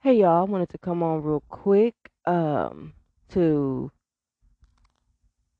Hey 0.00 0.20
y'all, 0.20 0.42
I 0.42 0.48
wanted 0.48 0.68
to 0.68 0.78
come 0.78 1.02
on 1.02 1.24
real 1.24 1.42
quick 1.48 1.96
um, 2.24 2.92
to 3.30 3.90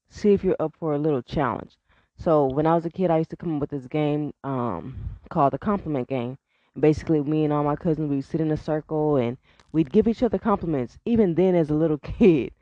see 0.08 0.32
if 0.32 0.44
you're 0.44 0.54
up 0.60 0.76
for 0.78 0.94
a 0.94 0.98
little 0.98 1.22
challenge. 1.22 1.76
So 2.16 2.46
when 2.46 2.64
I 2.64 2.76
was 2.76 2.86
a 2.86 2.90
kid, 2.90 3.10
I 3.10 3.18
used 3.18 3.30
to 3.30 3.36
come 3.36 3.56
up 3.56 3.60
with 3.62 3.70
this 3.70 3.88
game 3.88 4.32
um, 4.44 4.96
called 5.28 5.54
the 5.54 5.58
compliment 5.58 6.06
game. 6.06 6.38
Basically, 6.78 7.20
me 7.20 7.42
and 7.42 7.52
all 7.52 7.64
my 7.64 7.74
cousins, 7.74 8.08
we'd 8.08 8.24
sit 8.24 8.40
in 8.40 8.52
a 8.52 8.56
circle 8.56 9.16
and 9.16 9.38
we'd 9.72 9.90
give 9.90 10.06
each 10.06 10.22
other 10.22 10.38
compliments. 10.38 10.98
Even 11.04 11.34
then, 11.34 11.56
as 11.56 11.70
a 11.70 11.74
little 11.74 11.98
kid, 12.18 12.52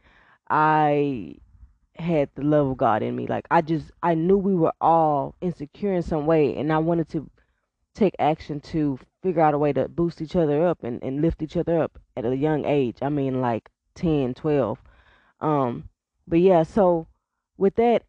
I 0.49 1.35
had 1.97 2.31
the 2.37 2.43
love 2.43 2.69
of 2.69 2.79
God 2.79 3.03
in 3.03 3.15
me. 3.15 3.27
Like 3.27 3.47
I 3.51 3.61
just, 3.61 3.91
I 4.03 4.15
knew 4.15 4.39
we 4.39 4.55
were 4.55 4.73
all 4.81 5.35
insecure 5.43 5.93
in 5.93 6.01
some 6.01 6.25
way, 6.25 6.57
and 6.57 6.73
I 6.73 6.79
wanted 6.79 7.11
to 7.11 7.29
take 7.97 8.15
action 8.19 8.61
to 8.61 8.99
figure 9.23 9.43
out 9.43 9.55
a 9.55 9.59
way 9.59 9.73
to 9.73 9.89
boost 9.89 10.21
each 10.21 10.37
other 10.37 10.67
up 10.67 10.85
and, 10.85 11.03
and 11.03 11.23
lift 11.23 11.43
each 11.43 11.57
other 11.57 11.81
up 11.81 11.99
at 12.17 12.25
a 12.25 12.37
young 12.37 12.65
age. 12.65 12.99
I 13.03 13.09
mean, 13.09 13.41
like 13.41 13.69
10, 13.95 14.35
12. 14.35 14.79
Um, 15.41 15.89
but 16.29 16.41
yeah, 16.41 16.63
so 16.63 17.07
with 17.57 17.75
that, 17.77 18.05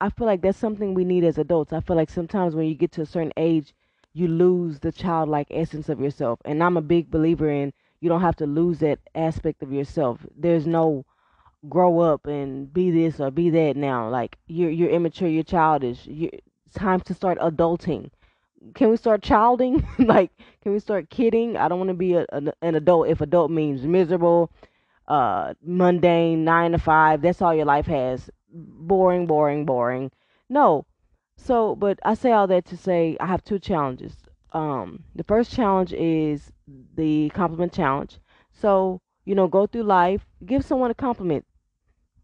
I 0.00 0.10
feel 0.10 0.26
like 0.26 0.42
that's 0.42 0.58
something 0.58 0.94
we 0.94 1.04
need 1.04 1.24
as 1.24 1.38
adults. 1.38 1.72
I 1.72 1.80
feel 1.80 1.96
like 1.96 2.10
sometimes 2.10 2.54
when 2.54 2.66
you 2.66 2.74
get 2.74 2.92
to 2.92 3.02
a 3.02 3.06
certain 3.06 3.32
age, 3.36 3.74
you 4.12 4.28
lose 4.28 4.80
the 4.80 4.92
childlike 4.92 5.48
essence 5.50 5.88
of 5.88 6.00
yourself. 6.00 6.40
And 6.44 6.62
I'm 6.62 6.76
a 6.76 6.82
big 6.82 7.10
believer 7.10 7.50
in 7.50 7.72
you 8.00 8.08
don't 8.08 8.22
have 8.22 8.36
to 8.36 8.46
lose 8.46 8.78
that 8.78 8.98
aspect 9.14 9.62
of 9.62 9.72
yourself. 9.72 10.18
There's 10.36 10.66
no 10.66 11.04
grow 11.68 12.00
up 12.00 12.26
and 12.26 12.72
be 12.72 12.90
this 12.90 13.20
or 13.20 13.30
be 13.30 13.50
that 13.50 13.76
now. 13.76 14.08
Like 14.08 14.36
you're 14.46 14.70
you're 14.70 14.90
immature, 14.90 15.28
you're 15.28 15.42
childish. 15.42 16.06
you 16.06 16.30
it's 16.66 16.74
time 16.76 17.00
to 17.00 17.14
start 17.14 17.38
adulting 17.40 18.10
can 18.74 18.90
we 18.90 18.96
start 18.96 19.22
childing? 19.22 19.86
like, 19.98 20.30
can 20.62 20.72
we 20.72 20.78
start 20.78 21.10
kidding? 21.10 21.56
I 21.56 21.68
don't 21.68 21.78
want 21.78 21.88
to 21.88 21.94
be 21.94 22.14
a, 22.14 22.26
an, 22.32 22.52
an 22.62 22.74
adult 22.74 23.08
if 23.08 23.20
adult 23.20 23.50
means 23.50 23.82
miserable, 23.82 24.50
uh, 25.08 25.54
mundane, 25.62 26.44
nine 26.44 26.72
to 26.72 26.78
five. 26.78 27.22
That's 27.22 27.42
all 27.42 27.54
your 27.54 27.64
life 27.64 27.86
has. 27.86 28.30
Boring, 28.52 29.26
boring, 29.26 29.64
boring. 29.64 30.10
No. 30.48 30.84
So, 31.36 31.74
but 31.74 31.98
I 32.04 32.14
say 32.14 32.32
all 32.32 32.46
that 32.48 32.66
to 32.66 32.76
say 32.76 33.16
I 33.18 33.26
have 33.26 33.42
two 33.42 33.58
challenges. 33.58 34.14
Um, 34.52 35.04
the 35.14 35.24
first 35.24 35.52
challenge 35.52 35.92
is 35.92 36.52
the 36.96 37.30
compliment 37.30 37.72
challenge. 37.72 38.18
So, 38.52 39.00
you 39.24 39.34
know, 39.34 39.48
go 39.48 39.66
through 39.66 39.84
life, 39.84 40.26
give 40.44 40.64
someone 40.64 40.90
a 40.90 40.94
compliment 40.94 41.46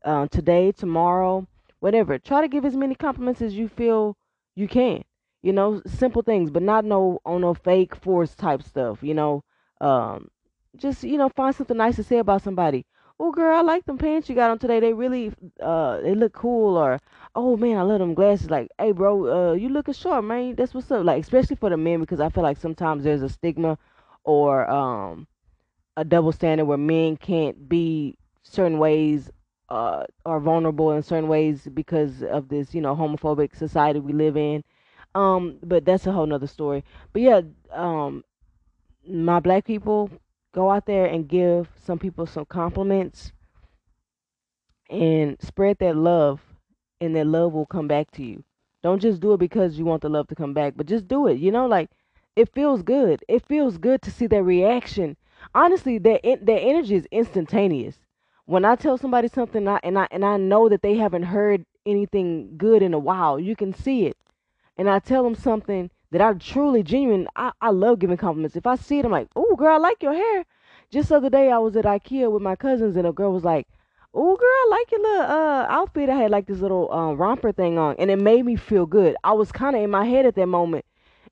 uh, 0.05 0.27
today, 0.27 0.73
tomorrow, 0.73 1.47
whatever. 1.81 2.19
Try 2.19 2.43
to 2.43 2.49
give 2.49 2.65
as 2.65 2.77
many 2.77 2.95
compliments 2.95 3.41
as 3.41 3.55
you 3.55 3.69
feel 3.69 4.17
you 4.55 4.69
can 4.69 5.03
you 5.47 5.53
know, 5.53 5.83
simple 5.87 6.23
things, 6.23 6.51
but 6.51 6.63
not 6.63 6.85
no 6.85 7.21
on 7.25 7.43
no 7.43 7.55
fake 7.55 7.97
force 7.97 8.35
type 8.35 8.63
stuff, 8.63 9.03
you 9.03 9.15
know. 9.15 9.45
Um, 9.81 10.29
just 10.77 11.05
you 11.05 11.19
know, 11.19 11.29
find 11.31 11.55
something 11.55 11.77
nice 11.77 11.97
to 11.97 12.03
say 12.05 12.19
about 12.19 12.43
somebody. 12.43 12.87
Oh, 13.19 13.33
girl, 13.33 13.57
I 13.57 13.63
like 13.63 13.87
them 13.87 13.97
pants 13.99 14.29
you 14.29 14.35
got 14.35 14.51
on 14.51 14.59
today. 14.59 14.81
They 14.81 14.93
really, 14.93 15.33
uh, 15.63 16.01
they 16.03 16.15
look 16.15 16.35
cool. 16.35 16.77
Or, 16.77 17.01
oh 17.35 17.57
man, 17.57 17.79
I 17.79 17.83
love 17.83 18.01
them 18.01 18.15
glasses. 18.15 18.51
Like, 18.51 18.69
hey, 18.79 18.93
bro, 18.93 19.53
uh, 19.53 19.55
you 19.55 19.71
looking 19.71 19.95
sharp, 19.95 20.25
man. 20.25 20.55
That's 20.55 20.75
what's 20.75 20.91
up. 20.91 21.05
Like, 21.05 21.23
especially 21.23 21.57
for 21.57 21.71
the 21.71 21.79
men, 21.79 22.01
because 22.01 22.21
I 22.21 22.29
feel 22.29 22.43
like 22.43 22.59
sometimes 22.59 23.05
there's 23.05 23.23
a 23.23 23.29
stigma 23.31 23.79
or 24.25 24.69
um 24.71 25.27
a 25.97 26.05
double 26.05 26.33
standard 26.33 26.65
where 26.67 26.79
men 26.79 27.17
can't 27.17 27.69
be 27.69 28.19
certain 28.43 28.79
ways 28.79 29.31
uh 29.69 30.05
are 30.25 30.41
vulnerable 30.41 30.93
in 30.93 31.03
certain 31.03 31.29
ways 31.29 31.69
because 31.75 32.23
of 32.23 32.49
this 32.49 32.75
you 32.75 32.81
know 32.81 32.95
homophobic 32.95 33.57
society 33.57 33.99
we 34.01 34.13
live 34.13 34.37
in 34.37 34.63
um, 35.17 35.59
but 35.63 35.87
that's 35.87 36.07
a 36.07 36.13
whole 36.13 36.27
nother 36.27 36.47
story. 36.47 36.85
But 37.15 37.23
yeah, 37.23 37.41
um, 37.73 38.23
my 39.09 39.41
black 39.41 39.65
people 39.65 40.11
go 40.53 40.71
out 40.71 40.85
there 40.85 41.07
and 41.07 41.27
give 41.27 41.69
some 41.83 41.99
people 41.99 42.27
some 42.27 42.45
compliments 42.45 43.33
and 44.91 45.41
spread 45.41 45.79
that 45.79 45.97
love, 45.97 46.41
and 47.01 47.17
that 47.17 47.27
love 47.27 47.55
will 47.55 47.65
come 47.65 47.89
back 47.89 48.11
to 48.13 48.23
you. 48.23 48.45
Don't 48.83 49.01
just 49.01 49.21
do 49.21 49.33
it 49.33 49.39
because 49.39 49.79
you 49.79 49.87
want 49.87 50.03
the 50.03 50.11
love 50.11 50.29
to 50.29 50.35
come 50.35 50.53
back, 50.53 50.75
but 50.77 50.87
just 50.87 51.09
do 51.09 51.27
it. 51.29 51.39
You 51.39 51.51
know, 51.51 51.67
like 51.67 51.89
it 52.37 52.53
feels 52.53 52.83
good. 52.83 53.25
It 53.27 53.47
feels 53.47 53.79
good 53.79 54.03
to 54.03 54.11
see 54.11 54.27
that 54.27 54.43
reaction. 54.43 55.17
Honestly, 55.55 55.97
that 55.97 56.21
their 56.43 56.61
energy 56.61 56.95
is 56.95 57.09
instantaneous. 57.11 57.97
When 58.45 58.67
I 58.67 58.77
tell 58.77 58.99
somebody 58.99 59.29
something, 59.29 59.67
I, 59.67 59.81
and 59.83 59.99
I 59.99 60.09
and 60.11 60.27
I 60.27 60.37
know 60.37 60.69
that 60.69 60.83
they 60.83 60.97
haven't 60.97 61.23
heard 61.23 61.65
anything 61.87 62.59
good 62.59 62.83
in 62.83 62.93
a 62.93 62.99
while, 62.99 63.41
you 63.41 63.57
can 63.57 63.73
see 63.73 64.05
it 64.05 64.17
and 64.77 64.89
I 64.89 64.99
tell 64.99 65.23
them 65.23 65.35
something 65.35 65.91
that 66.11 66.21
I 66.21 66.33
truly 66.35 66.83
genuine, 66.83 67.29
I, 67.37 67.53
I 67.61 67.71
love 67.71 67.99
giving 67.99 68.17
compliments. 68.17 68.57
If 68.57 68.67
I 68.67 68.77
see 68.77 68.99
it, 68.99 69.05
I'm 69.05 69.11
like, 69.13 69.29
oh 69.37 69.57
girl, 69.57 69.75
I 69.75 69.79
like 69.79 70.03
your 70.03 70.15
hair. 70.15 70.45
Just 70.91 71.09
the 71.09 71.17
other 71.17 71.31
day 71.31 71.51
I 71.51 71.59
was 71.59 71.77
at 71.77 71.85
IKEA 71.85 72.31
with 72.31 72.43
my 72.43 72.57
cousins 72.57 72.97
and 72.97 73.07
a 73.07 73.13
girl 73.13 73.33
was 73.33 73.45
like, 73.45 73.67
Oh 74.15 74.35
girl, 74.37 74.49
I 74.49 74.69
like 74.71 74.91
your 74.93 75.03
little 75.03 75.27
uh 75.27 75.67
outfit. 75.69 76.09
I 76.09 76.17
had 76.17 76.31
like 76.31 76.47
this 76.47 76.61
little 76.61 76.91
um 76.93 77.17
romper 77.19 77.53
thing 77.53 77.77
on 77.77 77.97
and 77.99 78.11
it 78.11 78.17
made 78.17 78.47
me 78.47 78.57
feel 78.57 78.87
good. 78.87 79.17
I 79.25 79.33
was 79.33 79.53
kinda 79.53 79.79
in 79.81 79.91
my 79.91 80.07
head 80.07 80.25
at 80.27 80.37
that 80.37 80.47
moment. 80.47 80.85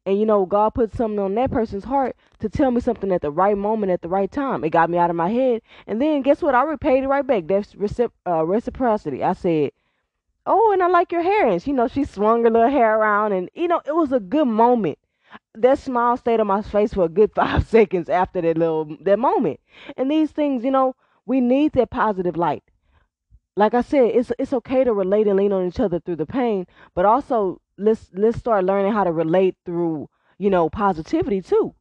And 0.04 0.18
you 0.18 0.26
know, 0.26 0.44
God 0.44 0.74
put 0.74 0.92
something 0.92 1.18
on 1.18 1.34
that 1.36 1.50
person's 1.50 1.84
heart 1.84 2.14
to 2.40 2.48
tell 2.50 2.70
me 2.70 2.80
something 2.80 3.10
at 3.10 3.22
the 3.22 3.30
right 3.30 3.56
moment 3.56 3.90
at 3.92 4.02
the 4.02 4.08
right 4.08 4.30
time. 4.30 4.64
It 4.64 4.70
got 4.70 4.90
me 4.90 4.98
out 4.98 5.08
of 5.08 5.16
my 5.16 5.30
head. 5.30 5.62
And 5.86 6.00
then 6.02 6.20
guess 6.22 6.42
what? 6.42 6.54
I 6.54 6.62
repaid 6.64 7.04
it 7.04 7.08
right 7.08 7.26
back. 7.26 7.46
That's 7.46 7.74
recip- 7.74 8.10
uh, 8.26 8.44
reciprocity. 8.44 9.24
I 9.24 9.32
said, 9.32 9.70
oh, 10.46 10.72
and 10.72 10.82
I 10.82 10.88
like 10.88 11.12
your 11.12 11.22
hair. 11.22 11.46
And, 11.46 11.66
you 11.66 11.72
know, 11.72 11.88
she 11.88 12.04
swung 12.04 12.44
her 12.44 12.50
little 12.50 12.70
hair 12.70 12.98
around. 12.98 13.32
And, 13.32 13.50
you 13.54 13.68
know, 13.68 13.80
it 13.86 13.94
was 13.94 14.12
a 14.12 14.20
good 14.20 14.48
moment. 14.48 14.98
That 15.54 15.78
smile 15.78 16.16
stayed 16.16 16.40
on 16.40 16.46
my 16.46 16.62
face 16.62 16.94
for 16.94 17.04
a 17.04 17.08
good 17.08 17.32
five 17.34 17.66
seconds 17.66 18.08
after 18.08 18.40
that 18.40 18.58
little, 18.58 18.96
that 19.00 19.18
moment. 19.18 19.60
And 19.96 20.10
these 20.10 20.30
things, 20.30 20.64
you 20.64 20.70
know, 20.70 20.94
we 21.26 21.40
need 21.40 21.72
that 21.72 21.90
positive 21.90 22.36
light. 22.36 22.62
Like 23.56 23.72
I 23.72 23.82
said, 23.82 24.10
it's 24.14 24.32
it's 24.36 24.52
okay 24.52 24.82
to 24.82 24.92
relate 24.92 25.28
and 25.28 25.36
lean 25.36 25.52
on 25.52 25.68
each 25.68 25.78
other 25.78 26.00
through 26.00 26.16
the 26.16 26.26
pain, 26.26 26.66
but 26.92 27.04
also 27.04 27.60
let's 27.78 28.10
let's 28.12 28.36
start 28.36 28.64
learning 28.64 28.92
how 28.92 29.04
to 29.04 29.12
relate 29.12 29.54
through, 29.64 30.08
you 30.38 30.50
know, 30.50 30.68
positivity 30.68 31.40
too. 31.40 31.72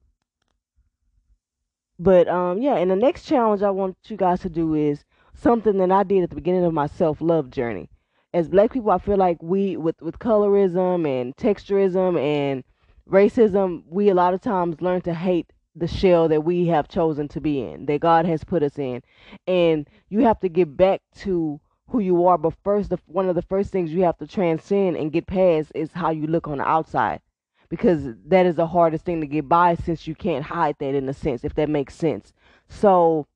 But 1.98 2.28
um 2.28 2.62
yeah, 2.62 2.76
and 2.76 2.92
the 2.92 2.96
next 2.96 3.26
challenge 3.26 3.64
I 3.64 3.72
want 3.72 3.98
you 4.06 4.18
guys 4.18 4.42
to 4.42 4.50
do 4.50 4.76
is 4.76 5.04
something 5.34 5.78
that 5.80 5.92
I 5.92 6.04
did 6.04 6.24
at 6.24 6.30
the 6.30 6.36
beginning 6.36 6.64
of 6.64 6.74
my 6.74 6.86
self-love 6.86 7.50
journey 7.50 7.90
as 8.34 8.50
black 8.50 8.74
people, 8.74 8.92
I 8.92 8.98
feel 8.98 9.18
like 9.18 9.42
we 9.42 9.78
with 9.78 10.02
with 10.02 10.20
colorism 10.20 11.08
and 11.08 11.36
texturism 11.36 12.20
and 12.20 12.64
racism, 13.10 13.84
we 13.88 14.10
a 14.10 14.14
lot 14.14 14.34
of 14.34 14.42
times 14.42 14.82
learn 14.82 15.02
to 15.02 15.14
hate 15.14 15.52
the 15.76 15.88
shell 15.88 16.28
that 16.28 16.44
we 16.44 16.68
have 16.68 16.88
chosen 16.88 17.28
to 17.28 17.42
be 17.42 17.62
in, 17.62 17.86
that 17.88 18.02
God 18.02 18.26
has 18.26 18.44
put 18.44 18.64
us 18.64 18.78
in, 18.78 19.02
and 19.48 19.88
you 20.10 20.22
have 20.22 20.40
to 20.42 20.50
get 20.50 20.78
back 20.78 21.02
to 21.18 21.60
who 21.90 22.00
you 22.00 22.26
are. 22.26 22.38
But 22.38 22.54
first, 22.64 22.90
the, 22.90 23.00
one 23.08 23.28
of 23.28 23.36
the 23.36 23.42
first 23.42 23.72
things 23.72 23.92
you 23.92 24.04
have 24.04 24.18
to 24.18 24.28
transcend 24.28 24.98
and 24.98 25.12
get 25.12 25.28
past 25.28 25.72
is 25.76 25.92
how 25.92 26.12
you 26.12 26.28
look 26.28 26.48
on 26.48 26.60
the 26.60 26.68
outside, 26.68 27.22
because 27.70 28.14
that 28.28 28.46
is 28.46 28.56
the 28.56 28.68
hardest 28.68 29.04
thing 29.06 29.22
to 29.22 29.28
get 29.28 29.50
by 29.50 29.76
since 29.76 30.08
you 30.08 30.16
can't 30.16 30.46
hide 30.46 30.76
that 30.80 30.96
in 30.96 31.10
a 31.10 31.14
sense, 31.14 31.44
if 31.44 31.56
that 31.56 31.70
makes 31.70 31.96
sense. 31.96 32.34
So 32.70 33.28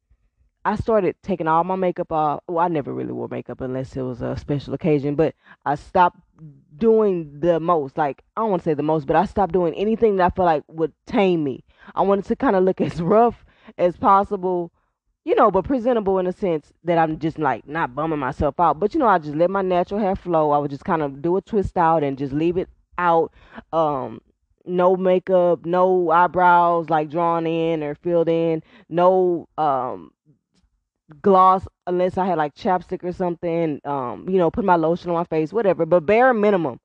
I 0.68 0.76
started 0.76 1.16
taking 1.24 1.48
all 1.48 1.64
my 1.64 1.78
makeup 1.78 2.12
off. 2.12 2.42
Well, 2.50 2.60
I 2.60 2.68
never 2.68 2.94
really 2.94 3.14
wore 3.14 3.30
makeup 3.30 3.62
unless 3.62 3.96
it 3.96 4.02
was 4.02 4.22
a 4.22 4.36
special 4.36 4.74
occasion, 4.74 5.16
but 5.16 5.34
I 5.66 5.76
stopped 5.76 6.20
doing 6.76 7.40
the 7.40 7.62
most. 7.62 7.98
Like, 7.98 8.22
I 8.36 8.42
don't 8.42 8.50
want 8.50 8.64
to 8.64 8.70
say 8.70 8.74
the 8.74 8.84
most, 8.84 9.08
but 9.08 9.16
I 9.16 9.24
stopped 9.24 9.54
doing 9.54 9.74
anything 9.76 10.18
that 10.18 10.26
I 10.26 10.36
felt 10.36 10.46
like 10.46 10.64
would 10.68 10.92
tame 11.06 11.46
me. 11.46 11.64
I 11.96 12.02
wanted 12.02 12.26
to 12.26 12.36
kind 12.36 12.58
of 12.58 12.66
look 12.66 12.82
as 12.90 13.02
rough 13.02 13.46
as 13.78 13.96
possible, 13.96 14.74
you 15.24 15.36
know, 15.36 15.52
but 15.52 15.64
presentable 15.64 16.20
in 16.20 16.28
a 16.28 16.34
sense 16.34 16.74
that 16.84 16.98
I'm 16.98 17.18
just 17.18 17.40
like 17.40 17.66
not 17.66 17.96
bumming 17.96 18.20
myself 18.20 18.60
out. 18.60 18.78
But, 18.78 18.94
you 18.94 19.00
know, 19.00 19.08
I 19.08 19.20
just 19.20 19.36
let 19.36 19.50
my 19.50 19.62
natural 19.62 20.02
hair 20.02 20.18
flow. 20.18 20.52
I 20.52 20.58
would 20.58 20.72
just 20.72 20.84
kind 20.84 21.02
of 21.02 21.22
do 21.22 21.38
a 21.38 21.42
twist 21.42 21.78
out 21.78 22.04
and 22.04 22.18
just 22.18 22.34
leave 22.34 22.58
it 22.58 22.68
out. 22.98 23.32
Um, 23.72 24.20
no 24.66 24.98
makeup, 24.98 25.66
no 25.66 26.12
eyebrows 26.12 26.90
like 26.90 27.10
drawn 27.10 27.48
in 27.48 27.84
or 27.84 27.96
filled 27.96 28.28
in, 28.28 28.62
no 28.90 29.48
um 29.58 30.12
gloss 31.22 31.68
unless 31.86 32.18
I 32.18 32.26
had 32.26 32.38
like 32.38 32.56
chapstick 32.56 33.04
or 33.04 33.12
something. 33.12 33.82
Um, 33.86 34.28
you 34.30 34.38
know, 34.38 34.52
put 34.52 34.66
my 34.66 34.76
lotion 34.76 35.10
on 35.10 35.16
my 35.16 35.24
face, 35.24 35.54
whatever. 35.54 35.86
But 35.86 36.06
bare 36.06 36.34
minimum. 36.34 36.80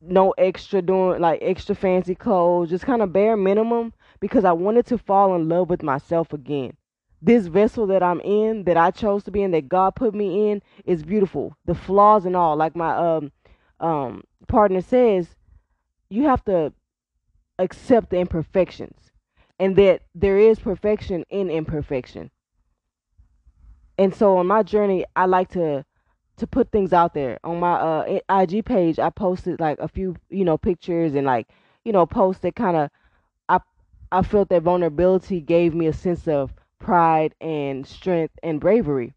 No 0.00 0.32
extra 0.32 0.82
doing 0.82 1.20
like 1.20 1.38
extra 1.42 1.74
fancy 1.74 2.14
clothes, 2.14 2.70
just 2.70 2.84
kind 2.84 3.00
of 3.00 3.12
bare 3.12 3.36
minimum 3.36 3.94
because 4.20 4.44
I 4.44 4.52
wanted 4.52 4.86
to 4.86 4.98
fall 4.98 5.34
in 5.34 5.48
love 5.48 5.70
with 5.70 5.82
myself 5.82 6.32
again. 6.32 6.76
This 7.22 7.46
vessel 7.46 7.86
that 7.86 8.02
I'm 8.02 8.20
in, 8.20 8.64
that 8.64 8.76
I 8.76 8.90
chose 8.90 9.24
to 9.24 9.30
be 9.30 9.42
in, 9.42 9.52
that 9.52 9.68
God 9.68 9.94
put 9.94 10.14
me 10.14 10.50
in, 10.50 10.60
is 10.84 11.02
beautiful. 11.02 11.56
The 11.64 11.74
flaws 11.74 12.26
and 12.26 12.36
all, 12.36 12.54
like 12.54 12.76
my 12.76 12.94
um 12.94 13.32
um 13.80 14.24
partner 14.46 14.82
says, 14.82 15.34
you 16.10 16.24
have 16.24 16.44
to 16.44 16.72
accept 17.58 18.10
the 18.10 18.18
imperfections 18.18 19.03
and 19.64 19.76
that 19.76 20.02
there 20.14 20.38
is 20.38 20.58
perfection 20.58 21.24
in 21.30 21.48
imperfection. 21.48 22.30
And 23.96 24.14
so 24.14 24.36
on 24.36 24.46
my 24.46 24.62
journey, 24.62 25.06
I 25.16 25.24
like 25.24 25.48
to 25.52 25.86
to 26.36 26.46
put 26.46 26.70
things 26.70 26.92
out 26.92 27.14
there 27.14 27.38
on 27.44 27.60
my 27.60 27.72
uh 27.72 28.18
IG 28.28 28.66
page. 28.66 28.98
I 28.98 29.08
posted 29.08 29.60
like 29.60 29.78
a 29.78 29.88
few, 29.88 30.16
you 30.28 30.44
know, 30.44 30.58
pictures 30.58 31.14
and 31.14 31.24
like, 31.26 31.48
you 31.82 31.92
know, 31.92 32.04
posts 32.04 32.42
that 32.42 32.56
kind 32.56 32.76
of 32.76 32.90
I 33.48 33.60
I 34.12 34.20
felt 34.20 34.50
that 34.50 34.64
vulnerability 34.64 35.40
gave 35.40 35.74
me 35.74 35.86
a 35.86 35.94
sense 35.94 36.28
of 36.28 36.52
pride 36.78 37.34
and 37.40 37.86
strength 37.86 38.34
and 38.42 38.60
bravery. 38.60 39.14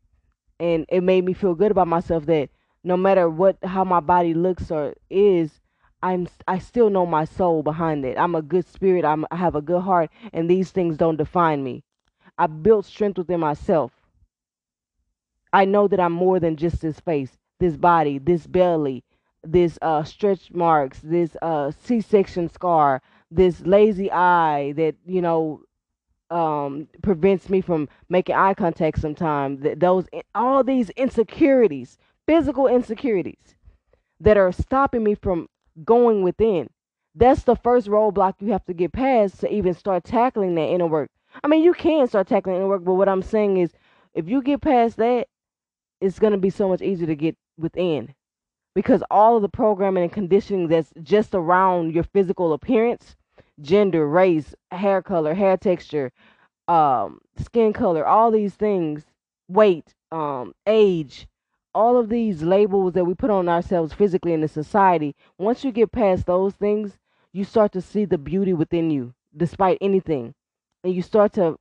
And 0.61 0.85
it 0.87 1.01
made 1.01 1.25
me 1.25 1.33
feel 1.33 1.55
good 1.55 1.71
about 1.71 1.89
myself 1.89 2.25
that 2.27 2.51
no 2.85 2.95
matter 2.95 3.29
what 3.29 3.57
how 3.65 3.83
my 3.83 3.99
body 3.99 4.33
looks 4.33 4.71
or 4.71 4.93
is, 5.09 5.59
I'm 6.01 6.27
I 6.47 6.59
still 6.59 6.89
know 6.89 7.05
my 7.05 7.25
soul 7.25 7.63
behind 7.63 8.05
it. 8.05 8.17
I'm 8.17 8.35
a 8.35 8.41
good 8.41 8.65
spirit. 8.67 9.03
I'm, 9.03 9.25
I 9.31 9.37
have 9.37 9.55
a 9.55 9.61
good 9.61 9.81
heart, 9.81 10.11
and 10.31 10.49
these 10.49 10.71
things 10.71 10.97
don't 10.97 11.17
define 11.17 11.63
me. 11.63 11.83
I 12.37 12.47
built 12.47 12.85
strength 12.85 13.17
within 13.17 13.39
myself. 13.39 13.91
I 15.51 15.65
know 15.65 15.87
that 15.87 15.99
I'm 15.99 16.13
more 16.13 16.39
than 16.39 16.55
just 16.55 16.81
this 16.81 16.99
face, 16.99 17.37
this 17.59 17.77
body, 17.77 18.19
this 18.19 18.45
belly, 18.45 19.03
this 19.43 19.79
uh, 19.81 20.03
stretch 20.03 20.51
marks, 20.51 20.99
this 21.03 21.35
uh, 21.41 21.71
C-section 21.83 22.49
scar, 22.49 23.01
this 23.31 23.61
lazy 23.65 24.11
eye 24.11 24.73
that 24.73 24.95
you 25.05 25.21
know 25.21 25.61
um, 26.29 26.87
prevents 27.01 27.49
me 27.49 27.61
from 27.61 27.89
making 28.09 28.35
eye 28.35 28.53
contact 28.53 28.99
sometimes. 28.99 29.61
That 29.61 29.79
those 29.79 30.05
all 30.35 30.63
these 30.63 30.91
insecurities, 30.91 31.97
physical 32.27 32.67
insecurities, 32.67 33.55
that 34.19 34.37
are 34.37 34.51
stopping 34.51 35.03
me 35.03 35.15
from 35.15 35.47
going 35.83 36.23
within. 36.23 36.69
That's 37.15 37.43
the 37.43 37.55
first 37.55 37.87
roadblock 37.87 38.35
you 38.39 38.51
have 38.51 38.65
to 38.65 38.73
get 38.73 38.93
past 38.93 39.39
to 39.39 39.51
even 39.51 39.73
start 39.73 40.03
tackling 40.03 40.55
that 40.55 40.69
inner 40.69 40.85
work. 40.87 41.09
I 41.43 41.47
mean, 41.47 41.63
you 41.63 41.73
can 41.73 42.07
start 42.07 42.27
tackling 42.27 42.57
inner 42.57 42.67
work, 42.67 42.83
but 42.83 42.93
what 42.93 43.09
I'm 43.09 43.23
saying 43.23 43.57
is, 43.57 43.71
if 44.13 44.27
you 44.27 44.41
get 44.41 44.61
past 44.61 44.97
that, 44.97 45.27
it's 46.01 46.19
going 46.19 46.33
to 46.33 46.39
be 46.39 46.49
so 46.49 46.69
much 46.69 46.81
easier 46.81 47.07
to 47.07 47.15
get 47.15 47.35
within 47.57 48.13
because 48.75 49.01
all 49.09 49.35
of 49.35 49.41
the 49.41 49.49
programming 49.49 50.03
and 50.03 50.11
conditioning 50.11 50.67
that's 50.67 50.91
just 51.01 51.33
around 51.33 51.93
your 51.93 52.03
physical 52.03 52.53
appearance 52.53 53.15
gender 53.59 54.07
race 54.07 54.53
hair 54.69 55.01
color 55.01 55.33
hair 55.33 55.57
texture 55.57 56.11
um, 56.67 57.19
skin 57.39 57.73
color 57.73 58.05
all 58.05 58.29
these 58.29 58.53
things 58.53 59.03
weight 59.47 59.95
um, 60.11 60.53
age 60.67 61.27
all 61.77 61.97
of 61.97 62.09
these 62.09 62.41
labels 62.41 62.93
that 62.93 63.05
we 63.05 63.13
put 63.13 63.29
on 63.29 63.47
ourselves 63.47 63.93
physically 63.93 64.33
in 64.33 64.41
the 64.41 64.47
society 64.47 65.15
once 65.37 65.63
you 65.63 65.71
get 65.71 65.91
past 65.91 66.25
those 66.25 66.53
things 66.55 66.97
you 67.31 67.43
start 67.43 67.71
to 67.71 67.81
see 67.81 68.05
the 68.05 68.17
beauty 68.17 68.53
within 68.53 68.89
you 68.89 69.13
despite 69.35 69.77
anything 69.79 70.33
and 70.83 70.93
you 70.93 71.01
start 71.01 71.31
to 71.33 71.55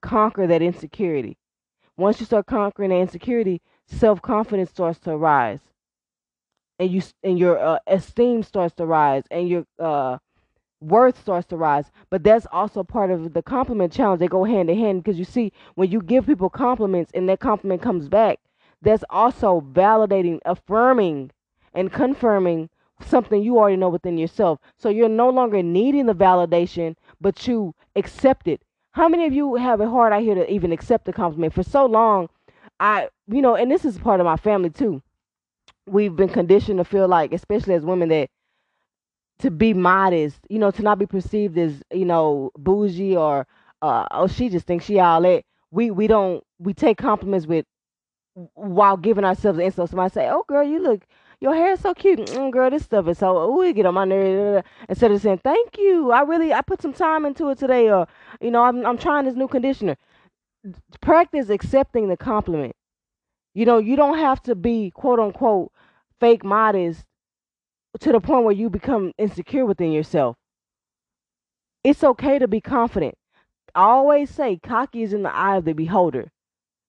conquer 0.00 0.46
that 0.46 0.62
insecurity 0.62 1.36
once 1.96 2.18
you 2.18 2.26
start 2.26 2.46
conquering 2.46 2.90
that 2.90 2.96
insecurity 2.96 3.60
self 3.86 4.22
confidence 4.22 4.70
starts 4.70 4.98
to 5.00 5.16
rise, 5.16 5.60
and 6.78 6.90
you 6.90 7.02
and 7.22 7.38
your 7.38 7.58
uh, 7.58 7.78
esteem 7.86 8.42
starts 8.42 8.74
to 8.76 8.86
rise, 8.86 9.24
and 9.30 9.48
your 9.48 9.66
uh, 9.78 10.16
worth 10.80 11.20
starts 11.20 11.46
to 11.48 11.56
rise. 11.58 11.90
But 12.08 12.22
that's 12.22 12.46
also 12.50 12.82
part 12.82 13.10
of 13.10 13.34
the 13.34 13.42
compliment 13.42 13.92
challenge. 13.92 14.20
They 14.20 14.28
go 14.28 14.44
hand 14.44 14.70
in 14.70 14.78
hand 14.78 15.04
because 15.04 15.18
you 15.18 15.26
see 15.26 15.52
when 15.74 15.90
you 15.90 16.00
give 16.00 16.26
people 16.26 16.48
compliments 16.48 17.10
and 17.14 17.28
that 17.28 17.40
compliment 17.40 17.82
comes 17.82 18.08
back, 18.08 18.38
that's 18.82 19.04
also 19.10 19.60
validating, 19.60 20.40
affirming, 20.44 21.30
and 21.74 21.92
confirming 21.92 22.68
something 23.06 23.42
you 23.42 23.58
already 23.58 23.76
know 23.76 23.88
within 23.88 24.18
yourself. 24.18 24.58
So 24.76 24.88
you're 24.88 25.08
no 25.08 25.30
longer 25.30 25.62
needing 25.62 26.06
the 26.06 26.14
validation, 26.14 26.96
but 27.20 27.46
you 27.46 27.74
accept 27.96 28.48
it. 28.48 28.62
How 28.92 29.08
many 29.08 29.26
of 29.26 29.32
you 29.32 29.54
have 29.54 29.80
it 29.80 29.88
hard 29.88 30.12
out 30.12 30.22
here 30.22 30.34
to 30.34 30.50
even 30.52 30.72
accept 30.72 31.08
a 31.08 31.12
compliment? 31.12 31.54
For 31.54 31.62
so 31.62 31.86
long, 31.86 32.28
I, 32.78 33.08
you 33.28 33.42
know, 33.42 33.54
and 33.54 33.70
this 33.70 33.84
is 33.84 33.98
part 33.98 34.20
of 34.20 34.26
my 34.26 34.36
family 34.36 34.70
too. 34.70 35.02
We've 35.86 36.14
been 36.14 36.28
conditioned 36.28 36.78
to 36.78 36.84
feel 36.84 37.08
like, 37.08 37.32
especially 37.32 37.74
as 37.74 37.84
women, 37.84 38.08
that 38.08 38.28
to 39.40 39.50
be 39.50 39.72
modest, 39.72 40.38
you 40.48 40.58
know, 40.58 40.70
to 40.70 40.82
not 40.82 40.98
be 40.98 41.06
perceived 41.06 41.56
as, 41.56 41.82
you 41.92 42.04
know, 42.04 42.50
bougie 42.58 43.16
or, 43.16 43.46
uh, 43.82 44.06
oh, 44.10 44.26
she 44.26 44.48
just 44.48 44.66
thinks 44.66 44.84
she 44.84 44.98
all 44.98 45.22
that. 45.22 45.44
We 45.70 45.90
we 45.90 46.06
don't 46.08 46.42
we 46.58 46.74
take 46.74 46.98
compliments 46.98 47.46
with 47.46 47.64
while 48.54 48.96
giving 48.96 49.24
ourselves 49.24 49.58
an 49.58 49.64
insult. 49.66 49.90
Somebody 49.90 50.12
say, 50.12 50.28
"Oh, 50.30 50.44
girl, 50.46 50.64
you 50.64 50.80
look." 50.82 51.02
Your 51.42 51.54
hair 51.54 51.72
is 51.72 51.80
so 51.80 51.94
cute, 51.94 52.18
mm, 52.18 52.50
girl. 52.50 52.68
This 52.68 52.84
stuff 52.84 53.08
is 53.08 53.16
so. 53.16 53.38
Oh, 53.38 53.62
it 53.62 53.72
get 53.72 53.86
on 53.86 53.94
my 53.94 54.04
nerves. 54.04 54.66
Instead 54.90 55.10
of 55.10 55.22
saying 55.22 55.40
thank 55.42 55.78
you, 55.78 56.10
I 56.10 56.20
really 56.20 56.52
I 56.52 56.60
put 56.60 56.82
some 56.82 56.92
time 56.92 57.24
into 57.24 57.48
it 57.48 57.56
today, 57.58 57.90
or 57.90 58.06
you 58.42 58.50
know 58.50 58.62
I'm 58.62 58.84
I'm 58.84 58.98
trying 58.98 59.24
this 59.24 59.34
new 59.34 59.48
conditioner 59.48 59.96
practice 61.00 61.48
accepting 61.48 62.08
the 62.08 62.16
compliment. 62.16 62.74
You 63.54 63.66
know, 63.66 63.78
you 63.78 63.96
don't 63.96 64.18
have 64.18 64.42
to 64.42 64.54
be 64.54 64.90
quote 64.90 65.18
unquote 65.18 65.72
fake 66.20 66.44
modest 66.44 67.04
to 68.00 68.12
the 68.12 68.20
point 68.20 68.44
where 68.44 68.54
you 68.54 68.70
become 68.70 69.12
insecure 69.18 69.66
within 69.66 69.92
yourself. 69.92 70.36
It's 71.82 72.04
okay 72.04 72.38
to 72.38 72.46
be 72.46 72.60
confident. 72.60 73.14
I 73.74 73.82
always 73.82 74.30
say 74.30 74.58
cocky 74.62 75.02
is 75.02 75.12
in 75.12 75.22
the 75.22 75.34
eye 75.34 75.56
of 75.56 75.64
the 75.64 75.72
beholder. 75.72 76.30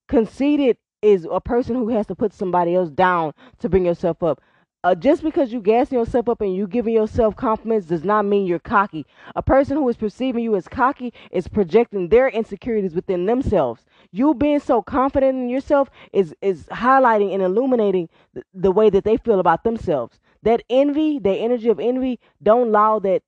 Conceited 0.08 0.78
is 1.02 1.28
a 1.32 1.42
person 1.42 1.76
who 1.76 1.90
has 1.90 2.06
to 2.08 2.16
put 2.16 2.34
somebody 2.34 2.76
else 2.76 2.90
down 2.90 3.34
to 3.60 3.70
bring 3.70 3.86
yourself 3.86 4.22
up 4.24 4.42
uh, 4.84 4.96
just 4.96 5.22
because 5.24 5.54
you 5.54 5.62
gassing 5.62 5.98
yourself 5.98 6.28
up 6.28 6.42
and 6.42 6.56
you 6.56 6.68
giving 6.68 6.94
yourself 6.94 7.36
compliments 7.36 7.86
does 7.86 8.04
not 8.04 8.26
mean 8.26 8.48
you're 8.48 8.60
cocky. 8.60 9.06
A 9.36 9.42
person 9.42 9.78
who 9.78 9.88
is 9.90 9.96
perceiving 9.98 10.44
you 10.44 10.56
as 10.56 10.68
cocky 10.68 11.14
is 11.32 11.48
projecting 11.48 12.10
their 12.10 12.30
insecurities 12.30 12.96
within 12.96 13.26
themselves. 13.26 13.86
You 14.12 14.34
being 14.34 14.60
so 14.60 14.82
confident 14.82 15.38
in 15.38 15.50
yourself 15.50 15.90
is 16.14 16.34
is 16.42 16.66
highlighting 16.66 17.34
and 17.34 17.44
illuminating 17.44 18.10
the, 18.34 18.44
the 18.54 18.72
way 18.72 18.90
that 18.90 19.04
they 19.04 19.18
feel 19.18 19.40
about 19.40 19.64
themselves. 19.64 20.20
That 20.44 20.64
envy, 20.70 21.20
that 21.20 21.36
energy 21.36 21.70
of 21.70 21.80
envy, 21.80 22.20
don't 22.42 22.70
allow 22.70 22.98
that 23.00 23.22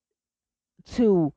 to 0.94 1.32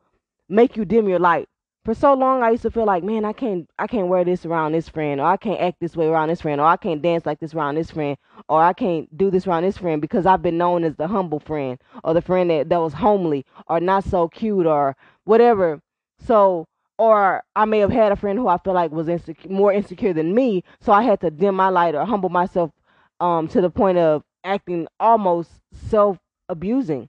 make 0.48 0.76
you 0.76 0.86
dim 0.86 1.08
your 1.08 1.18
light 1.18 1.48
for 1.86 1.94
so 1.94 2.14
long 2.14 2.42
I 2.42 2.50
used 2.50 2.64
to 2.64 2.70
feel 2.72 2.84
like, 2.84 3.04
man, 3.04 3.24
I 3.24 3.32
can't 3.32 3.70
I 3.78 3.86
can't 3.86 4.08
wear 4.08 4.24
this 4.24 4.44
around 4.44 4.72
this 4.72 4.88
friend, 4.88 5.20
or 5.20 5.26
I 5.28 5.36
can't 5.36 5.60
act 5.60 5.78
this 5.80 5.94
way 5.94 6.06
around 6.06 6.30
this 6.30 6.40
friend, 6.40 6.60
or 6.60 6.66
I 6.66 6.76
can't 6.76 7.00
dance 7.00 7.24
like 7.24 7.38
this 7.38 7.54
around 7.54 7.76
this 7.76 7.92
friend, 7.92 8.18
or 8.48 8.60
I 8.60 8.72
can't 8.72 9.16
do 9.16 9.30
this 9.30 9.46
around 9.46 9.62
this 9.62 9.78
friend 9.78 10.00
because 10.00 10.26
I've 10.26 10.42
been 10.42 10.58
known 10.58 10.82
as 10.82 10.96
the 10.96 11.06
humble 11.06 11.38
friend, 11.38 11.78
or 12.02 12.12
the 12.12 12.20
friend 12.20 12.50
that, 12.50 12.68
that 12.70 12.80
was 12.80 12.92
homely, 12.92 13.46
or 13.68 13.78
not 13.78 14.02
so 14.02 14.26
cute, 14.26 14.66
or 14.66 14.96
whatever. 15.24 15.80
So 16.18 16.66
or 16.98 17.44
I 17.54 17.66
may 17.66 17.78
have 17.78 17.92
had 17.92 18.10
a 18.10 18.16
friend 18.16 18.36
who 18.36 18.48
I 18.48 18.58
feel 18.58 18.72
like 18.72 18.90
was 18.90 19.06
insecure, 19.06 19.48
more 19.48 19.72
insecure 19.72 20.12
than 20.12 20.34
me, 20.34 20.64
so 20.80 20.92
I 20.92 21.02
had 21.02 21.20
to 21.20 21.30
dim 21.30 21.54
my 21.54 21.68
light 21.68 21.94
or 21.94 22.04
humble 22.04 22.30
myself 22.30 22.72
um, 23.20 23.46
to 23.48 23.60
the 23.60 23.70
point 23.70 23.96
of 23.96 24.24
acting 24.42 24.88
almost 24.98 25.52
self 25.88 26.18
abusing 26.48 27.08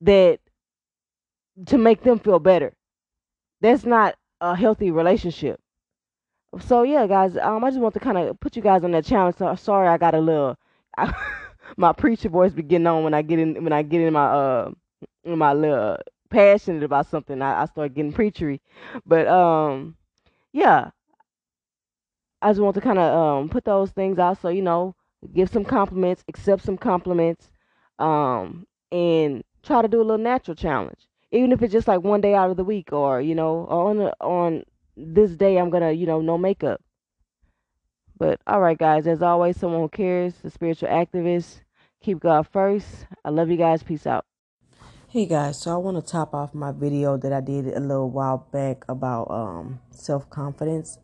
that 0.00 0.40
to 1.66 1.78
make 1.78 2.02
them 2.02 2.18
feel 2.18 2.40
better 2.40 2.74
that's 3.64 3.86
not 3.86 4.14
a 4.42 4.54
healthy 4.54 4.90
relationship. 4.90 5.58
So 6.60 6.82
yeah, 6.82 7.06
guys, 7.06 7.36
um, 7.38 7.64
I 7.64 7.70
just 7.70 7.80
want 7.80 7.94
to 7.94 8.00
kind 8.00 8.18
of 8.18 8.38
put 8.38 8.56
you 8.56 8.62
guys 8.62 8.84
on 8.84 8.92
that 8.92 9.06
challenge. 9.06 9.36
So, 9.36 9.54
sorry, 9.56 9.88
I 9.88 9.96
got 9.96 10.14
a 10.14 10.20
little, 10.20 10.56
I, 10.98 11.12
my 11.78 11.92
preacher 11.92 12.28
voice 12.28 12.52
be 12.52 12.62
getting 12.62 12.86
on 12.86 13.04
when 13.04 13.14
I 13.14 13.22
get 13.22 13.38
in 13.38 13.64
when 13.64 13.72
I 13.72 13.82
get 13.82 14.02
in 14.02 14.12
my 14.12 14.26
uh 14.26 14.70
in 15.24 15.38
my 15.38 15.54
little 15.54 15.96
passionate 16.28 16.82
about 16.82 17.06
something. 17.06 17.40
I, 17.40 17.62
I 17.62 17.64
start 17.64 17.94
getting 17.94 18.12
preachery, 18.12 18.60
but 19.06 19.26
um, 19.26 19.96
yeah, 20.52 20.90
I 22.42 22.50
just 22.50 22.60
want 22.60 22.74
to 22.74 22.82
kind 22.82 22.98
of 22.98 23.18
um 23.18 23.48
put 23.48 23.64
those 23.64 23.90
things 23.92 24.18
out. 24.18 24.42
So 24.42 24.50
you 24.50 24.62
know, 24.62 24.94
give 25.34 25.48
some 25.48 25.64
compliments, 25.64 26.22
accept 26.28 26.62
some 26.62 26.76
compliments, 26.76 27.50
um, 27.98 28.66
and 28.92 29.42
try 29.62 29.80
to 29.80 29.88
do 29.88 30.02
a 30.02 30.04
little 30.04 30.18
natural 30.18 30.54
challenge 30.54 31.08
even 31.34 31.50
if 31.50 31.62
it's 31.62 31.72
just 31.72 31.88
like 31.88 32.02
one 32.02 32.20
day 32.20 32.34
out 32.34 32.50
of 32.50 32.56
the 32.56 32.64
week 32.64 32.92
or 32.92 33.20
you 33.20 33.34
know 33.34 33.66
on 33.66 34.12
on 34.20 34.62
this 34.96 35.32
day 35.32 35.58
i'm 35.58 35.70
gonna 35.70 35.90
you 35.90 36.06
know 36.06 36.20
no 36.20 36.38
makeup. 36.38 36.80
But 38.16 38.40
all 38.46 38.60
right 38.60 38.78
guys 38.78 39.06
as 39.08 39.22
always 39.22 39.56
someone 39.56 39.80
who 39.80 39.88
cares 39.88 40.34
the 40.36 40.50
spiritual 40.50 40.88
activist 40.88 41.60
keep 42.00 42.20
god 42.20 42.46
first. 42.46 43.06
I 43.24 43.30
love 43.30 43.50
you 43.50 43.56
guys. 43.56 43.82
Peace 43.82 44.06
out. 44.06 44.24
Hey 45.08 45.26
guys 45.26 45.60
so 45.60 45.72
i 45.74 45.76
want 45.76 45.96
to 45.96 46.12
top 46.12 46.34
off 46.34 46.54
my 46.54 46.72
video 46.72 47.16
that 47.16 47.32
i 47.32 47.40
did 47.40 47.66
a 47.66 47.80
little 47.80 48.10
while 48.10 48.48
back 48.52 48.84
about 48.88 49.30
um 49.30 49.80
self-confidence. 49.90 50.98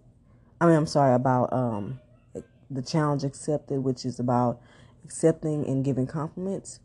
I 0.61 0.67
mean 0.67 0.77
i'm 0.77 0.87
sorry 0.87 1.15
about 1.15 1.53
um 1.53 2.01
the 2.71 2.83
challenge 2.83 3.25
accepted 3.25 3.81
which 3.81 4.05
is 4.05 4.21
about 4.21 4.61
accepting 5.05 5.67
and 5.67 5.85
giving 5.85 6.07
compliments 6.07 6.79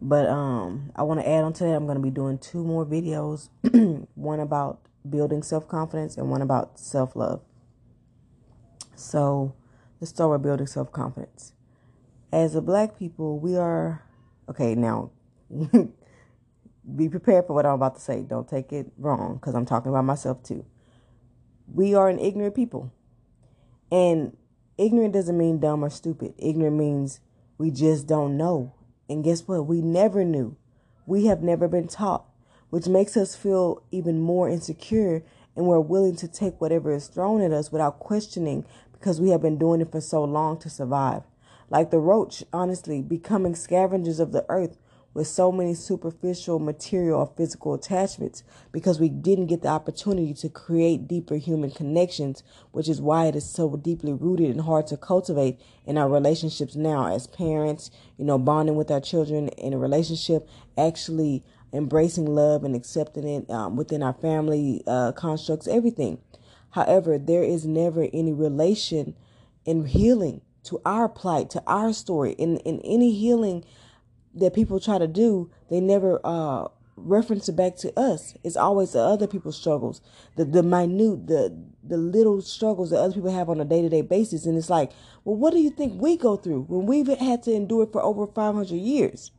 but 0.00 0.28
um, 0.28 0.92
I 0.94 1.02
want 1.02 1.20
to 1.20 1.28
add 1.28 1.44
on 1.44 1.52
to 1.54 1.64
that. 1.64 1.74
I'm 1.74 1.86
going 1.86 1.96
to 1.96 2.02
be 2.02 2.10
doing 2.10 2.38
two 2.38 2.62
more 2.62 2.86
videos 2.86 3.48
one 4.14 4.40
about 4.40 4.80
building 5.08 5.42
self 5.42 5.66
confidence 5.68 6.16
and 6.16 6.30
one 6.30 6.42
about 6.42 6.78
self 6.78 7.16
love. 7.16 7.42
So 8.94 9.54
let's 10.00 10.10
start 10.10 10.30
with 10.30 10.42
building 10.42 10.66
self 10.66 10.92
confidence. 10.92 11.52
As 12.32 12.54
a 12.54 12.60
black 12.60 12.98
people, 12.98 13.38
we 13.38 13.56
are 13.56 14.04
okay 14.48 14.74
now. 14.74 15.10
be 16.96 17.08
prepared 17.08 17.46
for 17.46 17.54
what 17.54 17.66
I'm 17.66 17.74
about 17.74 17.96
to 17.96 18.00
say. 18.00 18.22
Don't 18.22 18.48
take 18.48 18.72
it 18.72 18.92
wrong 18.98 19.34
because 19.34 19.54
I'm 19.54 19.66
talking 19.66 19.90
about 19.90 20.04
myself 20.04 20.42
too. 20.42 20.64
We 21.72 21.94
are 21.94 22.08
an 22.08 22.18
ignorant 22.18 22.54
people. 22.54 22.92
And 23.90 24.36
ignorant 24.76 25.14
doesn't 25.14 25.36
mean 25.36 25.58
dumb 25.58 25.84
or 25.84 25.90
stupid. 25.90 26.34
Ignorant 26.38 26.76
means 26.76 27.20
we 27.56 27.70
just 27.70 28.06
don't 28.06 28.36
know 28.36 28.74
and 29.08 29.24
guess 29.24 29.46
what? 29.46 29.66
We 29.66 29.80
never 29.80 30.24
knew. 30.24 30.56
We 31.06 31.26
have 31.26 31.42
never 31.42 31.68
been 31.68 31.88
taught. 31.88 32.24
which 32.70 32.86
makes 32.86 33.16
us 33.16 33.34
feel 33.34 33.82
even 33.90 34.20
more 34.20 34.48
insecure 34.48 35.22
and 35.56 35.66
we're 35.66 35.80
willing 35.80 36.16
to 36.16 36.28
take 36.28 36.60
whatever 36.60 36.92
is 36.92 37.08
thrown 37.08 37.40
at 37.40 37.52
us 37.52 37.72
without 37.72 37.98
questioning 37.98 38.64
because 38.92 39.20
we 39.20 39.30
have 39.30 39.42
been 39.42 39.58
doing 39.58 39.80
it 39.80 39.90
for 39.90 40.00
so 40.00 40.22
long 40.22 40.58
to 40.58 40.68
survive. 40.70 41.22
Like 41.70 41.90
the 41.90 41.98
roach, 41.98 42.44
honestly, 42.52 43.02
becoming 43.02 43.54
scavengers 43.54 44.20
of 44.20 44.32
the 44.32 44.44
earth 44.48 44.76
with 45.18 45.26
so 45.26 45.50
many 45.50 45.74
superficial 45.74 46.60
material 46.60 47.18
or 47.18 47.32
physical 47.36 47.74
attachments 47.74 48.44
because 48.70 49.00
we 49.00 49.08
didn't 49.08 49.48
get 49.48 49.62
the 49.62 49.68
opportunity 49.68 50.32
to 50.32 50.48
create 50.48 51.08
deeper 51.08 51.34
human 51.34 51.72
connections, 51.72 52.44
which 52.70 52.88
is 52.88 53.00
why 53.00 53.26
it 53.26 53.34
is 53.34 53.44
so 53.44 53.74
deeply 53.76 54.12
rooted 54.12 54.48
and 54.48 54.60
hard 54.60 54.86
to 54.86 54.96
cultivate 54.96 55.60
in 55.84 55.98
our 55.98 56.08
relationships 56.08 56.76
now 56.76 57.12
as 57.12 57.26
parents, 57.26 57.90
you 58.16 58.24
know, 58.24 58.38
bonding 58.38 58.76
with 58.76 58.92
our 58.92 59.00
children 59.00 59.48
in 59.48 59.72
a 59.72 59.78
relationship, 59.78 60.48
actually 60.78 61.42
embracing 61.72 62.24
love 62.26 62.62
and 62.62 62.76
accepting 62.76 63.26
it 63.26 63.50
um, 63.50 63.74
within 63.74 64.04
our 64.04 64.14
family 64.14 64.84
uh, 64.86 65.10
constructs, 65.10 65.66
everything. 65.66 66.22
However, 66.70 67.18
there 67.18 67.42
is 67.42 67.66
never 67.66 68.06
any 68.12 68.32
relation 68.32 69.16
in 69.64 69.84
healing 69.84 70.42
to 70.62 70.80
our 70.84 71.08
plight, 71.08 71.50
to 71.50 71.62
our 71.66 71.92
story. 71.92 72.32
In 72.32 72.58
in 72.58 72.78
any 72.84 73.12
healing 73.12 73.64
that 74.34 74.54
people 74.54 74.80
try 74.80 74.98
to 74.98 75.06
do, 75.06 75.50
they 75.70 75.80
never 75.80 76.20
uh, 76.24 76.68
reference 76.96 77.48
it 77.48 77.56
back 77.56 77.76
to 77.76 77.98
us. 77.98 78.34
It's 78.42 78.56
always 78.56 78.92
the 78.92 79.00
other 79.00 79.26
people's 79.26 79.56
struggles, 79.56 80.00
the 80.36 80.44
the 80.44 80.62
minute, 80.62 81.26
the 81.26 81.56
the 81.82 81.96
little 81.96 82.40
struggles 82.40 82.90
that 82.90 83.00
other 83.00 83.14
people 83.14 83.32
have 83.32 83.48
on 83.48 83.60
a 83.60 83.64
day 83.64 83.82
to 83.82 83.88
day 83.88 84.02
basis. 84.02 84.46
And 84.46 84.58
it's 84.58 84.70
like, 84.70 84.92
well, 85.24 85.36
what 85.36 85.52
do 85.52 85.60
you 85.60 85.70
think 85.70 86.00
we 86.00 86.16
go 86.16 86.36
through 86.36 86.62
when 86.62 86.86
we've 86.86 87.06
had 87.06 87.42
to 87.44 87.52
endure 87.52 87.84
it 87.84 87.92
for 87.92 88.02
over 88.02 88.26
five 88.26 88.54
hundred 88.54 88.76
years? 88.76 89.32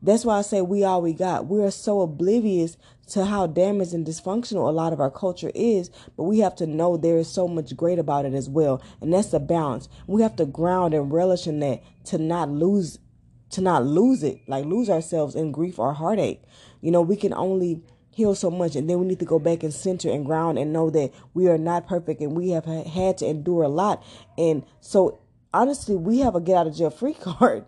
That's 0.00 0.24
why 0.24 0.38
I 0.38 0.42
say 0.42 0.60
we 0.60 0.84
all 0.84 1.02
we 1.02 1.12
got. 1.12 1.48
We 1.48 1.60
are 1.62 1.72
so 1.72 2.02
oblivious 2.02 2.76
to 3.08 3.24
how 3.24 3.48
damaged 3.48 3.94
and 3.94 4.06
dysfunctional 4.06 4.68
a 4.68 4.70
lot 4.70 4.92
of 4.92 5.00
our 5.00 5.10
culture 5.10 5.50
is, 5.56 5.90
but 6.16 6.24
we 6.24 6.38
have 6.38 6.54
to 6.56 6.66
know 6.66 6.96
there 6.96 7.18
is 7.18 7.28
so 7.28 7.48
much 7.48 7.76
great 7.76 7.98
about 7.98 8.24
it 8.24 8.34
as 8.34 8.48
well. 8.48 8.80
And 9.00 9.12
that's 9.12 9.28
the 9.28 9.40
balance. 9.40 9.88
We 10.06 10.22
have 10.22 10.36
to 10.36 10.46
ground 10.46 10.94
and 10.94 11.12
relish 11.12 11.48
in 11.48 11.58
that 11.60 11.82
to 12.04 12.18
not 12.18 12.48
lose 12.48 13.00
to 13.50 13.60
not 13.60 13.84
lose 13.84 14.22
it, 14.22 14.40
like 14.46 14.64
lose 14.64 14.90
ourselves 14.90 15.34
in 15.34 15.52
grief 15.52 15.78
or 15.78 15.92
heartache. 15.92 16.42
You 16.80 16.90
know, 16.90 17.02
we 17.02 17.16
can 17.16 17.32
only 17.32 17.82
heal 18.10 18.34
so 18.34 18.50
much 18.50 18.74
and 18.74 18.90
then 18.90 18.98
we 18.98 19.06
need 19.06 19.20
to 19.20 19.24
go 19.24 19.38
back 19.38 19.62
and 19.62 19.72
center 19.72 20.10
and 20.10 20.26
ground 20.26 20.58
and 20.58 20.72
know 20.72 20.90
that 20.90 21.12
we 21.34 21.48
are 21.48 21.58
not 21.58 21.86
perfect 21.86 22.20
and 22.20 22.36
we 22.36 22.50
have 22.50 22.64
had 22.64 23.18
to 23.18 23.26
endure 23.26 23.62
a 23.62 23.68
lot. 23.68 24.02
And 24.36 24.64
so 24.80 25.20
honestly, 25.54 25.96
we 25.96 26.18
have 26.20 26.34
a 26.34 26.40
get 26.40 26.56
out 26.56 26.66
of 26.66 26.76
jail 26.76 26.90
free 26.90 27.14
card 27.20 27.64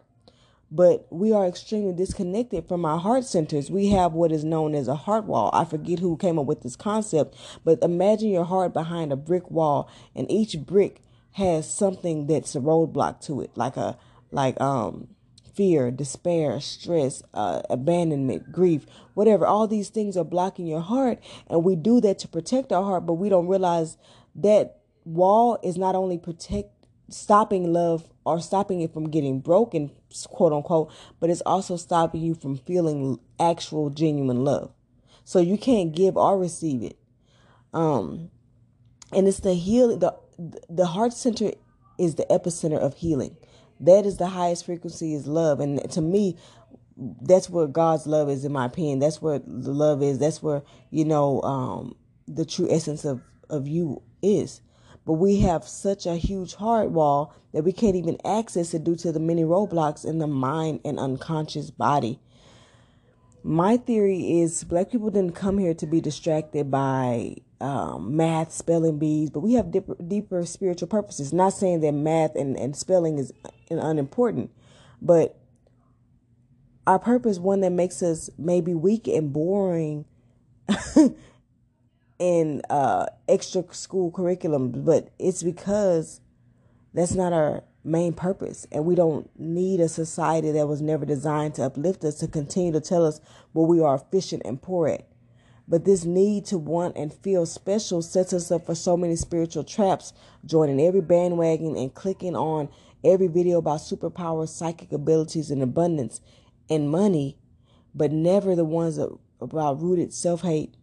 but 0.71 1.07
we 1.11 1.33
are 1.33 1.47
extremely 1.47 1.93
disconnected 1.93 2.69
from 2.69 2.85
our 2.85 2.99
heart 2.99 3.25
centers. 3.25 3.71
We 3.71 3.89
have 3.89 4.13
what 4.13 4.31
is 4.31 4.45
known 4.45 4.75
as 4.75 4.87
a 4.87 4.95
heart 4.95 5.25
wall. 5.25 5.51
I 5.53 5.65
forget 5.65 5.99
who 5.99 6.17
came 6.17 6.39
up 6.39 6.47
with 6.47 6.63
this 6.63 6.77
concept, 6.77 7.37
but 7.65 7.83
imagine 7.83 8.29
your 8.29 8.45
heart 8.45 8.73
behind 8.73 9.13
a 9.13 9.17
brick 9.17 9.51
wall, 9.51 9.91
and 10.15 10.31
each 10.31 10.59
brick 10.61 11.03
has 11.33 11.73
something 11.73 12.27
that's 12.27 12.55
a 12.55 12.61
roadblock 12.61 13.21
to 13.23 13.41
it, 13.41 13.51
like 13.57 13.77
a 13.77 13.99
like 14.31 14.61
um 14.61 15.09
fear, 15.55 15.91
despair, 15.91 16.61
stress, 16.61 17.23
uh, 17.35 17.63
abandonment, 17.71 18.53
grief, 18.53 18.87
whatever. 19.15 19.47
All 19.47 19.67
these 19.67 19.89
things 19.89 20.17
are 20.17 20.25
blocking 20.25 20.67
your 20.67 20.81
heart, 20.81 21.19
and 21.49 21.65
we 21.65 21.77
do 21.77 22.01
that 22.01 22.19
to 22.21 22.29
protect 22.29 22.73
our 22.73 22.83
heart, 22.83 23.07
but 23.07 23.15
we 23.15 23.29
don't 23.29 23.49
realize 23.49 23.97
that 24.35 24.79
wall 25.05 25.59
is 25.63 25.77
not 25.77 25.95
only 25.95 26.19
protect 26.19 26.71
stopping 27.09 27.73
love 27.73 28.09
or 28.25 28.41
stopping 28.41 28.81
it 28.81 28.93
from 28.93 29.11
getting 29.11 29.41
broken, 29.41 29.91
quote 30.29 30.53
unquote, 30.53 30.93
but 31.19 31.31
it's 31.31 31.43
also 31.43 31.77
stopping 31.77 32.23
you 32.23 32.35
from 32.35 32.57
feeling 32.57 33.19
actual 33.39 33.91
genuine 33.91 34.45
love. 34.45 34.73
So 35.25 35.41
you 35.41 35.59
can't 35.59 35.95
give 35.95 36.17
or 36.17 36.39
receive 36.39 36.83
it. 36.83 36.99
Um, 37.73 38.31
and 39.13 39.27
it's 39.27 39.41
the 39.41 39.55
healing, 39.55 39.99
the, 39.99 40.17
the 40.69 40.87
heart 40.87 41.13
center 41.13 41.53
is 41.99 42.15
the 42.15 42.27
epicenter 42.31 42.79
of 42.79 42.95
healing. 42.95 43.37
That 43.81 44.07
is 44.07 44.19
the 44.19 44.29
highest 44.29 44.67
frequency 44.67 45.15
is 45.15 45.27
love. 45.27 45.59
And 45.61 45.91
to 45.93 46.01
me, 46.01 46.37
that's 46.97 47.49
where 47.49 47.67
God's 47.67 48.07
love 48.07 48.29
is, 48.29 48.45
in 48.45 48.53
my 48.53 48.67
opinion. 48.67 48.99
That's 48.99 49.23
where 49.23 49.39
the 49.39 49.73
love 49.73 50.03
is. 50.03 50.19
That's 50.19 50.43
where, 50.43 50.63
you 50.91 51.05
know, 51.05 51.41
um, 51.43 51.97
the 52.29 52.45
true 52.45 52.69
essence 52.71 53.05
of, 53.05 53.23
of 53.49 53.67
you 53.67 54.03
is. 54.23 54.61
But 55.07 55.15
we 55.15 55.41
have 55.41 55.67
such 55.67 56.05
a 56.05 56.17
huge 56.17 56.55
heart 56.55 56.91
wall 56.91 57.35
that 57.53 57.65
we 57.65 57.73
can't 57.73 57.97
even 57.97 58.19
access 58.25 58.75
it 58.75 58.85
due 58.85 58.97
to 58.97 59.13
the 59.13 59.19
many 59.19 59.43
roadblocks 59.43 60.05
in 60.05 60.19
the 60.19 60.27
mind 60.27 60.81
and 60.85 60.99
unconscious 60.99 61.71
body. 61.71 62.21
My 63.43 63.79
theory 63.79 64.41
is 64.41 64.63
black 64.65 64.91
people 64.91 65.11
didn't 65.11 65.35
come 65.35 65.57
here 65.57 65.73
to 65.73 65.87
be 65.87 66.03
distracted 66.03 66.71
by 66.71 67.37
um, 67.61 68.17
math, 68.17 68.53
spelling 68.53 68.99
bees, 68.99 69.31
but 69.31 69.41
we 69.41 69.55
have 69.55 69.71
deeper, 69.71 69.95
deeper 70.07 70.45
spiritual 70.47 70.89
purposes. 70.89 71.33
Not 71.33 71.53
saying 71.53 71.81
that 71.81 71.93
math 71.93 72.35
and, 72.35 72.57
and 72.57 72.75
spelling 72.77 73.19
is 73.19 73.33
unimportant, 73.71 74.51
but 75.01 75.39
our 76.87 76.99
purpose, 76.99 77.39
one 77.39 77.61
that 77.61 77.71
makes 77.71 78.03
us 78.03 78.31
maybe 78.39 78.75
weak 78.75 79.07
and 79.07 79.33
boring 79.33 80.07
in 82.19 82.63
uh, 82.71 83.07
extra 83.29 83.65
school 83.73 84.11
curriculum, 84.11 84.85
but 84.85 85.11
it's 85.19 85.43
because 85.43 86.21
that's 86.95 87.15
not 87.15 87.33
our 87.33 87.63
main 87.85 88.13
purpose. 88.13 88.67
And 88.73 88.85
we 88.85 88.95
don't 88.95 89.31
need 89.39 89.81
a 89.81 89.89
society 89.89 90.53
that 90.53 90.67
was 90.67 90.81
never 90.81 91.05
designed 91.05 91.55
to 91.57 91.65
uplift 91.65 92.05
us 92.05 92.17
to 92.17 92.29
continue 92.29 92.73
to 92.73 92.81
tell 92.81 93.07
us 93.07 93.21
what 93.53 93.69
we 93.69 93.81
are 93.81 93.95
efficient 93.95 94.43
and 94.45 94.61
poor 94.61 94.89
at. 94.89 95.10
But 95.71 95.85
this 95.85 96.05
need 96.05 96.47
to 96.47 96.59
want 96.59 96.97
and 96.97 97.15
feel 97.15 97.47
special 97.47 98.03
sets 98.03 98.33
us 98.33 98.51
up 98.51 98.67
for 98.67 98.75
so 98.75 98.97
many 98.97 99.15
spiritual 99.15 99.63
traps, 99.63 100.13
joining 100.45 100.81
every 100.81 101.01
bandwagon 101.01 101.77
and 101.77 101.95
clicking 101.95 102.35
on 102.35 102.69
every 103.05 103.29
video 103.29 103.59
about 103.59 103.79
superpowers, 103.79 104.49
psychic 104.49 104.91
abilities, 104.91 105.49
and 105.49 105.63
abundance 105.63 106.21
and 106.69 106.91
money, 106.91 107.39
but 107.95 108.11
never 108.11 108.57
the 108.57 108.65
ones 108.65 108.99
about 109.41 109.81
rooted 109.81 110.13
self 110.13 110.43
hate, 110.43 110.75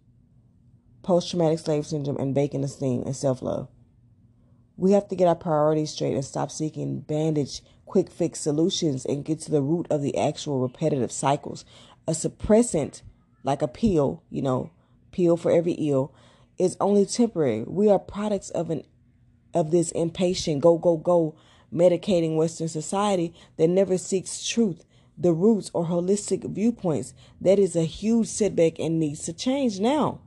post 1.04 1.30
traumatic 1.30 1.60
slave 1.60 1.86
syndrome, 1.86 2.18
and 2.18 2.34
vacant 2.34 2.64
esteem 2.64 3.02
and 3.02 3.16
self 3.16 3.42
love. 3.42 3.68
We 4.78 4.94
have 4.94 5.10
to 5.10 5.18
get 5.18 5.28
our 5.28 5.36
priorities 5.36 5.92
straight 5.92 6.14
and 6.14 6.24
stop 6.24 6.50
seeking 6.50 7.02
bandage, 7.02 7.62
quick 7.86 8.10
fix 8.10 8.40
solutions 8.40 9.06
and 9.06 9.26
get 9.26 9.42
to 9.42 9.52
the 9.52 9.62
root 9.62 9.88
of 9.90 10.02
the 10.02 10.18
actual 10.18 10.62
repetitive 10.62 11.12
cycles. 11.12 11.66
A 12.08 12.12
suppressant, 12.12 13.02
like 13.44 13.62
a 13.62 13.68
pill, 13.68 14.24
you 14.30 14.42
know, 14.42 14.72
pill 15.12 15.38
for 15.38 15.52
every 15.52 15.74
ill, 15.74 16.14
is 16.58 16.78
only 16.80 17.06
temporary. 17.06 17.64
We 17.64 17.90
are 17.90 18.00
products 18.00 18.50
of 18.52 18.70
an 18.70 18.84
of 19.54 19.72
this 19.72 19.92
impatient 19.92 20.62
go 20.62 20.78
go 20.78 20.98
go 20.98 21.36
medicating 21.74 22.36
Western 22.36 22.68
society 22.68 23.34
that 23.58 23.68
never 23.68 23.98
seeks 23.98 24.48
truth, 24.48 24.86
the 25.18 25.34
roots, 25.34 25.72
or 25.74 25.86
holistic 25.86 26.50
viewpoints. 26.50 27.14
That 27.42 27.60
is 27.60 27.76
a 27.76 27.84
huge 27.84 28.28
setback 28.28 28.80
and 28.80 29.00
needs 29.00 29.24
to 29.24 29.34
change 29.34 29.80
now. 29.80 30.20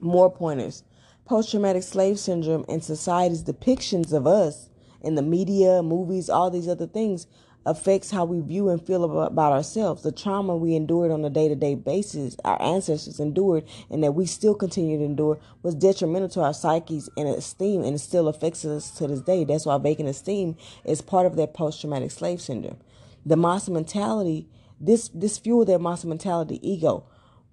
More 0.00 0.30
pointers. 0.30 0.84
Post 1.24 1.50
traumatic 1.50 1.82
slave 1.82 2.18
syndrome 2.18 2.64
and 2.68 2.82
society's 2.82 3.44
depictions 3.44 4.12
of 4.12 4.26
us 4.26 4.70
in 5.02 5.14
the 5.14 5.22
media, 5.22 5.82
movies, 5.82 6.30
all 6.30 6.50
these 6.50 6.68
other 6.68 6.86
things 6.86 7.26
affects 7.66 8.10
how 8.10 8.24
we 8.24 8.40
view 8.40 8.68
and 8.68 8.84
feel 8.84 9.04
about, 9.04 9.52
ourselves. 9.52 10.02
The 10.02 10.12
trauma 10.12 10.56
we 10.56 10.74
endured 10.74 11.10
on 11.10 11.24
a 11.24 11.30
day 11.30 11.48
to 11.48 11.54
day 11.54 11.74
basis, 11.74 12.36
our 12.44 12.60
ancestors 12.62 13.20
endured, 13.20 13.64
and 13.90 14.02
that 14.02 14.12
we 14.12 14.26
still 14.26 14.54
continue 14.54 14.98
to 14.98 15.04
endure, 15.04 15.38
was 15.62 15.74
detrimental 15.74 16.28
to 16.30 16.42
our 16.42 16.54
psyches 16.54 17.10
and 17.16 17.28
esteem, 17.28 17.82
and 17.82 17.96
it 17.96 17.98
still 17.98 18.28
affects 18.28 18.64
us 18.64 18.90
to 18.92 19.06
this 19.06 19.20
day. 19.20 19.44
That's 19.44 19.66
why 19.66 19.78
vacant 19.78 20.08
esteem 20.08 20.56
is 20.84 21.00
part 21.00 21.26
of 21.26 21.36
that 21.36 21.54
post 21.54 21.80
traumatic 21.80 22.10
slave 22.10 22.40
syndrome. 22.40 22.78
The 23.26 23.36
Massa 23.36 23.70
mentality, 23.70 24.48
this 24.80 25.08
this 25.12 25.38
fueled 25.38 25.68
that 25.68 25.80
Massa 25.80 26.06
mentality 26.06 26.58
ego, 26.68 27.04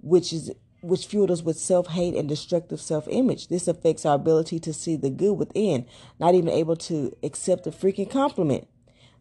which 0.02 0.32
is 0.32 0.52
which 0.82 1.08
fueled 1.08 1.32
us 1.32 1.42
with 1.42 1.58
self 1.58 1.88
hate 1.88 2.16
and 2.16 2.30
destructive 2.30 2.80
self 2.80 3.08
image. 3.10 3.48
This 3.48 3.68
affects 3.68 4.06
our 4.06 4.16
ability 4.16 4.60
to 4.60 4.74
see 4.74 4.96
the 4.96 5.10
good 5.10 5.34
within, 5.34 5.86
not 6.20 6.36
even 6.36 6.50
able 6.50 6.76
to 6.78 7.16
accept 7.24 7.68
a 7.68 7.72
freaking 7.72 8.10
compliment. 8.10 8.68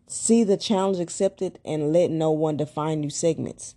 See 0.06 0.44
the 0.44 0.56
challenge 0.56 1.00
accepted 1.00 1.58
and 1.64 1.92
let 1.92 2.10
no 2.10 2.30
one 2.30 2.56
define 2.56 3.02
you 3.02 3.10
segments. 3.10 3.74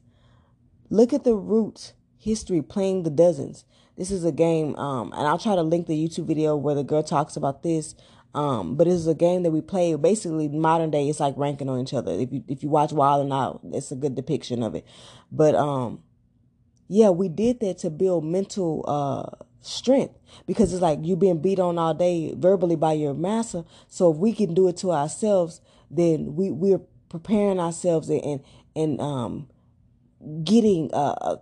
Look 0.90 1.14
at 1.14 1.24
the 1.24 1.36
root 1.36 1.94
history 2.18 2.62
playing 2.62 3.04
the 3.04 3.10
dozens. 3.10 3.66
This 3.98 4.12
is 4.12 4.24
a 4.24 4.32
game, 4.32 4.76
um, 4.76 5.12
and 5.14 5.28
I'll 5.28 5.40
try 5.40 5.56
to 5.56 5.64
link 5.64 5.88
the 5.88 5.98
YouTube 5.98 6.26
video 6.26 6.56
where 6.56 6.76
the 6.76 6.84
girl 6.84 7.02
talks 7.02 7.36
about 7.36 7.64
this. 7.64 7.96
Um, 8.36 8.76
but 8.76 8.88
it's 8.88 9.08
a 9.08 9.16
game 9.16 9.44
that 9.44 9.52
we 9.52 9.62
play 9.62 9.96
basically 9.96 10.48
modern 10.48 10.92
day. 10.92 11.10
It's 11.10 11.20
like 11.20 11.36
ranking 11.38 11.70
on 11.70 11.80
each 11.80 11.94
other. 11.94 12.12
If 12.12 12.32
you 12.32 12.44
if 12.48 12.62
you 12.62 12.70
watch 12.70 12.92
Wild 12.92 13.26
'N 13.26 13.32
Out, 13.32 13.62
it's 13.72 13.92
a 13.92 13.96
good 13.96 14.14
depiction 14.14 14.62
of 14.62 14.76
it. 14.76 14.86
But 15.32 15.56
um, 15.56 16.04
yeah, 16.88 17.10
we 17.10 17.30
did 17.30 17.60
that 17.62 17.80
to 17.80 17.90
build 17.90 18.26
mental 18.26 18.86
uh, 18.88 19.44
strength 19.62 20.20
because 20.46 20.72
it's 20.72 20.82
like 20.82 21.00
you 21.02 21.16
being 21.16 21.42
beat 21.42 21.60
on 21.60 21.80
all 21.80 21.94
day 21.94 22.34
verbally 22.38 22.76
by 22.76 22.94
your 22.94 23.14
master. 23.14 23.64
So 23.88 24.12
if 24.12 24.18
we 24.18 24.34
can 24.34 24.54
do 24.54 24.68
it 24.68 24.78
to 24.78 24.92
ourselves, 24.92 25.62
then 25.90 26.36
we 26.36 26.52
we're 26.52 26.82
preparing 27.10 27.60
ourselves 27.60 28.10
and 28.10 28.42
and 28.76 29.02
um, 29.02 29.48
getting 30.44 30.94
uh, 30.94 31.38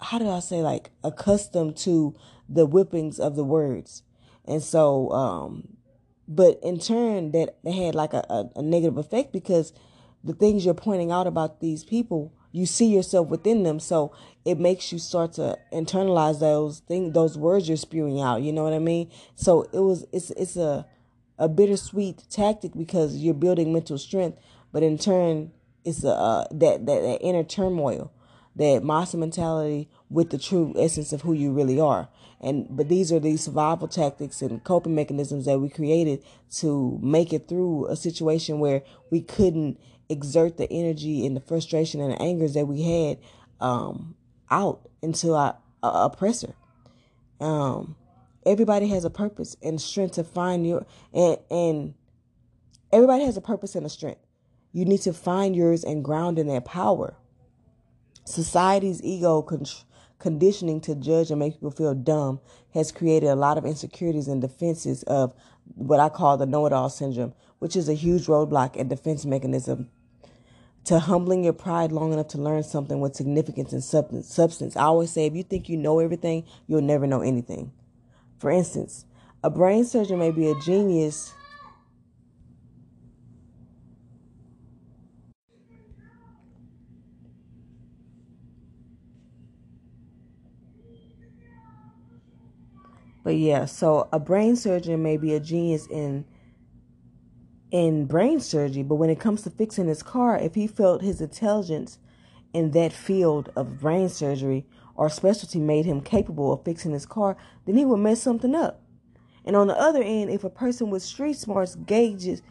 how 0.00 0.18
do 0.18 0.28
I 0.28 0.40
say 0.40 0.62
like 0.62 0.90
accustomed 1.02 1.76
to 1.78 2.14
the 2.48 2.66
whippings 2.66 3.18
of 3.18 3.36
the 3.36 3.44
words, 3.44 4.02
and 4.44 4.62
so 4.62 5.10
um, 5.10 5.76
but 6.28 6.58
in 6.62 6.78
turn 6.78 7.32
that 7.32 7.56
they 7.64 7.72
had 7.72 7.94
like 7.94 8.12
a, 8.12 8.24
a, 8.28 8.50
a 8.56 8.62
negative 8.62 8.98
effect 8.98 9.32
because 9.32 9.72
the 10.22 10.32
things 10.34 10.64
you're 10.64 10.74
pointing 10.74 11.12
out 11.12 11.26
about 11.26 11.60
these 11.60 11.84
people 11.84 12.32
you 12.54 12.66
see 12.66 12.86
yourself 12.86 13.26
within 13.26 13.64
them. 13.64 13.80
So 13.80 14.14
it 14.44 14.60
makes 14.60 14.92
you 14.92 15.00
start 15.00 15.32
to 15.34 15.58
internalize 15.72 16.38
those 16.38 16.78
things 16.78 17.12
those 17.12 17.36
words 17.36 17.66
you're 17.66 17.76
spewing 17.76 18.20
out. 18.20 18.42
You 18.42 18.52
know 18.52 18.62
what 18.62 18.72
i 18.72 18.78
mean? 18.78 19.10
So 19.34 19.62
it 19.72 19.80
was 19.80 20.06
it's 20.12 20.30
it's 20.30 20.56
a 20.56 20.86
a 21.38 21.48
bittersweet 21.48 22.24
tactic 22.30 22.72
because 22.76 23.16
you're 23.16 23.34
building 23.34 23.72
mental 23.72 23.98
strength 23.98 24.38
but 24.72 24.82
in 24.82 24.98
turn 24.98 25.50
it's 25.84 26.04
a 26.04 26.10
uh, 26.10 26.46
that, 26.50 26.86
that 26.86 27.02
that 27.02 27.18
inner 27.20 27.44
turmoil 27.44 28.12
that 28.56 28.84
monster 28.84 29.16
mentality 29.16 29.88
with 30.08 30.30
the 30.30 30.38
true 30.38 30.72
essence 30.78 31.12
of 31.12 31.22
who 31.22 31.32
you 31.32 31.52
really 31.52 31.80
are 31.80 32.08
and 32.40 32.66
but 32.70 32.88
these 32.88 33.10
are 33.10 33.18
these 33.18 33.42
survival 33.42 33.88
tactics 33.88 34.42
and 34.42 34.62
coping 34.64 34.94
mechanisms 34.94 35.46
that 35.46 35.58
we 35.58 35.68
created 35.68 36.22
to 36.50 36.98
make 37.02 37.32
it 37.32 37.48
through 37.48 37.86
a 37.86 37.96
situation 37.96 38.60
where 38.60 38.82
we 39.10 39.20
couldn't 39.20 39.78
exert 40.08 40.56
the 40.56 40.70
energy 40.70 41.26
and 41.26 41.36
the 41.36 41.40
frustration 41.40 42.00
and 42.00 42.12
the 42.12 42.22
angers 42.22 42.54
that 42.54 42.66
we 42.66 42.82
had 42.82 43.18
um, 43.60 44.14
out 44.50 44.88
into 45.02 45.32
our, 45.32 45.56
our 45.82 46.06
oppressor. 46.06 46.54
Um, 47.40 47.96
everybody 48.46 48.88
has 48.88 49.04
a 49.04 49.10
purpose 49.10 49.56
and 49.62 49.80
strength 49.80 50.14
to 50.14 50.24
find 50.24 50.66
your 50.66 50.86
and 51.12 51.38
and 51.50 51.94
everybody 52.92 53.24
has 53.24 53.36
a 53.36 53.40
purpose 53.40 53.74
and 53.74 53.86
a 53.86 53.88
strength. 53.88 54.20
You 54.72 54.84
need 54.84 55.02
to 55.02 55.12
find 55.12 55.54
yours 55.54 55.84
and 55.84 56.04
ground 56.04 56.38
in 56.38 56.48
that 56.48 56.64
power. 56.64 57.16
Society's 58.24 59.02
ego 59.02 59.42
control 59.42 59.84
conditioning 60.18 60.80
to 60.80 60.94
judge 60.94 61.30
and 61.30 61.38
make 61.38 61.52
people 61.52 61.70
feel 61.70 61.94
dumb 61.94 62.40
has 62.72 62.90
created 62.90 63.26
a 63.26 63.34
lot 63.34 63.58
of 63.58 63.66
insecurities 63.66 64.26
and 64.26 64.40
defenses 64.40 65.02
of 65.02 65.34
what 65.74 66.00
I 66.00 66.08
call 66.08 66.38
the 66.38 66.46
know 66.46 66.64
it 66.64 66.72
all 66.72 66.88
syndrome, 66.88 67.34
which 67.58 67.76
is 67.76 67.90
a 67.90 67.94
huge 67.94 68.24
roadblock 68.24 68.74
and 68.80 68.88
defense 68.88 69.26
mechanism 69.26 69.90
to 70.84 70.98
humbling 70.98 71.44
your 71.44 71.52
pride 71.52 71.92
long 71.92 72.12
enough 72.12 72.28
to 72.28 72.38
learn 72.38 72.62
something 72.62 73.00
with 73.00 73.14
significance 73.14 73.72
and 73.72 73.84
substance. 73.84 74.76
I 74.76 74.84
always 74.84 75.10
say 75.10 75.26
if 75.26 75.34
you 75.34 75.42
think 75.42 75.68
you 75.68 75.76
know 75.76 75.98
everything, 75.98 76.44
you'll 76.66 76.80
never 76.80 77.06
know 77.06 77.20
anything. 77.20 77.72
For 78.38 78.50
instance, 78.50 79.06
a 79.42 79.50
brain 79.50 79.84
surgeon 79.84 80.18
may 80.18 80.30
be 80.30 80.48
a 80.48 80.54
genius 80.60 81.34
But 93.24 93.36
yeah, 93.36 93.64
so 93.64 94.06
a 94.12 94.20
brain 94.20 94.54
surgeon 94.54 95.02
may 95.02 95.16
be 95.16 95.34
a 95.34 95.40
genius 95.40 95.86
in 95.86 96.26
in 97.70 98.04
brain 98.04 98.38
surgery, 98.38 98.84
but 98.84 98.96
when 98.96 99.10
it 99.10 99.18
comes 99.18 99.42
to 99.42 99.50
fixing 99.50 99.88
his 99.88 100.02
car, 100.02 100.38
if 100.38 100.54
he 100.54 100.66
felt 100.68 101.02
his 101.02 101.20
intelligence 101.20 101.98
in 102.52 102.70
that 102.70 102.92
field 102.92 103.50
of 103.56 103.80
brain 103.80 104.08
surgery 104.08 104.64
or 104.94 105.08
specialty 105.08 105.58
made 105.58 105.84
him 105.84 106.00
capable 106.00 106.52
of 106.52 106.64
fixing 106.64 106.92
his 106.92 107.06
car, 107.06 107.36
then 107.66 107.76
he 107.76 107.84
would 107.84 107.98
mess 107.98 108.22
something 108.22 108.54
up. 108.54 108.82
And 109.44 109.56
on 109.56 109.66
the 109.66 109.78
other 109.78 110.02
end, 110.02 110.30
if 110.30 110.44
a 110.44 110.50
person 110.50 110.90
with 110.90 111.02
street 111.02 111.36
smarts 111.36 111.74
gauges 111.74 112.42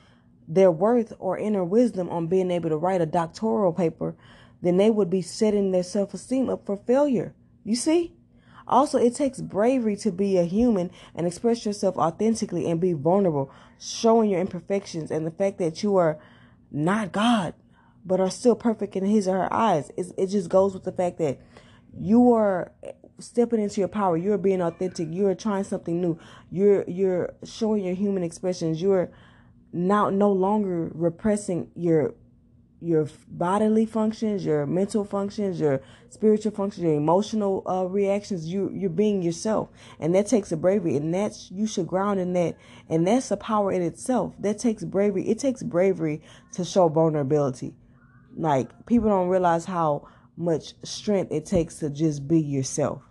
their 0.48 0.72
worth 0.72 1.14
or 1.20 1.38
inner 1.38 1.64
wisdom 1.64 2.10
on 2.10 2.28
being 2.28 2.52
able 2.52 2.70
to 2.70 2.78
write 2.78 3.02
a 3.02 3.06
doctoral 3.06 3.74
paper, 3.74 4.16
then 4.62 4.78
they 4.78 4.90
would 4.90 5.10
be 5.10 5.22
setting 5.22 5.72
their 5.72 5.84
self 5.84 6.14
esteem 6.14 6.50
up 6.50 6.66
for 6.66 6.78
failure. 6.78 7.34
You 7.64 7.76
see? 7.76 8.16
Also, 8.68 8.98
it 8.98 9.16
takes 9.16 9.42
bravery 9.42 9.96
to 9.98 10.12
be 10.12 10.38
a 10.38 10.44
human 10.44 10.90
and 11.16 11.28
express 11.28 11.66
yourself 11.66 11.98
authentically 11.98 12.70
and 12.70 12.80
be 12.80 12.94
vulnerable, 12.94 13.52
showing 13.78 14.30
your 14.30 14.40
imperfections 14.40 15.12
and 15.12 15.28
the 15.28 15.32
fact 15.32 15.58
that 15.58 15.84
you 15.84 15.98
are 15.98 16.18
not 16.72 17.12
God, 17.12 17.54
but 18.06 18.22
are 18.22 18.30
still 18.30 18.56
perfect 18.56 18.96
in 18.96 19.06
His 19.06 19.28
or 19.28 19.38
her 19.38 19.54
eyes. 19.54 19.92
It, 19.98 20.08
it 20.18 20.28
just 20.28 20.50
goes 20.50 20.74
with 20.74 20.86
the 20.86 20.94
fact 20.94 21.18
that 21.18 21.40
you 21.98 22.34
are 22.34 22.72
stepping 23.20 23.62
into 23.62 23.82
your 23.82 23.88
power. 23.88 24.18
You're 24.18 24.38
being 24.38 24.62
authentic. 24.62 25.08
You're 25.12 25.36
trying 25.36 25.64
something 25.64 26.02
new. 26.02 26.20
You're 26.52 26.84
you're 26.88 27.34
showing 27.44 27.84
your 27.84 27.96
human 27.96 28.24
expressions. 28.24 28.82
You're 28.82 29.12
now 29.72 30.10
no 30.10 30.32
longer 30.32 30.92
repressing 30.94 31.72
your 31.76 32.14
your 32.82 33.08
bodily 33.30 33.86
functions, 33.86 34.44
your 34.44 34.66
mental 34.66 35.06
functions, 35.06 35.58
your 35.58 35.82
spiritual 36.10 36.52
functions, 36.52 36.84
your 36.84 36.96
emotional 36.96 37.64
uh, 37.66 37.86
reactions. 37.86 38.46
You 38.46 38.70
you're 38.74 38.90
being 38.90 39.22
yourself, 39.22 39.70
and 40.00 40.14
that 40.16 40.28
takes 40.28 40.52
a 40.52 40.58
bravery, 40.58 40.98
and 40.98 41.14
that's 41.14 41.50
you 41.50 41.66
should 41.66 41.88
ground 41.88 42.20
in 42.20 42.34
that, 42.34 42.58
and 42.90 43.08
that's 43.08 43.32
a 43.32 43.38
power 43.38 43.72
in 43.72 43.82
itself. 43.82 44.34
That 44.40 44.60
takes 44.60 44.84
bravery. 44.84 45.28
It 45.30 45.40
takes 45.40 45.64
bravery 45.64 46.22
to 46.54 46.66
show 46.66 46.90
vulnerability. 46.90 47.74
Like 48.36 48.86
people 48.86 49.10
don't 49.10 49.30
realize 49.30 49.66
how 49.66 50.08
much 50.36 50.74
strength 50.84 51.32
it 51.32 51.46
takes 51.46 51.78
to 51.78 51.90
just 51.90 52.28
be 52.28 52.40
yourself, 52.40 53.02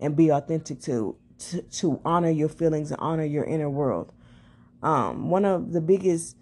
and 0.00 0.16
be 0.16 0.30
authentic 0.30 0.80
to 0.82 1.16
to, 1.38 1.62
to 1.62 2.00
honor 2.04 2.30
your 2.30 2.48
feelings 2.48 2.90
and 2.90 3.00
honor 3.00 3.24
your 3.24 3.44
inner 3.44 3.68
world. 3.68 4.12
Um, 4.82 5.30
one 5.30 5.44
of 5.44 5.72
the 5.72 5.80
biggest 5.80 6.36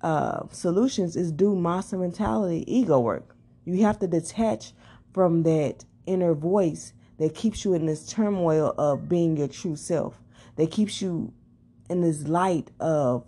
uh, 0.00 0.46
solutions 0.50 1.16
is 1.16 1.32
do 1.32 1.54
monster 1.54 1.98
mentality 1.98 2.64
ego 2.66 3.00
work. 3.00 3.36
You 3.64 3.82
have 3.82 3.98
to 3.98 4.06
detach 4.06 4.72
from 5.12 5.42
that 5.42 5.84
inner 6.06 6.34
voice 6.34 6.92
that 7.18 7.34
keeps 7.34 7.64
you 7.64 7.74
in 7.74 7.86
this 7.86 8.06
turmoil 8.06 8.74
of 8.78 9.08
being 9.08 9.36
your 9.36 9.48
true 9.48 9.76
self. 9.76 10.22
That 10.56 10.70
keeps 10.70 11.02
you 11.02 11.32
in 11.90 12.00
this 12.00 12.26
light 12.26 12.70
of 12.80 13.24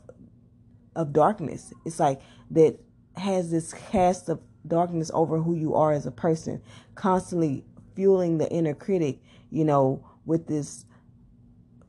of 0.96 1.12
darkness. 1.12 1.72
It's 1.85 2.00
like 2.00 2.20
that 2.50 2.79
has 3.16 3.50
this 3.50 3.72
cast 3.72 4.29
of 4.29 4.40
darkness 4.66 5.11
over 5.14 5.38
who 5.38 5.55
you 5.55 5.75
are 5.75 5.92
as 5.92 6.07
a 6.07 6.11
person, 6.11 6.62
constantly 6.94 7.64
fueling 7.94 8.38
the 8.38 8.51
inner 8.51 8.75
critic, 8.75 9.18
you 9.51 9.64
know, 9.64 10.05
with 10.25 10.46
this 10.46 10.85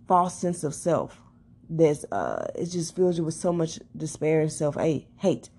false 0.07 0.37
sense 0.37 0.63
of 0.63 0.73
self 0.73 1.21
that's 1.71 2.03
uh 2.11 2.47
it 2.53 2.65
just 2.65 2.95
fills 2.95 3.17
you 3.17 3.23
with 3.23 3.33
so 3.33 3.53
much 3.53 3.79
despair 3.95 4.41
and 4.41 4.51
self 4.51 4.75
hate. 4.75 5.49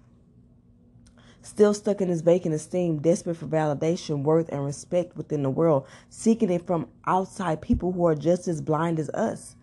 Still 1.45 1.75
stuck 1.75 2.01
in 2.01 2.09
this 2.09 2.21
vacant 2.21 2.55
esteem, 2.55 2.99
desperate 3.01 3.37
for 3.37 3.47
validation, 3.47 4.23
worth, 4.23 4.49
and 4.51 4.65
respect 4.65 5.17
within 5.17 5.43
the 5.43 5.51
world, 5.51 5.87
seeking 6.09 6.51
it 6.51 6.67
from 6.67 6.89
outside 7.05 7.61
people 7.61 7.91
who 7.93 8.07
are 8.07 8.15
just 8.15 8.47
as 8.47 8.61
blind 8.61 9.01
as 9.01 9.11
us. 9.11 9.57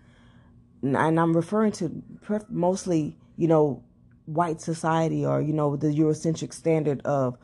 And 0.81 0.97
I'm 0.97 1.35
referring 1.35 1.71
to 1.73 2.03
mostly, 2.49 3.17
you 3.37 3.47
know, 3.47 3.83
white 4.29 4.61
society 4.61 5.25
or 5.25 5.41
you 5.41 5.53
know 5.53 5.75
the 5.75 5.87
Eurocentric 5.87 6.53
standard 6.53 7.01
of 7.05 7.37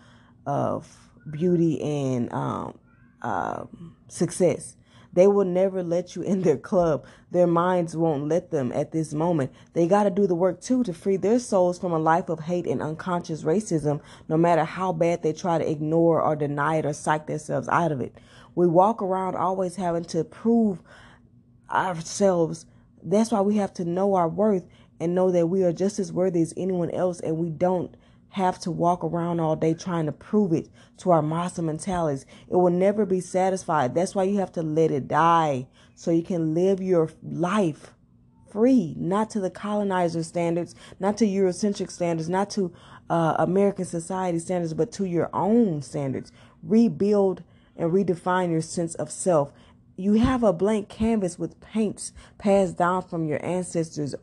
of 0.45 0.95
beauty 1.29 1.81
and 1.81 2.31
um, 2.31 2.77
uh, 3.21 3.65
success. 4.07 4.77
They 5.13 5.27
will 5.27 5.45
never 5.45 5.81
let 5.81 6.15
you 6.15 6.23
in 6.23 6.41
their 6.41 6.57
club. 6.57 7.05
Their 7.31 7.47
minds 7.47 7.95
won't 7.95 8.27
let 8.27 8.51
them 8.51 8.73
at 8.73 8.91
this 8.91 9.13
moment. 9.13 9.53
They 9.73 9.87
got 9.87 10.03
to 10.03 10.09
do 10.09 10.27
the 10.27 10.35
work 10.35 10.59
too 10.59 10.83
to 10.83 10.93
free 10.93 11.15
their 11.15 11.39
souls 11.39 11.79
from 11.79 11.93
a 11.93 11.99
life 11.99 12.27
of 12.27 12.41
hate 12.41 12.67
and 12.67 12.81
unconscious 12.81 13.43
racism, 13.43 14.01
no 14.27 14.35
matter 14.35 14.65
how 14.65 14.91
bad 14.91 15.23
they 15.23 15.31
try 15.31 15.57
to 15.57 15.69
ignore 15.71 16.21
or 16.21 16.35
deny 16.35 16.75
it 16.77 16.85
or 16.85 16.91
psych 16.91 17.27
themselves 17.27 17.69
out 17.69 17.93
of 17.93 18.01
it. 18.01 18.13
We 18.55 18.67
walk 18.67 19.01
around 19.01 19.35
always 19.37 19.77
having 19.77 20.03
to 20.05 20.25
prove 20.25 20.81
ourselves. 21.71 22.65
That's 23.01 23.31
why 23.31 23.39
we 23.39 23.55
have 23.55 23.73
to 23.75 23.85
know 23.85 24.15
our 24.15 24.27
worth 24.27 24.67
and 24.99 25.15
know 25.15 25.31
that 25.31 25.47
we 25.47 25.63
are 25.63 25.73
just 25.73 25.99
as 25.99 26.11
worthy 26.11 26.41
as 26.41 26.53
anyone 26.55 26.91
else 26.91 27.19
and 27.19 27.37
we 27.37 27.49
don't 27.49 27.95
have 28.29 28.59
to 28.59 28.69
walk 28.69 29.03
around 29.03 29.39
all 29.39 29.55
day 29.55 29.73
trying 29.73 30.05
to 30.05 30.11
prove 30.11 30.51
it 30.51 30.67
to 30.97 31.09
our 31.09 31.21
monster 31.21 31.61
mentalities. 31.61 32.25
It 32.49 32.55
will 32.57 32.69
never 32.69 33.05
be 33.05 33.21
satisfied. 33.21 33.95
That's 33.95 34.13
why 34.13 34.23
you 34.23 34.39
have 34.39 34.51
to 34.53 34.61
let 34.61 34.91
it 34.91 35.07
die 35.07 35.67
so 35.95 36.11
you 36.11 36.23
can 36.23 36.53
live 36.53 36.81
your 36.81 37.09
life 37.23 37.93
free, 38.51 38.93
not 38.97 39.29
to 39.29 39.39
the 39.39 39.49
colonizer 39.49 40.23
standards, 40.23 40.75
not 40.99 41.17
to 41.17 41.25
Eurocentric 41.25 41.89
standards, 41.91 42.29
not 42.29 42.49
to 42.51 42.73
uh, 43.09 43.35
American 43.39 43.85
society 43.85 44.39
standards, 44.39 44.73
but 44.73 44.91
to 44.93 45.05
your 45.05 45.29
own 45.33 45.81
standards. 45.81 46.31
Rebuild 46.63 47.43
and 47.75 47.91
redefine 47.91 48.51
your 48.51 48.61
sense 48.61 48.95
of 48.95 49.11
self. 49.11 49.51
You 49.97 50.13
have 50.13 50.43
a 50.43 50.53
blank 50.53 50.89
canvas 50.89 51.39
with 51.39 51.59
paints 51.61 52.11
passed 52.37 52.77
down 52.77 53.03
from 53.03 53.27
your 53.27 53.43
ancestors 53.45 54.15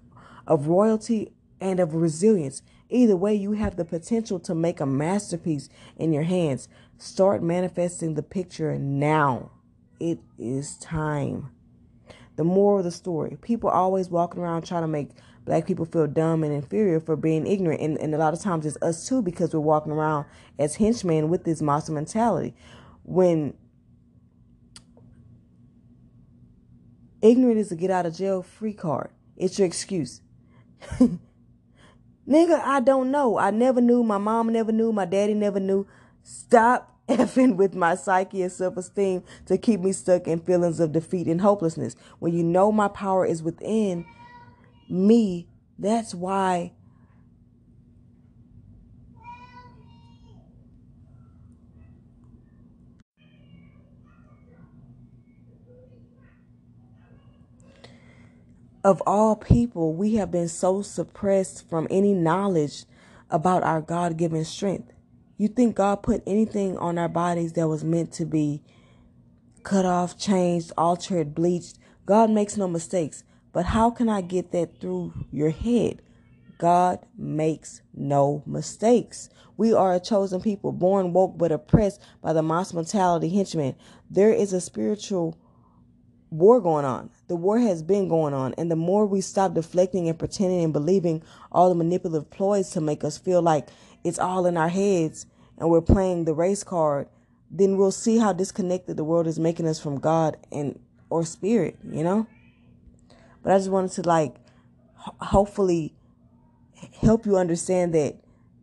of 0.46 0.66
royalty 0.66 1.32
and 1.60 1.80
of 1.80 1.94
resilience. 1.94 2.62
Either 2.88 3.16
way, 3.16 3.34
you 3.34 3.52
have 3.52 3.76
the 3.76 3.84
potential 3.84 4.38
to 4.40 4.54
make 4.54 4.80
a 4.80 4.86
masterpiece 4.86 5.68
in 5.96 6.12
your 6.12 6.24
hands. 6.24 6.68
Start 6.98 7.42
manifesting 7.42 8.14
the 8.14 8.22
picture 8.22 8.78
now. 8.78 9.50
It 9.98 10.18
is 10.38 10.76
time. 10.78 11.50
The 12.36 12.44
moral 12.44 12.78
of 12.78 12.84
the 12.84 12.90
story 12.90 13.36
people 13.40 13.70
always 13.70 14.08
walking 14.08 14.40
around 14.40 14.66
trying 14.66 14.82
to 14.82 14.88
make 14.88 15.10
black 15.44 15.66
people 15.66 15.84
feel 15.84 16.06
dumb 16.06 16.42
and 16.44 16.52
inferior 16.52 16.98
for 16.98 17.16
being 17.16 17.46
ignorant. 17.46 17.80
And, 17.80 17.98
and 17.98 18.14
a 18.14 18.18
lot 18.18 18.34
of 18.34 18.40
times 18.40 18.66
it's 18.66 18.78
us 18.82 19.08
too 19.08 19.22
because 19.22 19.54
we're 19.54 19.60
walking 19.60 19.92
around 19.92 20.26
as 20.58 20.76
henchmen 20.76 21.28
with 21.28 21.44
this 21.44 21.60
monster 21.62 21.92
mentality. 21.92 22.54
When 23.04 23.54
Ignorant 27.22 27.58
is 27.58 27.70
a 27.70 27.76
get 27.76 27.92
out 27.92 28.04
of 28.04 28.16
jail 28.16 28.42
free 28.42 28.72
card. 28.72 29.10
It's 29.36 29.56
your 29.56 29.66
excuse. 29.66 30.20
Nigga, 32.28 32.60
I 32.64 32.80
don't 32.80 33.10
know. 33.10 33.38
I 33.38 33.50
never 33.50 33.80
knew. 33.80 34.02
My 34.02 34.18
mom 34.18 34.52
never 34.52 34.72
knew. 34.72 34.92
My 34.92 35.04
daddy 35.04 35.34
never 35.34 35.58
knew. 35.60 35.86
Stop 36.22 36.96
effing 37.08 37.56
with 37.56 37.74
my 37.74 37.94
psyche 37.94 38.42
and 38.42 38.52
self 38.52 38.76
esteem 38.76 39.24
to 39.46 39.58
keep 39.58 39.80
me 39.80 39.92
stuck 39.92 40.26
in 40.28 40.40
feelings 40.40 40.80
of 40.80 40.92
defeat 40.92 41.26
and 41.26 41.40
hopelessness. 41.40 41.96
When 42.20 42.32
you 42.32 42.42
know 42.42 42.70
my 42.70 42.88
power 42.88 43.26
is 43.26 43.42
within 43.42 44.06
me, 44.88 45.48
that's 45.78 46.14
why 46.14 46.72
of 58.84 59.02
all 59.06 59.36
people, 59.36 59.94
we 59.94 60.16
have 60.16 60.30
been 60.30 60.48
so 60.48 60.82
suppressed 60.82 61.68
from 61.68 61.86
any 61.90 62.12
knowledge 62.12 62.84
about 63.30 63.62
our 63.62 63.80
God 63.80 64.16
given 64.16 64.44
strength. 64.44 64.92
You 65.38 65.48
think 65.48 65.76
God 65.76 66.02
put 66.02 66.22
anything 66.26 66.76
on 66.78 66.98
our 66.98 67.08
bodies 67.08 67.52
that 67.54 67.68
was 67.68 67.84
meant 67.84 68.12
to 68.14 68.24
be 68.24 68.62
cut 69.62 69.84
off, 69.84 70.18
changed, 70.18 70.72
altered, 70.76 71.34
bleached? 71.34 71.78
God 72.06 72.30
makes 72.30 72.56
no 72.56 72.66
mistakes. 72.66 73.24
But 73.52 73.66
how 73.66 73.90
can 73.90 74.08
I 74.08 74.20
get 74.20 74.52
that 74.52 74.80
through 74.80 75.12
your 75.30 75.50
head? 75.50 76.02
God 76.58 77.00
makes 77.16 77.82
no 77.94 78.42
mistakes. 78.46 79.28
We 79.56 79.72
are 79.72 79.94
a 79.94 80.00
chosen 80.00 80.40
people, 80.40 80.72
born 80.72 81.12
woke 81.12 81.36
but 81.36 81.52
oppressed 81.52 82.00
by 82.20 82.32
the 82.32 82.42
mass 82.42 82.72
mentality 82.72 83.28
henchmen. 83.28 83.74
There 84.10 84.32
is 84.32 84.52
a 84.52 84.60
spiritual 84.60 85.36
war 86.32 86.60
going 86.60 86.86
on. 86.86 87.10
The 87.28 87.36
war 87.36 87.58
has 87.58 87.82
been 87.82 88.08
going 88.08 88.32
on. 88.32 88.54
And 88.56 88.70
the 88.70 88.76
more 88.76 89.06
we 89.06 89.20
stop 89.20 89.54
deflecting 89.54 90.08
and 90.08 90.18
pretending 90.18 90.64
and 90.64 90.72
believing 90.72 91.22
all 91.52 91.68
the 91.68 91.74
manipulative 91.74 92.30
ploys 92.30 92.70
to 92.70 92.80
make 92.80 93.04
us 93.04 93.18
feel 93.18 93.42
like 93.42 93.68
it's 94.02 94.18
all 94.18 94.46
in 94.46 94.56
our 94.56 94.70
heads 94.70 95.26
and 95.58 95.68
we're 95.68 95.82
playing 95.82 96.24
the 96.24 96.34
race 96.34 96.64
card, 96.64 97.06
then 97.50 97.76
we'll 97.76 97.92
see 97.92 98.16
how 98.16 98.32
disconnected 98.32 98.96
the 98.96 99.04
world 99.04 99.26
is 99.26 99.38
making 99.38 99.68
us 99.68 99.78
from 99.78 100.00
God 100.00 100.38
and 100.50 100.80
or 101.10 101.24
spirit, 101.24 101.76
you 101.84 102.02
know? 102.02 102.26
But 103.42 103.52
I 103.52 103.58
just 103.58 103.70
wanted 103.70 103.92
to 103.92 104.02
like 104.08 104.36
hopefully 104.96 105.94
help 107.02 107.26
you 107.26 107.36
understand 107.36 107.94
that 107.94 108.16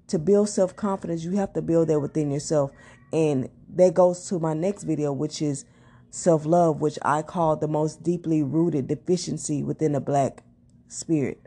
to 0.07 0.17
build 0.17 0.49
self-confidence, 0.49 1.23
you 1.23 1.33
have 1.33 1.53
to 1.53 1.61
build 1.61 1.89
that 1.89 1.99
within 1.99 2.31
yourself. 2.31 2.71
And 3.13 3.49
that 3.75 3.93
goes 3.93 4.27
to 4.29 4.39
my 4.39 4.55
next 4.55 4.83
video, 4.83 5.13
which 5.13 5.39
is 5.39 5.65
self 6.09 6.45
love, 6.45 6.81
which 6.81 6.97
I 7.03 7.21
call 7.21 7.55
the 7.55 7.67
most 7.67 8.03
deeply 8.03 8.43
rooted 8.43 8.87
deficiency 8.87 9.63
within 9.63 9.93
the 9.93 10.01
black 10.01 10.43
spirit. 10.87 11.41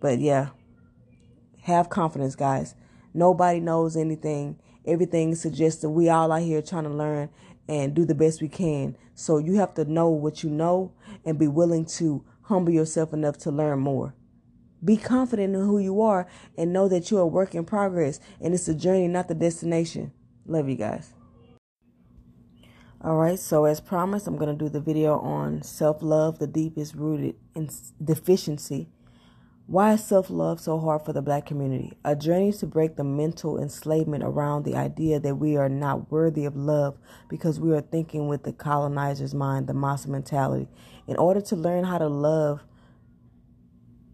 But 0.00 0.18
yeah, 0.18 0.50
have 1.62 1.88
confidence, 1.88 2.36
guys. 2.36 2.74
Nobody 3.14 3.60
knows 3.60 3.96
anything. 3.96 4.58
Everything 4.86 5.34
suggests 5.34 5.80
that 5.82 5.90
we 5.90 6.08
all 6.08 6.30
out 6.30 6.42
here 6.42 6.60
trying 6.60 6.84
to 6.84 6.90
learn 6.90 7.30
and 7.68 7.94
do 7.94 8.04
the 8.04 8.14
best 8.14 8.42
we 8.42 8.48
can. 8.48 8.96
So 9.14 9.38
you 9.38 9.54
have 9.54 9.74
to 9.74 9.84
know 9.84 10.10
what 10.10 10.42
you 10.42 10.50
know 10.50 10.92
and 11.24 11.38
be 11.38 11.48
willing 11.48 11.86
to 11.86 12.24
humble 12.42 12.72
yourself 12.72 13.12
enough 13.12 13.38
to 13.38 13.50
learn 13.50 13.78
more. 13.78 14.14
Be 14.84 14.98
confident 14.98 15.54
in 15.54 15.62
who 15.62 15.78
you 15.78 16.02
are 16.02 16.28
and 16.58 16.72
know 16.72 16.88
that 16.88 17.10
you're 17.10 17.20
a 17.20 17.26
work 17.26 17.54
in 17.54 17.64
progress 17.64 18.20
and 18.40 18.52
it's 18.52 18.68
a 18.68 18.74
journey, 18.74 19.08
not 19.08 19.28
the 19.28 19.34
destination. 19.34 20.12
Love 20.44 20.68
you 20.68 20.76
guys. 20.76 21.14
All 23.04 23.16
right, 23.16 23.38
so 23.38 23.66
as 23.66 23.82
promised, 23.82 24.26
I'm 24.26 24.38
going 24.38 24.56
to 24.56 24.64
do 24.64 24.70
the 24.70 24.80
video 24.80 25.18
on 25.18 25.60
self 25.60 26.00
love, 26.00 26.38
the 26.38 26.46
deepest 26.46 26.94
rooted 26.94 27.34
in 27.54 27.68
deficiency. 28.02 28.88
Why 29.66 29.92
is 29.92 30.02
self 30.02 30.30
love 30.30 30.58
so 30.58 30.78
hard 30.78 31.04
for 31.04 31.12
the 31.12 31.20
black 31.20 31.44
community? 31.44 31.98
A 32.02 32.16
journey 32.16 32.50
to 32.54 32.66
break 32.66 32.96
the 32.96 33.04
mental 33.04 33.60
enslavement 33.60 34.24
around 34.24 34.64
the 34.64 34.74
idea 34.74 35.20
that 35.20 35.34
we 35.34 35.54
are 35.54 35.68
not 35.68 36.10
worthy 36.10 36.46
of 36.46 36.56
love 36.56 36.96
because 37.28 37.60
we 37.60 37.74
are 37.74 37.82
thinking 37.82 38.26
with 38.26 38.44
the 38.44 38.54
colonizer's 38.54 39.34
mind, 39.34 39.66
the 39.66 39.74
Massa 39.74 40.08
mentality. 40.08 40.66
In 41.06 41.18
order 41.18 41.42
to 41.42 41.56
learn 41.56 41.84
how 41.84 41.98
to 41.98 42.08
love, 42.08 42.62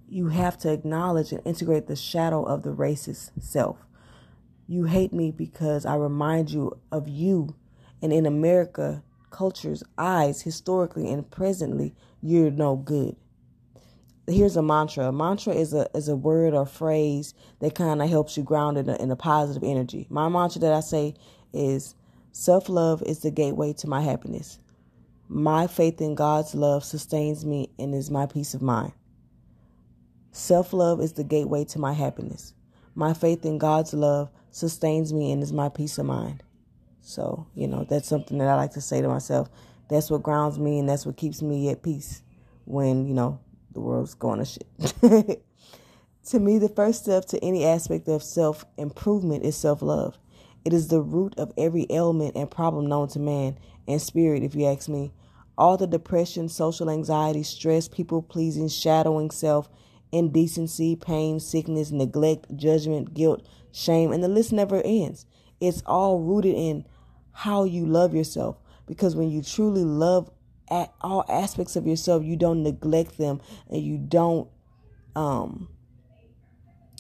you 0.09 0.31
have 0.31 0.59
to 0.59 0.73
acknowledge 0.73 1.31
and 1.31 1.47
integrate 1.47 1.87
the 1.87 1.95
shadow 1.95 2.43
of 2.43 2.65
the 2.65 2.75
racist 2.75 3.41
self. 3.41 3.87
You 4.67 4.87
hate 4.87 5.13
me 5.13 5.31
because 5.31 5.87
I 5.87 5.95
remind 5.95 6.51
you 6.51 6.81
of 6.91 7.09
you 7.09 7.55
and 8.03 8.13
in 8.13 8.27
America 8.27 9.03
culture's 9.31 9.83
eyes, 9.97 10.43
historically 10.43 11.11
and 11.11 11.31
presently, 11.31 11.95
you're 12.21 12.51
no 12.51 12.77
good. 12.77 13.17
Here's 14.27 14.57
a 14.57 14.63
mantra. 14.63 15.09
A 15.09 15.13
mantra 15.13 15.55
is 15.55 15.73
a 15.73 15.89
is 15.95 16.09
a 16.09 16.17
word 16.17 16.55
or 16.55 16.67
phrase 16.67 17.35
that 17.61 17.75
kind 17.75 18.01
of 18.01 18.09
helps 18.09 18.37
you 18.37 18.43
ground 18.43 18.79
in 18.79 18.89
a, 18.89 18.97
in 18.97 19.11
a 19.11 19.17
positive 19.17 19.65
energy. 19.65 20.07
My 20.09 20.29
mantra 20.29 20.61
that 20.61 20.73
I 20.73 20.81
say 20.81 21.15
is 21.53 21.95
self 22.33 22.69
love 22.69 23.03
is 23.03 23.21
the 23.21 23.31
gateway 23.31 23.73
to 23.75 23.89
my 23.89 24.03
happiness. 24.03 24.59
My 25.29 25.67
faith 25.67 26.01
in 26.01 26.15
God's 26.15 26.55
love 26.55 26.85
sustains 26.85 27.45
me 27.45 27.71
and 27.79 27.95
is 27.95 28.11
my 28.11 28.27
peace 28.27 28.55
of 28.55 28.63
mind. 28.63 28.93
Self 30.33 30.73
love 30.73 31.01
is 31.01 31.15
the 31.15 31.25
gateway 31.25 31.65
to 31.67 31.79
my 31.79 31.93
happiness. 31.93 32.55
My 32.95 33.15
faith 33.15 33.45
in 33.45 33.59
God's 33.59 33.95
love 33.95 34.31
sustains 34.51 35.13
me 35.13 35.33
and 35.33 35.43
is 35.43 35.53
my 35.53 35.69
peace 35.69 35.99
of 35.99 36.07
mind. 36.07 36.43
So, 37.01 37.47
you 37.55 37.67
know, 37.67 37.85
that's 37.89 38.09
something 38.09 38.39
that 38.39 38.49
I 38.49 38.55
like 38.55 38.73
to 38.73 38.81
say 38.81 39.01
to 39.01 39.09
myself. 39.09 39.49
That's 39.89 40.11
what 40.11 40.23
grounds 40.23 40.59
me 40.59 40.79
and 40.79 40.89
that's 40.89 41.07
what 41.07 41.17
keeps 41.17 41.43
me 41.43 41.69
at 41.71 41.83
peace 41.83 42.23
when, 42.65 43.07
you 43.07 43.15
know, 43.15 43.41
the 43.73 43.81
world's 43.81 44.15
going 44.15 44.39
to 44.39 44.45
shit. 44.45 45.43
to 46.27 46.39
me, 46.41 46.59
the 46.59 46.69
first 46.69 47.03
step 47.05 47.25
to 47.27 47.43
any 47.45 47.65
aspect 47.65 48.09
of 48.09 48.23
self 48.23 48.65
improvement 48.77 49.45
is 49.45 49.57
self 49.57 49.83
love. 49.83 50.19
It 50.65 50.73
is 50.73 50.89
the 50.89 51.01
root 51.01 51.35
of 51.39 51.53
every 51.57 51.87
ailment 51.91 52.37
and 52.37 52.51
problem 52.51 52.87
known 52.87 53.09
to 53.09 53.19
man 53.19 53.59
and 53.89 54.01
spirit, 54.01 54.43
if 54.43 54.55
you 54.55 54.67
ask 54.67 54.89
me. 54.89 55.13
All 55.57 55.77
the 55.77 55.87
depression, 55.87 56.49
social 56.49 56.91
anxiety, 56.91 57.43
stress, 57.43 57.89
people 57.89 58.23
pleasing, 58.23 58.69
shadowing 58.69 59.31
self, 59.31 59.69
indecency, 60.13 60.97
pain, 60.97 61.41
sickness, 61.41 61.91
neglect, 61.91 62.55
judgment, 62.57 63.15
guilt, 63.15 63.47
shame, 63.73 64.13
and 64.13 64.23
the 64.23 64.29
list 64.29 64.53
never 64.53 64.81
ends. 64.83 65.27
It's 65.61 65.83
all 65.87 66.21
rooted 66.21 66.55
in 66.55 66.87
how 67.33 67.65
you 67.65 67.87
love 67.87 68.15
yourself. 68.15 68.57
Because 68.87 69.15
when 69.15 69.31
you 69.31 69.43
truly 69.43 69.85
love 69.85 70.31
at 70.71 70.93
all 71.01 71.25
aspects 71.29 71.77
of 71.77 71.87
yourself, 71.87 72.25
you 72.25 72.37
don't 72.37 72.63
neglect 72.63 73.19
them 73.19 73.41
and 73.69 73.83
you 73.83 73.99
don't 73.99 74.49
um 75.17 75.69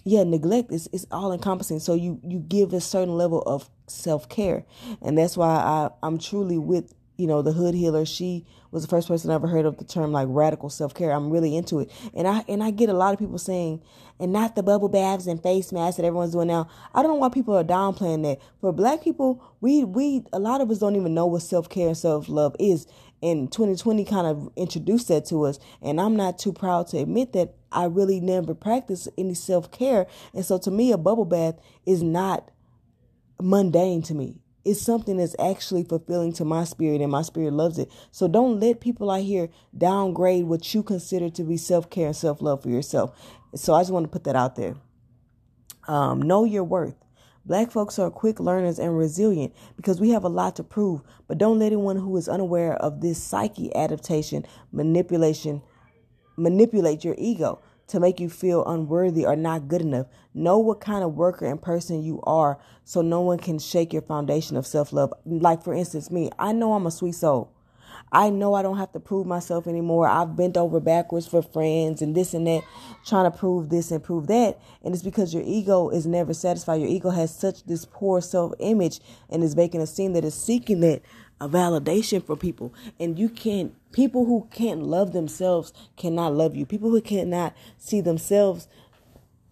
yeah, 0.04 0.24
neglect 0.24 0.72
is, 0.72 0.88
is 0.92 1.06
all 1.10 1.32
encompassing. 1.32 1.78
So 1.78 1.94
you 1.94 2.20
you 2.24 2.38
give 2.38 2.72
a 2.72 2.80
certain 2.80 3.16
level 3.16 3.42
of 3.42 3.68
self 3.86 4.28
care. 4.28 4.64
And 5.02 5.18
that's 5.18 5.36
why 5.36 5.48
I, 5.48 5.90
I'm 6.02 6.18
truly 6.18 6.58
with 6.58 6.94
you 7.20 7.26
know, 7.26 7.42
the 7.42 7.52
hood 7.52 7.74
healer, 7.74 8.06
she 8.06 8.46
was 8.70 8.82
the 8.82 8.88
first 8.88 9.06
person 9.06 9.30
I 9.30 9.34
ever 9.34 9.46
heard 9.46 9.66
of 9.66 9.76
the 9.76 9.84
term 9.84 10.10
like 10.10 10.26
radical 10.30 10.70
self 10.70 10.94
care. 10.94 11.10
I'm 11.12 11.30
really 11.30 11.54
into 11.54 11.80
it. 11.80 11.92
And 12.14 12.26
I 12.26 12.44
and 12.48 12.62
I 12.62 12.70
get 12.70 12.88
a 12.88 12.94
lot 12.94 13.12
of 13.12 13.18
people 13.18 13.36
saying, 13.36 13.82
and 14.20 14.32
not 14.32 14.54
the 14.54 14.62
bubble 14.62 14.88
baths 14.88 15.26
and 15.26 15.42
face 15.42 15.72
masks 15.72 15.96
that 15.96 16.04
everyone's 16.04 16.32
doing 16.32 16.48
now. 16.48 16.68
I 16.94 17.02
don't 17.02 17.12
know 17.12 17.16
why 17.16 17.30
people 17.30 17.56
are 17.56 17.64
downplaying 17.64 18.22
that. 18.24 18.40
For 18.60 18.72
black 18.72 19.02
people, 19.02 19.42
we 19.60 19.84
we 19.84 20.24
a 20.32 20.38
lot 20.38 20.60
of 20.60 20.70
us 20.70 20.78
don't 20.78 20.96
even 20.96 21.14
know 21.14 21.26
what 21.26 21.42
self 21.42 21.68
care 21.68 21.88
and 21.88 21.96
self 21.96 22.28
love 22.28 22.54
is. 22.60 22.86
And 23.22 23.52
2020 23.52 24.04
kind 24.06 24.26
of 24.26 24.50
introduced 24.56 25.08
that 25.08 25.26
to 25.26 25.44
us. 25.44 25.58
And 25.82 26.00
I'm 26.00 26.16
not 26.16 26.38
too 26.38 26.52
proud 26.52 26.88
to 26.88 26.98
admit 26.98 27.34
that 27.34 27.54
I 27.70 27.84
really 27.84 28.18
never 28.18 28.54
practiced 28.54 29.08
any 29.18 29.34
self 29.34 29.70
care. 29.70 30.06
And 30.34 30.44
so 30.44 30.58
to 30.58 30.70
me, 30.70 30.92
a 30.92 30.98
bubble 30.98 31.24
bath 31.24 31.56
is 31.86 32.02
not 32.02 32.50
mundane 33.40 34.02
to 34.02 34.14
me 34.14 34.40
it's 34.64 34.80
something 34.80 35.16
that's 35.16 35.36
actually 35.38 35.84
fulfilling 35.84 36.32
to 36.34 36.44
my 36.44 36.64
spirit 36.64 37.00
and 37.00 37.10
my 37.10 37.22
spirit 37.22 37.52
loves 37.52 37.78
it. 37.78 37.90
So 38.10 38.28
don't 38.28 38.60
let 38.60 38.80
people 38.80 39.10
out 39.10 39.22
here 39.22 39.48
downgrade 39.76 40.44
what 40.44 40.74
you 40.74 40.82
consider 40.82 41.30
to 41.30 41.42
be 41.42 41.56
self-care 41.56 42.06
and 42.06 42.16
self-love 42.16 42.62
for 42.62 42.68
yourself. 42.68 43.38
So 43.54 43.74
I 43.74 43.80
just 43.80 43.92
want 43.92 44.04
to 44.04 44.10
put 44.10 44.24
that 44.24 44.36
out 44.36 44.56
there. 44.56 44.76
Um, 45.88 46.22
know 46.22 46.44
your 46.44 46.64
worth. 46.64 46.94
Black 47.44 47.70
folks 47.72 47.98
are 47.98 48.10
quick 48.10 48.38
learners 48.38 48.78
and 48.78 48.96
resilient 48.96 49.54
because 49.76 50.00
we 50.00 50.10
have 50.10 50.24
a 50.24 50.28
lot 50.28 50.56
to 50.56 50.62
prove, 50.62 51.00
but 51.26 51.38
don't 51.38 51.58
let 51.58 51.66
anyone 51.66 51.96
who 51.96 52.16
is 52.16 52.28
unaware 52.28 52.74
of 52.76 53.00
this 53.00 53.20
psyche 53.20 53.74
adaptation 53.74 54.44
manipulation 54.72 55.62
manipulate 56.36 57.02
your 57.02 57.14
ego 57.18 57.60
to 57.88 57.98
make 57.98 58.20
you 58.20 58.28
feel 58.28 58.64
unworthy 58.66 59.26
or 59.26 59.34
not 59.34 59.66
good 59.68 59.80
enough. 59.80 60.06
Know 60.32 60.58
what 60.58 60.80
kind 60.80 61.02
of 61.02 61.14
worker 61.14 61.46
and 61.46 61.60
person 61.60 62.02
you 62.02 62.20
are 62.22 62.58
so 62.84 63.02
no 63.02 63.20
one 63.20 63.38
can 63.38 63.58
shake 63.58 63.92
your 63.92 64.02
foundation 64.02 64.56
of 64.56 64.66
self 64.66 64.92
love. 64.92 65.12
Like, 65.24 65.64
for 65.64 65.74
instance, 65.74 66.10
me, 66.10 66.30
I 66.38 66.52
know 66.52 66.74
I'm 66.74 66.86
a 66.86 66.90
sweet 66.90 67.16
soul. 67.16 67.52
I 68.12 68.30
know 68.30 68.54
I 68.54 68.62
don't 68.62 68.78
have 68.78 68.92
to 68.92 69.00
prove 69.00 69.26
myself 69.26 69.66
anymore. 69.66 70.08
I've 70.08 70.36
bent 70.36 70.56
over 70.56 70.80
backwards 70.80 71.28
for 71.28 71.42
friends 71.42 72.02
and 72.02 72.14
this 72.14 72.34
and 72.34 72.46
that, 72.46 72.64
trying 73.06 73.30
to 73.30 73.36
prove 73.36 73.68
this 73.68 73.90
and 73.90 74.02
prove 74.02 74.26
that. 74.26 74.58
And 74.82 74.94
it's 74.94 75.02
because 75.02 75.32
your 75.32 75.44
ego 75.46 75.90
is 75.90 76.06
never 76.06 76.34
satisfied. 76.34 76.80
Your 76.80 76.90
ego 76.90 77.10
has 77.10 77.34
such 77.34 77.64
this 77.64 77.84
poor 77.84 78.20
self 78.20 78.52
image 78.58 79.00
and 79.28 79.44
is 79.44 79.54
making 79.54 79.80
a 79.80 79.86
scene 79.86 80.12
that 80.14 80.24
is 80.24 80.34
seeking 80.34 80.80
that 80.80 81.02
a 81.40 81.48
validation 81.48 82.24
for 82.24 82.36
people. 82.36 82.74
And 82.98 83.18
you 83.18 83.28
can't, 83.28 83.74
people 83.92 84.24
who 84.24 84.48
can't 84.50 84.82
love 84.82 85.12
themselves 85.12 85.72
cannot 85.96 86.34
love 86.34 86.56
you. 86.56 86.66
People 86.66 86.90
who 86.90 87.00
cannot 87.00 87.54
see 87.78 88.00
themselves 88.00 88.68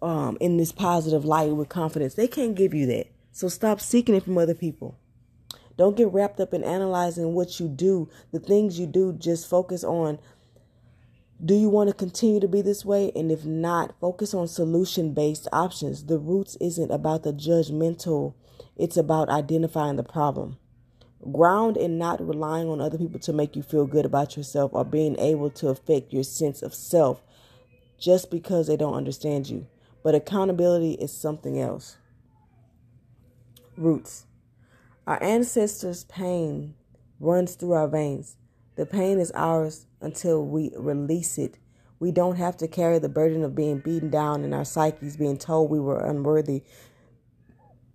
um, 0.01 0.37
in 0.39 0.57
this 0.57 0.71
positive 0.71 1.25
light 1.25 1.51
with 1.51 1.69
confidence, 1.69 2.15
they 2.15 2.27
can't 2.27 2.55
give 2.55 2.73
you 2.73 2.85
that. 2.87 3.07
So 3.31 3.47
stop 3.47 3.79
seeking 3.79 4.15
it 4.15 4.23
from 4.23 4.37
other 4.37 4.53
people. 4.53 4.97
Don't 5.79 5.95
get 5.95 6.11
wrapped 6.11 6.41
up 6.41 6.53
in 6.53 6.61
analyzing 6.61 7.33
what 7.33 7.57
you 7.57 7.69
do, 7.69 8.09
the 8.33 8.39
things 8.39 8.77
you 8.77 8.85
do. 8.85 9.13
Just 9.13 9.49
focus 9.49 9.81
on 9.81 10.19
do 11.43 11.55
you 11.55 11.69
want 11.69 11.87
to 11.87 11.93
continue 11.93 12.41
to 12.41 12.49
be 12.49 12.61
this 12.61 12.83
way? 12.83 13.13
And 13.15 13.31
if 13.31 13.45
not, 13.45 13.97
focus 14.01 14.33
on 14.33 14.49
solution 14.49 15.13
based 15.13 15.47
options. 15.53 16.03
The 16.03 16.19
roots 16.19 16.57
isn't 16.59 16.91
about 16.91 17.23
the 17.23 17.31
judgmental, 17.31 18.33
it's 18.75 18.97
about 18.97 19.29
identifying 19.29 19.95
the 19.95 20.03
problem. 20.03 20.57
Ground 21.31 21.77
in 21.77 21.97
not 21.97 22.19
relying 22.27 22.67
on 22.67 22.81
other 22.81 22.97
people 22.97 23.21
to 23.21 23.31
make 23.31 23.55
you 23.55 23.63
feel 23.63 23.85
good 23.85 24.05
about 24.05 24.35
yourself 24.35 24.71
or 24.73 24.83
being 24.83 25.17
able 25.17 25.49
to 25.51 25.69
affect 25.69 26.11
your 26.11 26.23
sense 26.23 26.61
of 26.61 26.73
self 26.73 27.23
just 27.97 28.29
because 28.29 28.67
they 28.67 28.75
don't 28.75 28.95
understand 28.95 29.49
you. 29.49 29.65
But 30.03 30.13
accountability 30.13 30.95
is 30.95 31.15
something 31.15 31.57
else. 31.57 31.95
Roots. 33.77 34.25
Our 35.09 35.21
ancestors' 35.23 36.03
pain 36.03 36.75
runs 37.19 37.55
through 37.55 37.71
our 37.71 37.87
veins. 37.87 38.35
The 38.75 38.85
pain 38.85 39.19
is 39.19 39.31
ours 39.33 39.87
until 40.01 40.45
we 40.45 40.71
release 40.77 41.39
it. 41.39 41.57
We 41.99 42.11
don't 42.11 42.35
have 42.35 42.57
to 42.57 42.67
carry 42.67 42.99
the 42.99 43.09
burden 43.09 43.43
of 43.43 43.55
being 43.55 43.79
beaten 43.79 44.11
down 44.11 44.43
and 44.43 44.53
our 44.53 44.63
psyches, 44.63 45.17
being 45.17 45.39
told 45.39 45.71
we 45.71 45.79
were 45.79 45.99
unworthy, 45.99 46.61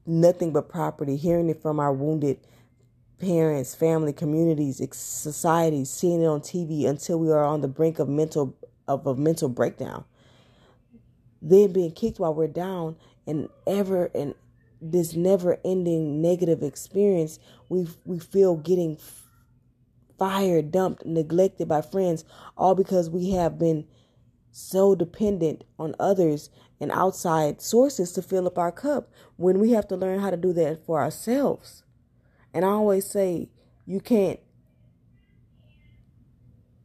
nothing 0.05 0.53
but 0.53 0.69
property, 0.69 1.17
hearing 1.17 1.49
it 1.51 1.63
from 1.63 1.79
our 1.79 1.93
wounded 1.93 2.41
parents, 3.21 3.77
family, 3.77 4.13
communities, 4.13 4.83
societies, 4.93 5.91
seeing 5.91 6.21
it 6.21 6.27
on 6.27 6.41
TV 6.41 6.85
until 6.85 7.21
we 7.21 7.31
are 7.31 7.45
on 7.45 7.61
the 7.61 7.69
brink 7.69 8.01
of 8.01 8.09
mental 8.09 8.57
of 8.89 9.07
a 9.07 9.15
mental 9.15 9.49
breakdown. 9.49 10.05
Then 11.41 11.73
being 11.73 11.93
kicked 11.93 12.19
while 12.19 12.35
we're 12.35 12.49
down 12.49 12.97
and 13.25 13.51
ever 13.69 14.11
and 14.17 14.35
this 14.93 15.15
never 15.15 15.59
ending 15.65 16.21
negative 16.21 16.63
experience 16.63 17.39
we 17.69 17.89
we 18.05 18.19
feel 18.19 18.57
getting 18.57 18.99
fired, 20.19 20.71
dumped, 20.71 21.05
neglected 21.05 21.69
by 21.69 21.83
friends, 21.83 22.25
all 22.57 22.75
because 22.75 23.11
we 23.11 23.31
have 23.31 23.59
been 23.59 23.87
so 24.53 24.95
dependent 24.95 25.65
on 25.79 25.95
others 25.99 26.51
and 26.81 26.93
outside 26.93 27.61
sources 27.61 28.13
to 28.13 28.23
fill 28.23 28.47
up 28.47 28.59
our 28.59 28.71
cup 28.71 29.11
when 29.37 29.59
we 29.59 29.73
have 29.73 29.89
to 29.89 29.97
learn 29.97 30.21
how 30.21 30.31
to 30.31 30.37
do 30.37 30.53
that 30.53 30.85
for 30.87 31.01
ourselves. 31.01 31.83
And 32.53 32.65
I 32.65 32.69
always 32.69 33.07
say, 33.07 33.51
you 33.85 34.01
can't 34.01 34.39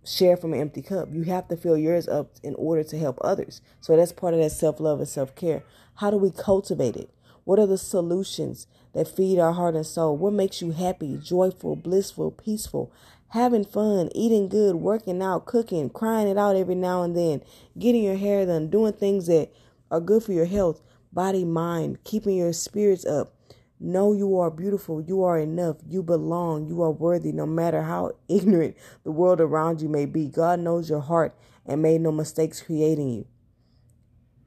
share 0.04 0.36
from 0.36 0.54
an 0.54 0.60
empty 0.60 0.82
cup. 0.82 1.10
You 1.12 1.24
have 1.24 1.48
to 1.50 1.58
fill 1.58 1.78
yours 1.78 2.08
up 2.08 2.32
in 2.42 2.56
order 2.56 2.84
to 2.84 2.98
help 2.98 3.20
others. 3.22 3.62
So 3.82 3.96
that's 3.96 4.12
part 4.12 4.34
of 4.34 4.40
that 4.40 4.52
self 4.52 4.80
love 4.80 5.00
and 5.00 5.08
self 5.08 5.36
care. 5.36 5.64
How 5.96 6.10
do 6.10 6.18
we 6.18 6.32
cultivate 6.32 6.96
it? 6.96 7.12
What 7.50 7.58
are 7.58 7.66
the 7.66 7.80
solutions 7.80 8.68
that 8.94 9.08
feed 9.08 9.40
our 9.40 9.54
heart 9.54 9.74
and 9.74 9.84
soul? 9.84 10.16
What 10.16 10.34
makes 10.34 10.62
you 10.62 10.70
happy, 10.70 11.18
joyful, 11.18 11.76
blissful, 11.76 12.30
peaceful? 12.30 12.94
having 13.30 13.66
fun, 13.66 14.10
eating 14.14 14.48
good, 14.48 14.76
working 14.76 15.20
out, 15.20 15.48
cooking, 15.48 15.90
crying 15.90 16.28
it 16.28 16.38
out 16.38 16.56
every 16.56 16.76
now 16.76 17.02
and 17.02 17.18
then, 17.18 17.42
getting 17.80 18.04
your 18.04 18.18
hair 18.18 18.46
done, 18.46 18.70
doing 18.70 18.94
things 18.94 19.26
that 19.26 19.52
are 19.90 20.00
good 20.00 20.22
for 20.22 20.32
your 20.32 20.46
health, 20.46 20.84
body, 21.12 21.44
mind, 21.44 21.98
keeping 22.04 22.38
your 22.38 22.54
spirits 22.54 23.04
up. 23.04 23.34
Know 23.80 24.14
you 24.14 24.38
are 24.38 24.52
beautiful. 24.52 25.02
You 25.02 25.24
are 25.24 25.40
enough. 25.40 25.78
You 25.88 26.04
belong. 26.04 26.68
You 26.68 26.84
are 26.84 26.92
worthy, 26.92 27.32
no 27.32 27.48
matter 27.48 27.82
how 27.82 28.12
ignorant 28.30 28.78
the 29.04 29.12
world 29.12 29.42
around 29.42 29.82
you 29.82 29.90
may 29.90 30.06
be. 30.06 30.28
God 30.28 30.60
knows 30.60 30.88
your 30.88 31.02
heart 31.02 31.36
and 31.66 31.82
made 31.82 32.02
no 32.02 32.12
mistakes 32.12 32.62
creating 32.62 33.10
you. 33.10 33.28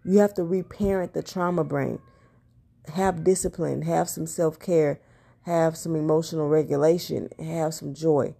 You 0.04 0.18
have 0.18 0.34
to 0.34 0.44
reparent 0.44 1.14
the 1.14 1.22
trauma 1.24 1.64
brain. 1.64 1.98
Have 2.88 3.24
discipline. 3.24 3.82
Have 3.82 4.08
some 4.08 4.26
self 4.26 4.58
care. 4.58 5.00
Have 5.42 5.76
some 5.76 5.96
emotional 5.96 6.48
regulation. 6.48 7.28
Have 7.38 7.74
some 7.74 7.94
joy. 7.94 8.34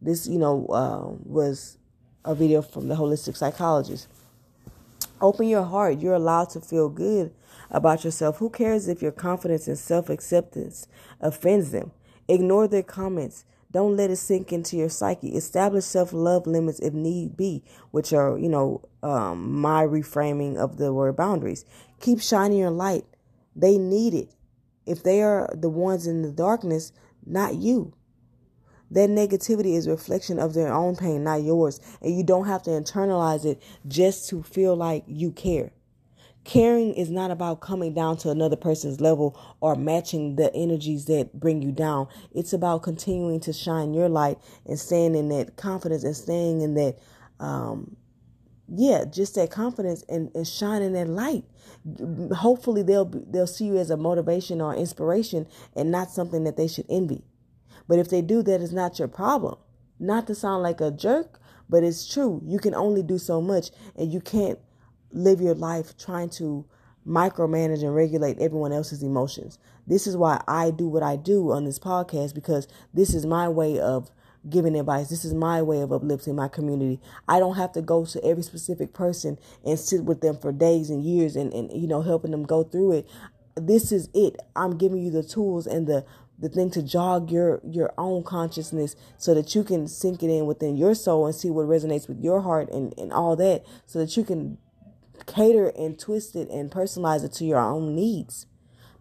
This, 0.00 0.26
you 0.28 0.38
know, 0.38 0.66
uh, 0.66 1.16
was 1.24 1.78
a 2.24 2.34
video 2.34 2.62
from 2.62 2.88
the 2.88 2.94
holistic 2.94 3.36
psychologist. 3.36 4.08
Open 5.20 5.48
your 5.48 5.64
heart. 5.64 5.98
You're 5.98 6.14
allowed 6.14 6.50
to 6.50 6.60
feel 6.60 6.88
good 6.88 7.32
about 7.70 8.04
yourself. 8.04 8.38
Who 8.38 8.50
cares 8.50 8.86
if 8.86 9.02
your 9.02 9.12
confidence 9.12 9.66
and 9.66 9.78
self 9.78 10.08
acceptance 10.08 10.86
offends 11.20 11.72
them? 11.72 11.90
Ignore 12.28 12.68
their 12.68 12.82
comments. 12.82 13.44
Don't 13.70 13.96
let 13.96 14.10
it 14.10 14.16
sink 14.16 14.52
into 14.52 14.76
your 14.76 14.88
psyche. 14.88 15.34
Establish 15.34 15.84
self 15.84 16.12
love 16.12 16.46
limits 16.46 16.78
if 16.80 16.94
need 16.94 17.36
be, 17.36 17.62
which 17.90 18.12
are, 18.12 18.38
you 18.38 18.48
know, 18.48 18.82
um, 19.02 19.60
my 19.60 19.84
reframing 19.84 20.56
of 20.56 20.78
the 20.78 20.92
word 20.92 21.16
boundaries. 21.16 21.64
Keep 22.00 22.20
shining 22.20 22.58
your 22.58 22.70
light. 22.70 23.04
They 23.58 23.76
need 23.76 24.14
it. 24.14 24.30
If 24.86 25.02
they 25.02 25.20
are 25.20 25.52
the 25.52 25.68
ones 25.68 26.06
in 26.06 26.22
the 26.22 26.32
darkness, 26.32 26.92
not 27.26 27.56
you. 27.56 27.92
That 28.90 29.10
negativity 29.10 29.76
is 29.76 29.86
a 29.86 29.90
reflection 29.90 30.38
of 30.38 30.54
their 30.54 30.72
own 30.72 30.96
pain, 30.96 31.24
not 31.24 31.42
yours. 31.42 31.80
And 32.00 32.16
you 32.16 32.24
don't 32.24 32.46
have 32.46 32.62
to 32.62 32.70
internalize 32.70 33.44
it 33.44 33.62
just 33.86 34.30
to 34.30 34.42
feel 34.42 34.74
like 34.76 35.04
you 35.06 35.30
care. 35.30 35.72
Caring 36.44 36.94
is 36.94 37.10
not 37.10 37.30
about 37.30 37.60
coming 37.60 37.92
down 37.92 38.16
to 38.18 38.30
another 38.30 38.56
person's 38.56 39.02
level 39.02 39.38
or 39.60 39.74
matching 39.74 40.36
the 40.36 40.54
energies 40.54 41.04
that 41.04 41.38
bring 41.38 41.60
you 41.60 41.72
down. 41.72 42.08
It's 42.32 42.54
about 42.54 42.82
continuing 42.82 43.40
to 43.40 43.52
shine 43.52 43.92
your 43.92 44.08
light 44.08 44.38
and 44.64 44.78
staying 44.78 45.14
in 45.14 45.28
that 45.28 45.56
confidence 45.56 46.04
and 46.04 46.16
staying 46.16 46.62
in 46.62 46.72
that, 46.74 46.96
um, 47.38 47.96
yeah, 48.68 49.04
just 49.04 49.34
that 49.34 49.50
confidence 49.50 50.04
and, 50.08 50.30
and 50.34 50.48
shining 50.48 50.94
that 50.94 51.08
light. 51.08 51.44
Hopefully 52.36 52.82
they'll 52.82 53.04
they'll 53.04 53.46
see 53.46 53.66
you 53.66 53.78
as 53.78 53.90
a 53.90 53.96
motivation 53.96 54.60
or 54.60 54.74
inspiration 54.74 55.46
and 55.74 55.90
not 55.90 56.10
something 56.10 56.44
that 56.44 56.56
they 56.56 56.68
should 56.68 56.86
envy. 56.88 57.24
But 57.86 57.98
if 57.98 58.10
they 58.10 58.22
do, 58.22 58.42
that 58.42 58.60
is 58.60 58.72
not 58.72 58.98
your 58.98 59.08
problem. 59.08 59.56
Not 59.98 60.26
to 60.26 60.34
sound 60.34 60.62
like 60.62 60.80
a 60.80 60.90
jerk, 60.90 61.40
but 61.68 61.82
it's 61.82 62.06
true. 62.06 62.42
You 62.44 62.58
can 62.58 62.74
only 62.74 63.02
do 63.02 63.18
so 63.18 63.40
much, 63.40 63.70
and 63.96 64.12
you 64.12 64.20
can't 64.20 64.58
live 65.12 65.40
your 65.40 65.54
life 65.54 65.96
trying 65.96 66.30
to 66.30 66.66
micromanage 67.06 67.82
and 67.82 67.94
regulate 67.94 68.38
everyone 68.38 68.72
else's 68.72 69.02
emotions. 69.02 69.58
This 69.86 70.06
is 70.06 70.16
why 70.16 70.42
I 70.46 70.70
do 70.70 70.86
what 70.88 71.02
I 71.02 71.16
do 71.16 71.50
on 71.52 71.64
this 71.64 71.78
podcast 71.78 72.34
because 72.34 72.68
this 72.92 73.14
is 73.14 73.24
my 73.24 73.48
way 73.48 73.78
of 73.80 74.10
giving 74.50 74.78
advice. 74.78 75.08
This 75.08 75.24
is 75.24 75.34
my 75.34 75.62
way 75.62 75.80
of 75.80 75.92
uplifting 75.92 76.36
my 76.36 76.48
community. 76.48 77.00
I 77.28 77.38
don't 77.38 77.56
have 77.56 77.72
to 77.72 77.82
go 77.82 78.04
to 78.06 78.24
every 78.24 78.42
specific 78.42 78.92
person 78.92 79.38
and 79.64 79.78
sit 79.78 80.04
with 80.04 80.20
them 80.20 80.38
for 80.38 80.52
days 80.52 80.90
and 80.90 81.04
years 81.04 81.36
and, 81.36 81.52
and 81.52 81.70
you 81.72 81.88
know 81.88 82.02
helping 82.02 82.30
them 82.30 82.44
go 82.44 82.62
through 82.64 82.92
it. 82.92 83.08
This 83.56 83.92
is 83.92 84.08
it. 84.14 84.36
I'm 84.54 84.78
giving 84.78 84.98
you 84.98 85.10
the 85.10 85.22
tools 85.22 85.66
and 85.66 85.86
the 85.86 86.04
the 86.38 86.48
thing 86.48 86.70
to 86.70 86.82
jog 86.82 87.30
your 87.30 87.60
your 87.68 87.92
own 87.98 88.22
consciousness 88.22 88.94
so 89.16 89.34
that 89.34 89.54
you 89.54 89.64
can 89.64 89.88
sink 89.88 90.22
it 90.22 90.30
in 90.30 90.46
within 90.46 90.76
your 90.76 90.94
soul 90.94 91.26
and 91.26 91.34
see 91.34 91.50
what 91.50 91.66
resonates 91.66 92.08
with 92.08 92.20
your 92.20 92.42
heart 92.42 92.70
and, 92.70 92.94
and 92.96 93.12
all 93.12 93.34
that 93.36 93.64
so 93.86 93.98
that 93.98 94.16
you 94.16 94.24
can 94.24 94.58
cater 95.26 95.68
and 95.70 95.98
twist 95.98 96.36
it 96.36 96.48
and 96.48 96.70
personalize 96.70 97.24
it 97.24 97.32
to 97.32 97.44
your 97.44 97.58
own 97.58 97.94
needs 97.94 98.46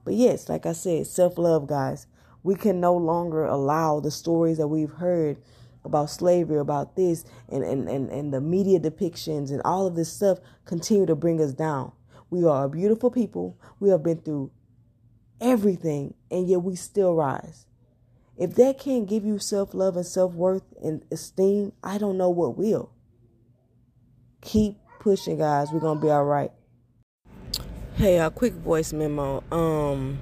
but 0.04 0.16
yes 0.16 0.50
like 0.50 0.66
i 0.66 0.74
said 0.74 1.06
self-love 1.06 1.68
guys 1.68 2.08
we 2.43 2.56
can 2.56 2.80
no 2.80 2.95
longer 2.95 3.45
allow 3.45 4.00
the 4.00 4.12
stories 4.12 4.58
that 4.58 4.67
we've 4.67 4.91
heard 4.91 5.38
about 5.84 6.10
slavery 6.10 6.60
about 6.60 6.95
this 6.95 7.23
and, 7.50 7.63
and, 7.63 7.88
and, 7.88 8.10
and 8.10 8.34
the 8.34 8.41
media 8.41 8.80
depictions 8.80 9.52
and 9.52 9.62
all 9.63 9.88
of 9.88 9.95
this 9.95 10.12
stuff 10.12 10.39
continue 10.65 11.06
to 11.06 11.15
bring 11.15 11.41
us 11.41 11.54
down 11.54 11.91
we 12.30 12.43
are 12.43 12.65
a 12.65 12.69
beautiful 12.69 13.10
people 13.10 13.58
we 13.80 13.89
have 13.89 14.04
been 14.04 14.21
through 14.21 14.52
everything, 15.39 16.13
and 16.30 16.47
yet 16.47 16.62
we 16.62 16.76
still 16.76 17.15
rise. 17.15 17.65
If 18.38 18.56
that 18.56 18.78
can't 18.80 19.08
give 19.08 19.26
you 19.26 19.39
self 19.39 19.73
love 19.73 19.95
and 19.95 20.06
self 20.06 20.34
worth 20.34 20.63
and 20.84 21.04
esteem, 21.12 21.73
I 21.84 21.97
don't 21.97 22.17
know 22.17 22.30
what 22.30 22.58
will. 22.58 22.91
Keep 24.41 24.78
pushing, 25.00 25.38
guys. 25.38 25.71
We're 25.71 25.80
gonna 25.80 26.00
be 26.00 26.10
all 26.10 26.26
right. 26.26 26.52
Hey, 27.95 28.19
a 28.19 28.30
quick 28.30 28.54
voice 28.54 28.93
memo. 28.93 29.43
Um, 29.52 30.19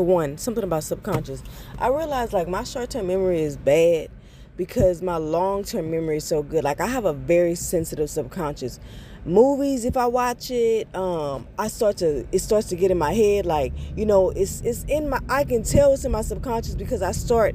for 0.00 0.06
one, 0.06 0.38
something 0.38 0.64
about 0.64 0.82
subconscious. 0.82 1.42
I 1.78 1.88
realized 1.88 2.32
like 2.32 2.48
my 2.48 2.64
short 2.64 2.88
term 2.88 3.08
memory 3.08 3.42
is 3.42 3.58
bad 3.58 4.08
because 4.56 5.02
my 5.02 5.18
long 5.18 5.62
term 5.62 5.90
memory 5.90 6.16
is 6.16 6.24
so 6.24 6.42
good. 6.42 6.64
Like 6.64 6.80
I 6.80 6.86
have 6.86 7.04
a 7.04 7.12
very 7.12 7.54
sensitive 7.54 8.08
subconscious 8.08 8.80
movies 9.26 9.84
if 9.84 9.98
i 9.98 10.06
watch 10.06 10.50
it 10.50 10.88
um 10.96 11.46
i 11.58 11.68
start 11.68 11.98
to 11.98 12.26
it 12.32 12.38
starts 12.38 12.68
to 12.68 12.74
get 12.74 12.90
in 12.90 12.96
my 12.96 13.12
head 13.12 13.44
like 13.44 13.70
you 13.94 14.06
know 14.06 14.30
it's 14.30 14.62
it's 14.62 14.82
in 14.84 15.10
my 15.10 15.20
i 15.28 15.44
can 15.44 15.62
tell 15.62 15.92
it's 15.92 16.06
in 16.06 16.10
my 16.10 16.22
subconscious 16.22 16.74
because 16.74 17.02
i 17.02 17.12
start 17.12 17.54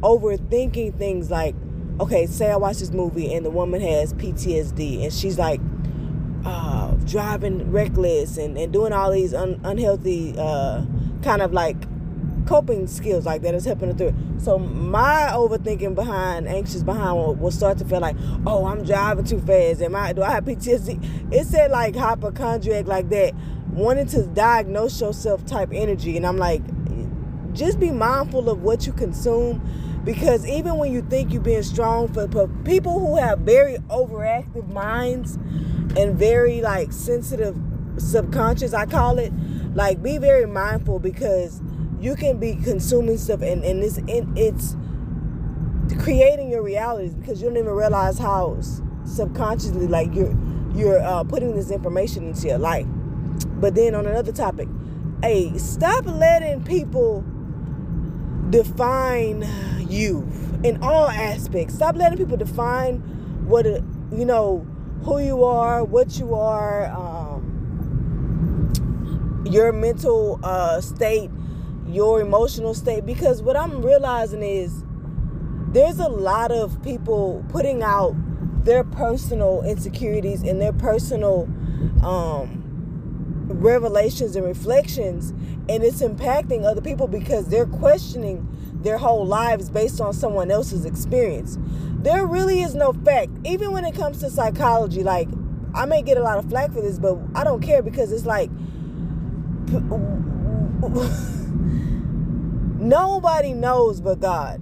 overthinking 0.00 0.96
things 0.96 1.30
like 1.30 1.54
okay 2.00 2.24
say 2.24 2.50
i 2.50 2.56
watch 2.56 2.78
this 2.78 2.90
movie 2.90 3.34
and 3.34 3.44
the 3.44 3.50
woman 3.50 3.82
has 3.82 4.14
ptsd 4.14 5.04
and 5.04 5.12
she's 5.12 5.38
like 5.38 5.60
uh 6.44 6.88
driving 7.06 7.70
reckless 7.70 8.36
and, 8.36 8.56
and 8.56 8.72
doing 8.72 8.92
all 8.92 9.10
these 9.10 9.34
un, 9.34 9.60
unhealthy 9.64 10.34
uh 10.38 10.84
kind 11.22 11.42
of 11.42 11.52
like 11.52 11.76
coping 12.46 12.86
skills 12.86 13.24
like 13.24 13.42
that 13.42 13.54
is 13.54 13.64
helping 13.64 13.88
her 13.88 13.94
through. 13.94 14.14
So 14.38 14.58
my 14.58 15.30
overthinking 15.32 15.94
behind, 15.94 16.46
anxious 16.46 16.82
behind, 16.82 17.16
will, 17.16 17.34
will 17.34 17.50
start 17.50 17.78
to 17.78 17.84
feel 17.84 18.00
like, 18.00 18.16
oh, 18.46 18.66
I'm 18.66 18.84
driving 18.84 19.24
too 19.24 19.40
fast. 19.40 19.80
Am 19.80 19.96
I? 19.96 20.12
Do 20.12 20.22
I 20.22 20.32
have 20.32 20.44
PTSD? 20.44 21.32
It 21.32 21.46
said 21.46 21.70
like 21.70 21.96
hypochondriac, 21.96 22.86
like 22.86 23.08
that, 23.10 23.34
wanting 23.72 24.06
to 24.08 24.26
diagnose 24.26 25.00
yourself 25.00 25.44
type 25.46 25.70
energy, 25.72 26.16
and 26.16 26.26
I'm 26.26 26.36
like, 26.36 26.62
just 27.54 27.78
be 27.78 27.90
mindful 27.90 28.50
of 28.50 28.62
what 28.62 28.86
you 28.86 28.92
consume 28.92 29.62
because 30.04 30.46
even 30.46 30.76
when 30.76 30.92
you 30.92 31.00
think 31.02 31.32
you're 31.32 31.40
being 31.40 31.62
strong 31.62 32.12
for, 32.12 32.28
for 32.28 32.48
people 32.64 32.98
who 32.98 33.16
have 33.16 33.38
very 33.40 33.76
overactive 33.88 34.68
minds 34.70 35.38
and 35.96 36.16
very 36.18 36.60
like 36.60 36.92
sensitive 36.92 37.56
subconscious 37.98 38.74
i 38.74 38.84
call 38.86 39.18
it 39.18 39.32
like 39.74 40.02
be 40.02 40.18
very 40.18 40.46
mindful 40.46 40.98
because 40.98 41.60
you 42.00 42.14
can 42.14 42.38
be 42.38 42.54
consuming 42.56 43.16
stuff 43.16 43.40
and, 43.42 43.64
and 43.64 43.82
it's 43.82 43.98
it's 44.36 44.76
creating 46.02 46.50
your 46.50 46.62
realities 46.62 47.14
because 47.14 47.40
you 47.40 47.48
don't 47.48 47.56
even 47.56 47.70
realize 47.72 48.18
how 48.18 48.58
subconsciously 49.04 49.86
like 49.86 50.12
you're 50.14 50.36
you're 50.74 51.00
uh, 51.00 51.22
putting 51.24 51.54
this 51.54 51.70
information 51.70 52.28
into 52.28 52.48
your 52.48 52.58
life 52.58 52.86
but 53.60 53.74
then 53.74 53.94
on 53.94 54.06
another 54.06 54.32
topic 54.32 54.68
hey 55.22 55.56
stop 55.56 56.04
letting 56.06 56.62
people 56.64 57.24
define 58.50 59.44
you 59.88 60.28
in 60.62 60.82
all 60.82 61.08
aspects. 61.08 61.74
Stop 61.74 61.96
letting 61.96 62.18
people 62.18 62.36
define 62.36 62.98
what 63.46 63.66
a, 63.66 63.82
you 64.12 64.24
know 64.24 64.66
who 65.04 65.20
you 65.20 65.44
are, 65.44 65.84
what 65.84 66.18
you 66.18 66.34
are, 66.34 66.86
um, 66.86 67.42
your 69.46 69.72
mental 69.72 70.40
uh, 70.42 70.80
state, 70.80 71.30
your 71.86 72.20
emotional 72.20 72.74
state. 72.74 73.04
Because 73.06 73.42
what 73.42 73.56
I'm 73.56 73.82
realizing 73.82 74.42
is 74.42 74.82
there's 75.68 75.98
a 75.98 76.08
lot 76.08 76.50
of 76.50 76.82
people 76.82 77.44
putting 77.50 77.82
out 77.82 78.14
their 78.64 78.82
personal 78.84 79.62
insecurities 79.62 80.42
and 80.42 80.60
their 80.60 80.72
personal 80.72 81.48
um, 82.02 82.62
revelations 83.48 84.36
and 84.36 84.46
reflections 84.46 85.34
and 85.68 85.82
it's 85.82 86.02
impacting 86.02 86.64
other 86.64 86.80
people 86.80 87.06
because 87.06 87.48
they're 87.48 87.66
questioning 87.66 88.46
their 88.82 88.98
whole 88.98 89.26
lives 89.26 89.70
based 89.70 90.00
on 90.00 90.12
someone 90.12 90.50
else's 90.50 90.84
experience. 90.84 91.58
There 92.04 92.26
really 92.26 92.62
is 92.62 92.74
no 92.74 92.92
fact, 92.92 93.30
even 93.44 93.72
when 93.72 93.86
it 93.86 93.94
comes 93.94 94.20
to 94.20 94.28
psychology. 94.28 95.02
Like, 95.02 95.28
I 95.74 95.86
may 95.86 96.02
get 96.02 96.18
a 96.18 96.22
lot 96.22 96.38
of 96.38 96.50
flack 96.50 96.72
for 96.72 96.82
this, 96.82 96.98
but 96.98 97.16
I 97.34 97.44
don't 97.44 97.62
care 97.62 97.82
because 97.82 98.12
it's 98.12 98.26
like 98.26 98.50
nobody 102.78 103.54
knows 103.54 104.02
but 104.02 104.20
God. 104.20 104.60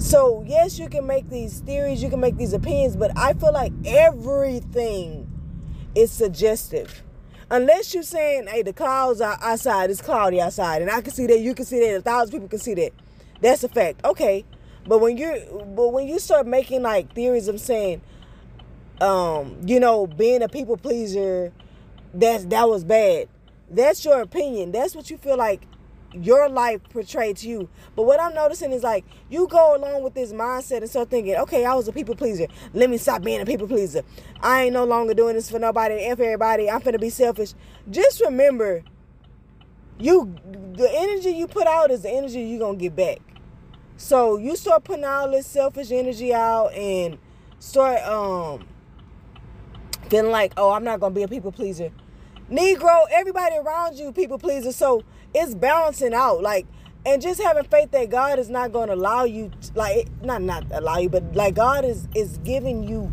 So, 0.00 0.44
yes, 0.46 0.78
you 0.78 0.88
can 0.88 1.06
make 1.06 1.30
these 1.30 1.60
theories, 1.60 2.02
you 2.02 2.10
can 2.10 2.20
make 2.20 2.36
these 2.36 2.52
opinions, 2.52 2.94
but 2.94 3.10
I 3.16 3.32
feel 3.32 3.52
like 3.52 3.72
everything 3.84 5.26
is 5.94 6.10
suggestive 6.10 7.02
Unless 7.50 7.94
you're 7.94 8.02
saying, 8.02 8.46
hey, 8.46 8.60
the 8.60 8.74
clouds 8.74 9.22
are 9.22 9.38
outside, 9.40 9.88
it's 9.88 10.02
cloudy 10.02 10.38
outside, 10.38 10.82
and 10.82 10.90
I 10.90 11.00
can 11.00 11.12
see 11.12 11.26
that, 11.28 11.40
you 11.40 11.54
can 11.54 11.64
see 11.64 11.80
that, 11.80 11.96
a 11.96 12.02
thousand 12.02 12.32
people 12.32 12.48
can 12.48 12.58
see 12.58 12.74
that. 12.74 12.92
That's 13.40 13.64
a 13.64 13.68
fact. 13.68 14.04
Okay. 14.04 14.44
But 14.88 14.98
when 14.98 15.18
you're 15.18 15.38
but 15.76 15.90
when 15.90 16.08
you 16.08 16.18
start 16.18 16.46
making 16.46 16.82
like 16.82 17.14
theories 17.14 17.46
of 17.46 17.60
saying, 17.60 18.00
um, 19.02 19.58
you 19.66 19.78
know, 19.78 20.06
being 20.06 20.42
a 20.42 20.48
people 20.48 20.78
pleaser, 20.78 21.52
that's 22.14 22.46
that 22.46 22.68
was 22.68 22.84
bad. 22.84 23.28
That's 23.70 24.02
your 24.04 24.22
opinion. 24.22 24.72
That's 24.72 24.96
what 24.96 25.10
you 25.10 25.18
feel 25.18 25.36
like 25.36 25.62
your 26.14 26.48
life 26.48 26.80
portrayed 26.88 27.36
to 27.36 27.48
you. 27.48 27.68
But 27.94 28.04
what 28.04 28.18
I'm 28.18 28.32
noticing 28.32 28.72
is 28.72 28.82
like 28.82 29.04
you 29.28 29.46
go 29.46 29.76
along 29.76 30.02
with 30.02 30.14
this 30.14 30.32
mindset 30.32 30.78
and 30.78 30.88
start 30.88 31.10
thinking, 31.10 31.36
okay, 31.36 31.66
I 31.66 31.74
was 31.74 31.86
a 31.86 31.92
people 31.92 32.16
pleaser. 32.16 32.46
Let 32.72 32.88
me 32.88 32.96
stop 32.96 33.22
being 33.22 33.42
a 33.42 33.46
people 33.46 33.68
pleaser. 33.68 34.02
I 34.40 34.64
ain't 34.64 34.72
no 34.72 34.84
longer 34.84 35.12
doing 35.12 35.34
this 35.34 35.50
for 35.50 35.58
nobody 35.58 36.02
and 36.06 36.16
for 36.16 36.24
everybody. 36.24 36.70
I'm 36.70 36.80
finna 36.80 36.98
be 36.98 37.10
selfish. 37.10 37.52
Just 37.90 38.22
remember, 38.22 38.82
you 39.98 40.34
the 40.72 40.88
energy 40.90 41.30
you 41.32 41.46
put 41.46 41.66
out 41.66 41.90
is 41.90 42.02
the 42.02 42.10
energy 42.10 42.40
you're 42.40 42.60
gonna 42.60 42.78
get 42.78 42.96
back. 42.96 43.18
So 43.98 44.38
you 44.38 44.54
start 44.54 44.84
putting 44.84 45.04
all 45.04 45.28
this 45.28 45.44
selfish 45.44 45.90
energy 45.90 46.32
out 46.32 46.72
and 46.72 47.18
start 47.58 48.00
um 48.04 48.64
feeling 50.08 50.30
like, 50.30 50.52
oh, 50.56 50.70
I'm 50.70 50.84
not 50.84 51.00
gonna 51.00 51.14
be 51.14 51.24
a 51.24 51.28
people 51.28 51.50
pleaser. 51.50 51.90
Negro, 52.48 53.06
everybody 53.10 53.56
around 53.56 53.98
you 53.98 54.12
people 54.12 54.38
pleaser. 54.38 54.70
So 54.70 55.02
it's 55.34 55.56
balancing 55.56 56.14
out 56.14 56.42
like 56.42 56.66
and 57.04 57.20
just 57.20 57.42
having 57.42 57.64
faith 57.64 57.90
that 57.90 58.08
God 58.08 58.38
is 58.38 58.48
not 58.48 58.70
going 58.72 58.86
to 58.86 58.94
allow 58.94 59.24
you 59.24 59.50
like 59.74 60.08
not 60.22 60.42
not 60.42 60.64
allow 60.70 60.98
you 60.98 61.08
but 61.08 61.34
like 61.34 61.56
God 61.56 61.84
is 61.84 62.06
is 62.14 62.38
giving 62.38 62.84
you 62.84 63.10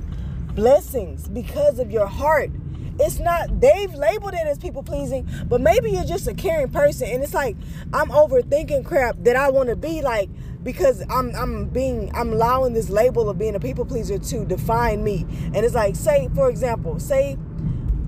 blessings 0.53 1.27
because 1.27 1.79
of 1.79 1.89
your 1.89 2.05
heart 2.05 2.51
it's 2.99 3.19
not 3.19 3.59
they've 3.59 3.93
labeled 3.93 4.33
it 4.33 4.47
as 4.47 4.57
people 4.57 4.81
pleasing 4.81 5.27
but 5.47 5.59
maybe 5.59 5.91
you're 5.91 6.05
just 6.05 6.27
a 6.27 6.33
caring 6.33 6.69
person 6.69 7.09
and 7.09 7.21
it's 7.21 7.33
like 7.33 7.57
i'm 7.93 8.07
overthinking 8.07 8.85
crap 8.85 9.17
that 9.19 9.35
i 9.35 9.49
want 9.49 9.67
to 9.67 9.75
be 9.75 10.01
like 10.01 10.29
because 10.65 11.01
i'm 11.09 11.33
i'm 11.35 11.69
being 11.69 12.11
i'm 12.13 12.33
allowing 12.33 12.73
this 12.73 12.89
label 12.89 13.29
of 13.29 13.37
being 13.37 13.55
a 13.55 13.59
people 13.59 13.85
pleaser 13.85 14.17
to 14.17 14.43
define 14.45 15.01
me 15.01 15.25
and 15.53 15.57
it's 15.57 15.75
like 15.75 15.95
say 15.95 16.27
for 16.35 16.49
example 16.49 16.99
say 16.99 17.37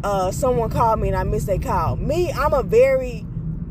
uh 0.04 0.30
someone 0.32 0.70
called 0.70 1.00
me 1.00 1.08
and 1.08 1.15
i 1.15 1.24
missed 1.24 1.48
a 1.48 1.58
call 1.58 1.96
me 1.96 2.30
i'm 2.34 2.54
a 2.54 2.63
very 2.63 3.26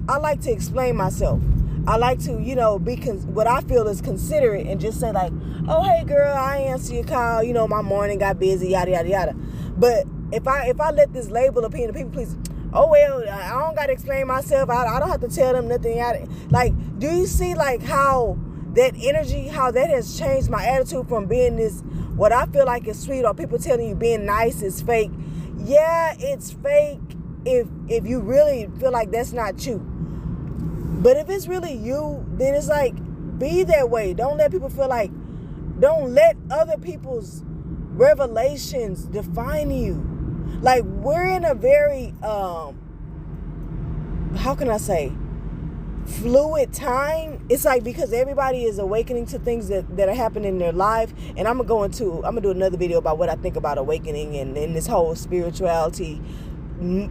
I 0.09 0.19
like 0.19 0.41
to 0.43 0.53
explain 0.53 0.95
myself. 0.97 1.41
I 1.89 1.97
like 1.97 2.21
to, 2.21 2.41
you 2.41 2.55
know, 2.55 2.79
be 2.79 2.97
con- 2.97 3.35
what 3.35 3.47
I 3.47 3.61
feel 3.63 3.89
is 3.89 4.01
considerate 4.01 4.67
and 4.67 4.81
just 4.81 5.01
say 5.01 5.11
like, 5.11 5.33
"Oh, 5.69 5.83
hey, 5.83 6.05
girl, 6.05 6.33
I 6.33 6.59
answer 6.59 6.95
your 6.95 7.05
call. 7.05 7.43
You 7.43 7.53
know, 7.53 7.67
my 7.67 7.83
morning 7.83 8.19
got 8.19 8.39
busy, 8.39 8.69
yada 8.69 8.93
yada 8.93 9.09
yada." 9.09 9.35
But 9.77 10.07
if 10.33 10.47
I 10.47 10.69
if 10.69 10.81
I 10.81 10.91
let 10.91 11.13
this 11.13 11.29
label 11.29 11.65
of 11.65 11.73
being 11.73 11.89
a 11.89 11.93
people 11.93 12.11
please, 12.11 12.37
oh 12.73 12.89
well, 12.89 13.29
I 13.29 13.51
don't 13.51 13.75
gotta 13.75 13.93
explain 13.93 14.29
myself. 14.29 14.71
I, 14.71 14.87
I 14.87 15.01
don't 15.01 15.09
have 15.09 15.21
to 15.23 15.29
tell 15.29 15.53
them 15.53 15.69
nothing. 15.69 15.99
Yada. 15.99 16.27
Like, 16.51 16.73
do 17.01 17.09
you 17.09 17.27
see 17.27 17.55
like 17.55 17.83
how 17.83 18.39
that 18.77 18.95
energy, 19.03 19.49
how 19.49 19.71
that 19.73 19.91
has 19.91 20.19
changed 20.19 20.49
my 20.49 20.65
attitude 20.65 21.09
from 21.09 21.27
being 21.27 21.57
this 21.57 21.83
what 22.15 22.33
I 22.33 22.47
feel 22.47 22.65
like 22.65 22.87
is 22.89 22.99
sweet, 22.99 23.25
or 23.25 23.35
people 23.35 23.59
telling 23.59 23.89
you 23.89 23.95
being 23.95 24.25
nice 24.25 24.63
is 24.63 24.81
fake. 24.81 25.11
Yeah, 25.59 26.15
it's 26.19 26.53
fake 26.53 27.01
if 27.45 27.67
if 27.89 28.07
you 28.07 28.21
really 28.21 28.71
feel 28.79 28.93
like 28.93 29.11
that's 29.11 29.33
not 29.33 29.67
you 29.67 29.97
but 31.07 31.17
if 31.17 31.29
it's 31.29 31.47
really 31.47 31.73
you, 31.73 32.25
then 32.33 32.55
it's 32.55 32.69
like 32.69 32.95
be 33.39 33.63
that 33.65 33.91
way. 33.91 34.15
Don't 34.15 34.39
let 34.39 34.51
people 34.51 34.71
feel 34.71 34.89
like 34.89 35.11
don't 35.79 36.15
let 36.15 36.37
other 36.51 36.79
people's 36.79 37.43
revelations 37.45 39.05
define 39.05 39.71
you. 39.71 40.03
Like 40.63 40.85
we're 40.85 41.27
in 41.27 41.45
a 41.45 41.55
very 41.55 42.15
um 42.23 42.81
how 44.39 44.55
can 44.55 44.71
I 44.71 44.79
say 44.79 45.13
fluid 46.07 46.73
time. 46.73 47.45
It's 47.49 47.65
like 47.65 47.85
because 47.85 48.13
everybody 48.13 48.65
is 48.65 48.79
awakening 48.79 49.27
to 49.27 49.39
things 49.39 49.69
that, 49.69 49.97
that 49.97 50.09
are 50.09 50.15
happening 50.15 50.55
in 50.55 50.59
their 50.59 50.73
life. 50.73 51.13
And 51.37 51.49
I'm 51.49 51.57
gonna 51.57 51.69
go 51.69 51.85
into 51.85 52.17
I'm 52.17 52.35
gonna 52.35 52.41
do 52.41 52.51
another 52.51 52.77
video 52.77 52.99
about 52.99 53.19
what 53.19 53.29
I 53.29 53.35
think 53.37 53.57
about 53.57 53.79
awakening 53.79 54.37
and, 54.37 54.57
and 54.57 54.75
this 54.75 54.87
whole 54.87 55.15
spirituality 55.15 56.21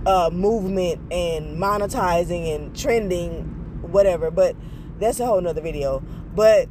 uh, 0.06 0.30
movement 0.32 1.02
and 1.12 1.58
monetizing 1.58 2.56
and 2.56 2.76
trending 2.76 3.44
whatever. 3.82 4.32
But 4.32 4.56
that's 5.00 5.20
a 5.20 5.26
whole 5.26 5.42
nother 5.42 5.62
video. 5.62 6.00
But 6.34 6.70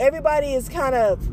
everybody 0.00 0.54
is 0.54 0.68
kind 0.68 0.94
of 0.94 1.28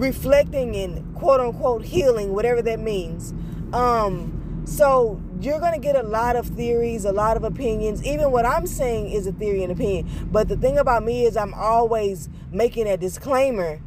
reflecting 0.00 0.76
and 0.76 1.14
quote 1.14 1.40
unquote 1.40 1.84
healing, 1.84 2.32
whatever 2.32 2.62
that 2.62 2.80
means. 2.80 3.34
Um, 3.72 4.62
so 4.64 5.20
you're 5.44 5.60
gonna 5.60 5.78
get 5.78 5.96
a 5.96 6.02
lot 6.02 6.36
of 6.36 6.46
theories, 6.46 7.04
a 7.04 7.12
lot 7.12 7.36
of 7.36 7.44
opinions. 7.44 8.04
Even 8.04 8.30
what 8.30 8.46
I'm 8.46 8.66
saying 8.66 9.10
is 9.10 9.26
a 9.26 9.32
theory 9.32 9.62
and 9.62 9.72
opinion. 9.72 10.28
But 10.30 10.48
the 10.48 10.56
thing 10.56 10.78
about 10.78 11.04
me 11.04 11.24
is 11.24 11.36
I'm 11.36 11.54
always 11.54 12.28
making 12.50 12.86
a 12.86 12.96
disclaimer 12.96 13.80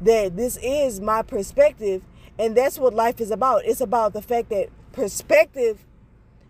that 0.00 0.36
this 0.36 0.58
is 0.62 1.00
my 1.00 1.22
perspective, 1.22 2.02
and 2.38 2.56
that's 2.56 2.78
what 2.78 2.94
life 2.94 3.20
is 3.20 3.30
about. 3.30 3.64
It's 3.64 3.80
about 3.80 4.12
the 4.12 4.22
fact 4.22 4.50
that 4.50 4.68
perspective 4.92 5.84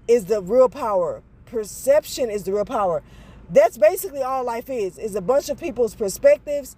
is 0.07 0.27
the 0.27 0.41
real 0.41 0.69
power. 0.69 1.23
Perception 1.47 2.31
is 2.31 2.45
the 2.45 2.53
real 2.53 2.65
power 2.65 3.03
that's 3.53 3.77
basically 3.77 4.23
all 4.23 4.45
life 4.45 4.71
is 4.71 4.97
is 4.99 5.15
a 5.15 5.21
bunch 5.21 5.49
of 5.49 5.59
people's 5.59 5.95
perspectives 5.95 6.77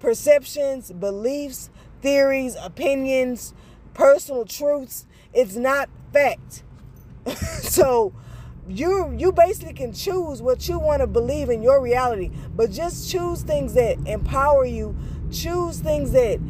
perceptions 0.00 0.90
beliefs 0.92 1.70
theories 2.00 2.56
opinions 2.60 3.52
personal 3.94 4.44
truths 4.44 5.06
it's 5.34 5.56
not 5.56 5.88
fact 6.12 6.62
so 7.60 8.12
you 8.68 9.14
you 9.16 9.32
basically 9.32 9.72
can 9.72 9.92
choose 9.92 10.42
what 10.42 10.68
you 10.68 10.78
want 10.78 11.00
to 11.00 11.06
believe 11.06 11.50
in 11.50 11.62
your 11.62 11.80
reality 11.80 12.30
but 12.54 12.70
just 12.70 13.10
choose 13.10 13.42
things 13.42 13.74
that 13.74 13.96
empower 14.06 14.64
you 14.64 14.96
choose 15.30 15.78
things 15.78 16.12
that 16.12 16.40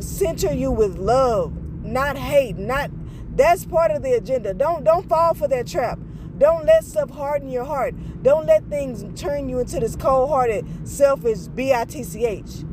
center 0.00 0.52
you 0.52 0.70
with 0.70 0.98
love 0.98 1.52
not 1.84 2.16
hate 2.16 2.56
not 2.56 2.90
that's 3.36 3.64
part 3.64 3.90
of 3.90 4.02
the 4.02 4.12
agenda 4.12 4.52
don't 4.52 4.84
don't 4.84 5.08
fall 5.08 5.34
for 5.34 5.46
that 5.46 5.66
trap 5.66 5.98
don't 6.38 6.66
let 6.66 6.84
stuff 6.84 7.10
harden 7.10 7.50
your 7.50 7.64
heart. 7.64 7.94
Don't 8.22 8.46
let 8.46 8.64
things 8.68 9.04
turn 9.20 9.48
you 9.48 9.60
into 9.60 9.78
this 9.78 9.94
cold-hearted, 9.94 10.88
selfish 10.88 11.46
B-I-T-C-H. 11.46 12.64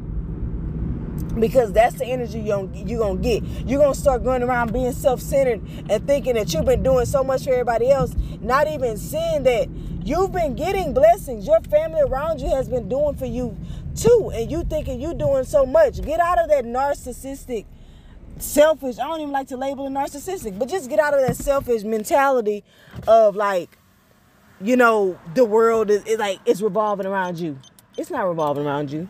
Because 1.40 1.72
that's 1.72 1.96
the 1.96 2.06
energy 2.06 2.40
you're 2.40 2.68
gonna, 3.00 3.22
get. 3.22 3.44
You're 3.66 3.80
gonna 3.80 3.96
start 3.96 4.24
going 4.24 4.44
around 4.44 4.74
being 4.74 4.92
self-centered 4.92 5.62
and 5.90 6.08
thinking 6.08 6.36
that 6.36 6.54
you've 6.54 6.66
been 6.66 6.84
doing 6.84 7.06
so 7.06 7.24
much 7.24 7.44
for 7.44 7.52
everybody 7.52 7.90
else, 7.92 8.16
not 8.42 8.68
even 8.68 8.98
seeing 8.98 9.44
that 9.44 9.70
you've 10.04 10.32
been 10.32 10.56
getting 10.56 10.94
blessings. 10.94 11.46
Your 11.46 11.62
family 11.62 12.02
around 12.02 12.42
you 12.42 12.50
has 12.50 12.68
been 12.68 12.90
doing 12.90 13.16
for 13.16 13.26
you 13.26 13.58
too, 13.96 14.32
and 14.34 14.52
you 14.52 14.64
thinking 14.64 15.00
you're 15.00 15.14
doing 15.14 15.44
so 15.44 15.66
much. 15.66 16.02
Get 16.02 16.20
out 16.20 16.40
of 16.40 16.50
that 16.50 16.66
narcissistic 16.66 17.66
selfish. 18.38 18.98
I 19.00 19.08
don't 19.08 19.22
even 19.22 19.32
like 19.32 19.48
to 19.50 19.58
label 19.58 19.88
it 19.88 19.92
narcissistic, 19.92 20.58
but 20.58 20.70
just 20.70 20.90
get 20.90 21.00
out 21.00 21.14
of 21.14 21.22
that 21.22 21.36
selfish 21.36 21.84
mentality 21.84 22.64
of 23.08 23.36
like, 23.36 23.78
you 24.62 24.76
know, 24.76 25.18
the 25.36 25.46
world 25.46 25.90
is, 25.90 26.04
is 26.06 26.18
like 26.20 26.40
it's 26.46 26.62
revolving 26.62 27.06
around 27.06 27.40
you. 27.40 27.60
It's 27.98 28.10
not 28.10 28.28
revolving 28.28 28.66
around 28.66 28.92
you. 28.92 29.10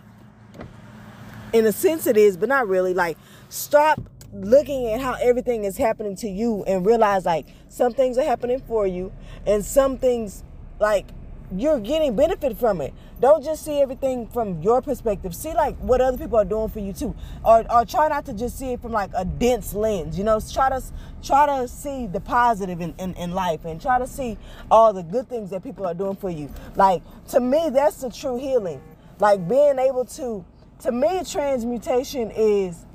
In 1.51 1.65
a 1.65 1.71
sense, 1.71 2.05
it 2.05 2.17
is, 2.17 2.37
but 2.37 2.49
not 2.49 2.67
really. 2.67 2.93
Like, 2.93 3.17
stop 3.49 3.99
looking 4.33 4.87
at 4.87 5.01
how 5.01 5.17
everything 5.21 5.63
is 5.63 5.77
happening 5.77 6.15
to 6.15 6.29
you 6.29 6.63
and 6.65 6.85
realize 6.85 7.25
like 7.25 7.47
some 7.67 7.93
things 7.93 8.17
are 8.17 8.23
happening 8.23 8.61
for 8.67 8.85
you 8.85 9.11
and 9.47 9.65
some 9.65 9.97
things 9.97 10.43
like 10.79 11.07
you're 11.55 11.79
getting 11.79 12.15
benefit 12.15 12.57
from 12.57 12.79
it. 12.79 12.93
Don't 13.19 13.43
just 13.43 13.65
see 13.65 13.81
everything 13.81 14.27
from 14.27 14.61
your 14.61 14.81
perspective. 14.81 15.35
See 15.35 15.53
like 15.53 15.75
what 15.77 15.99
other 15.99 16.17
people 16.17 16.37
are 16.37 16.45
doing 16.45 16.69
for 16.69 16.79
you 16.79 16.93
too. 16.93 17.15
Or, 17.43 17.65
or 17.71 17.85
try 17.85 18.07
not 18.07 18.25
to 18.27 18.33
just 18.33 18.57
see 18.57 18.73
it 18.73 18.81
from 18.81 18.91
like 18.91 19.09
a 19.15 19.25
dense 19.25 19.73
lens. 19.73 20.17
You 20.17 20.23
know, 20.23 20.39
try 20.39 20.69
to 20.69 20.81
try 21.23 21.47
to 21.47 21.67
see 21.67 22.05
the 22.05 22.19
positive 22.19 22.81
in, 22.81 22.93
in, 22.99 23.15
in 23.15 23.31
life 23.31 23.65
and 23.65 23.81
try 23.81 23.97
to 23.97 24.07
see 24.07 24.37
all 24.69 24.93
the 24.93 25.03
good 25.03 25.27
things 25.27 25.49
that 25.49 25.63
people 25.63 25.87
are 25.87 25.95
doing 25.95 26.15
for 26.15 26.29
you. 26.29 26.49
Like 26.75 27.01
to 27.29 27.39
me, 27.39 27.69
that's 27.71 28.01
the 28.01 28.11
true 28.11 28.37
healing. 28.37 28.81
Like 29.19 29.47
being 29.47 29.79
able 29.79 30.05
to 30.05 30.45
to 30.79 30.91
me, 30.91 31.23
transmutation 31.23 32.31
is 32.31 32.85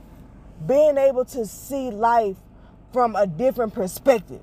being 0.66 0.96
able 0.96 1.24
to 1.26 1.46
see 1.46 1.90
life 1.90 2.36
from 2.92 3.16
a 3.16 3.26
different 3.26 3.74
perspective. 3.74 4.40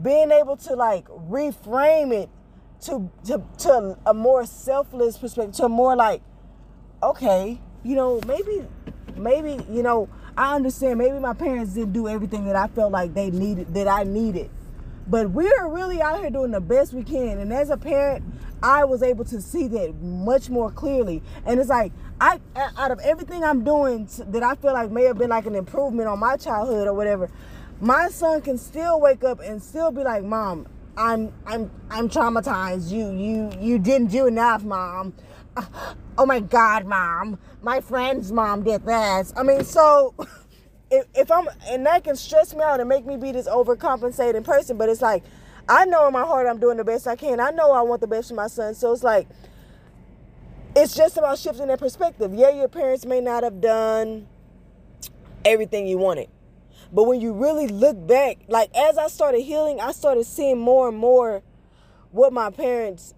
Being 0.00 0.30
able 0.30 0.56
to 0.58 0.74
like 0.74 1.06
reframe 1.08 2.12
it 2.12 2.28
to 2.82 3.10
to 3.26 3.42
to 3.58 3.98
a 4.06 4.14
more 4.14 4.46
selfless 4.46 5.18
perspective, 5.18 5.56
to 5.56 5.64
a 5.64 5.68
more 5.68 5.96
like, 5.96 6.22
okay, 7.02 7.60
you 7.82 7.96
know, 7.96 8.20
maybe 8.26 8.64
maybe, 9.16 9.58
you 9.68 9.82
know, 9.82 10.08
I 10.36 10.54
understand 10.54 10.98
maybe 10.98 11.18
my 11.18 11.34
parents 11.34 11.74
didn't 11.74 11.92
do 11.92 12.06
everything 12.06 12.44
that 12.44 12.54
I 12.54 12.68
felt 12.68 12.92
like 12.92 13.14
they 13.14 13.30
needed 13.30 13.74
that 13.74 13.88
I 13.88 14.04
needed. 14.04 14.50
But 15.08 15.30
we're 15.30 15.68
really 15.68 16.02
out 16.02 16.20
here 16.20 16.30
doing 16.30 16.50
the 16.50 16.60
best 16.60 16.92
we 16.92 17.02
can. 17.02 17.38
And 17.38 17.52
as 17.52 17.70
a 17.70 17.78
parent, 17.78 18.24
I 18.62 18.84
was 18.84 19.02
able 19.02 19.24
to 19.26 19.40
see 19.40 19.66
that 19.68 19.94
much 20.02 20.50
more 20.50 20.70
clearly. 20.70 21.22
And 21.46 21.58
it's 21.58 21.70
like 21.70 21.92
I 22.20 22.40
out 22.54 22.90
of 22.90 22.98
everything 23.00 23.44
I'm 23.44 23.64
doing 23.64 24.08
that 24.28 24.42
I 24.42 24.54
feel 24.56 24.72
like 24.72 24.90
may 24.90 25.04
have 25.04 25.18
been 25.18 25.30
like 25.30 25.46
an 25.46 25.54
improvement 25.54 26.08
on 26.08 26.18
my 26.18 26.36
childhood 26.36 26.88
or 26.88 26.94
whatever, 26.94 27.30
my 27.80 28.08
son 28.08 28.40
can 28.40 28.58
still 28.58 29.00
wake 29.00 29.22
up 29.22 29.40
and 29.40 29.62
still 29.62 29.90
be 29.92 30.02
like, 30.02 30.24
"Mom, 30.24 30.66
I'm 30.96 31.32
I'm 31.46 31.70
I'm 31.90 32.08
traumatized. 32.08 32.90
You 32.90 33.10
you 33.12 33.52
you 33.60 33.78
didn't 33.78 34.08
do 34.08 34.26
enough, 34.26 34.64
mom. 34.64 35.14
Oh 36.16 36.26
my 36.26 36.40
god, 36.40 36.84
mom. 36.86 37.38
My 37.62 37.80
friend's 37.80 38.32
mom 38.32 38.64
did 38.64 38.84
this. 38.84 39.32
I 39.36 39.44
mean, 39.44 39.62
so 39.62 40.14
if, 40.90 41.06
if 41.14 41.30
I'm 41.30 41.48
and 41.68 41.86
that 41.86 42.02
can 42.02 42.16
stress 42.16 42.52
me 42.52 42.62
out 42.62 42.80
and 42.80 42.88
make 42.88 43.06
me 43.06 43.16
be 43.16 43.30
this 43.30 43.46
overcompensating 43.46 44.42
person, 44.42 44.76
but 44.76 44.88
it's 44.88 45.00
like 45.00 45.22
I 45.68 45.84
know 45.84 46.08
in 46.08 46.12
my 46.12 46.22
heart 46.22 46.48
I'm 46.48 46.58
doing 46.58 46.76
the 46.78 46.84
best 46.84 47.06
I 47.06 47.14
can. 47.14 47.38
I 47.38 47.50
know 47.50 47.70
I 47.70 47.82
want 47.82 48.00
the 48.00 48.08
best 48.08 48.30
for 48.30 48.34
my 48.34 48.48
son. 48.48 48.74
So 48.74 48.92
it's 48.92 49.04
like 49.04 49.28
it's 50.78 50.94
just 50.94 51.16
about 51.16 51.38
shifting 51.38 51.66
that 51.68 51.80
perspective. 51.80 52.32
Yeah, 52.34 52.50
your 52.50 52.68
parents 52.68 53.04
may 53.04 53.20
not 53.20 53.42
have 53.42 53.60
done 53.60 54.28
everything 55.44 55.86
you 55.86 55.98
wanted. 55.98 56.28
But 56.92 57.04
when 57.04 57.20
you 57.20 57.32
really 57.32 57.66
look 57.66 58.06
back, 58.06 58.38
like 58.48 58.74
as 58.76 58.96
I 58.96 59.08
started 59.08 59.40
healing, 59.40 59.80
I 59.80 59.92
started 59.92 60.24
seeing 60.24 60.58
more 60.58 60.88
and 60.88 60.96
more 60.96 61.42
what 62.12 62.32
my 62.32 62.50
parents 62.50 63.14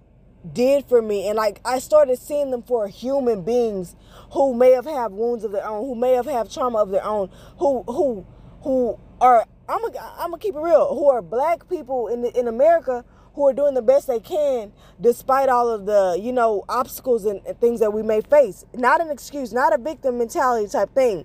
did 0.55 0.87
for 0.87 1.03
me 1.03 1.29
and 1.29 1.37
like 1.37 1.61
I 1.67 1.79
started 1.81 2.19
seeing 2.19 2.51
them 2.51 2.63
for 2.63 2.89
human 2.89 3.43
beings 3.43 3.95
who 4.33 4.55
may 4.55 4.71
have 4.71 4.87
had 4.87 5.13
wounds 5.13 5.45
of 5.45 5.53
their 5.53 5.67
own, 5.67 5.87
who 5.87 5.95
may 5.95 6.13
have 6.13 6.25
had 6.25 6.51
trauma 6.51 6.79
of 6.79 6.91
their 6.91 7.05
own, 7.05 7.31
who 7.59 7.83
who 7.83 8.27
who 8.63 8.99
are 9.21 9.45
I'm 9.69 9.81
gonna 9.83 9.99
I'm 10.19 10.31
gonna 10.31 10.39
keep 10.39 10.55
it 10.55 10.61
real, 10.61 10.95
who 10.95 11.11
are 11.11 11.21
black 11.21 11.69
people 11.69 12.09
in 12.09 12.23
the, 12.23 12.39
in 12.39 12.49
America 12.49 13.05
who 13.35 13.47
are 13.47 13.53
doing 13.53 13.75
the 13.75 13.83
best 13.83 14.07
they 14.07 14.21
can 14.21 14.73
despite 15.01 15.49
all 15.49 15.69
of 15.69 15.87
the 15.87 16.19
you 16.21 16.33
know 16.33 16.65
obstacles 16.69 17.25
and, 17.25 17.43
things 17.61 17.81
that 17.81 17.93
we 17.93 18.03
may 18.03 18.21
face. 18.21 18.65
Not 18.75 19.01
an 19.01 19.11
excuse, 19.11 19.53
not 19.53 19.73
a 19.73 19.79
victim 19.79 20.19
mentality 20.19 20.69
type 20.69 20.95
thing. 20.95 21.25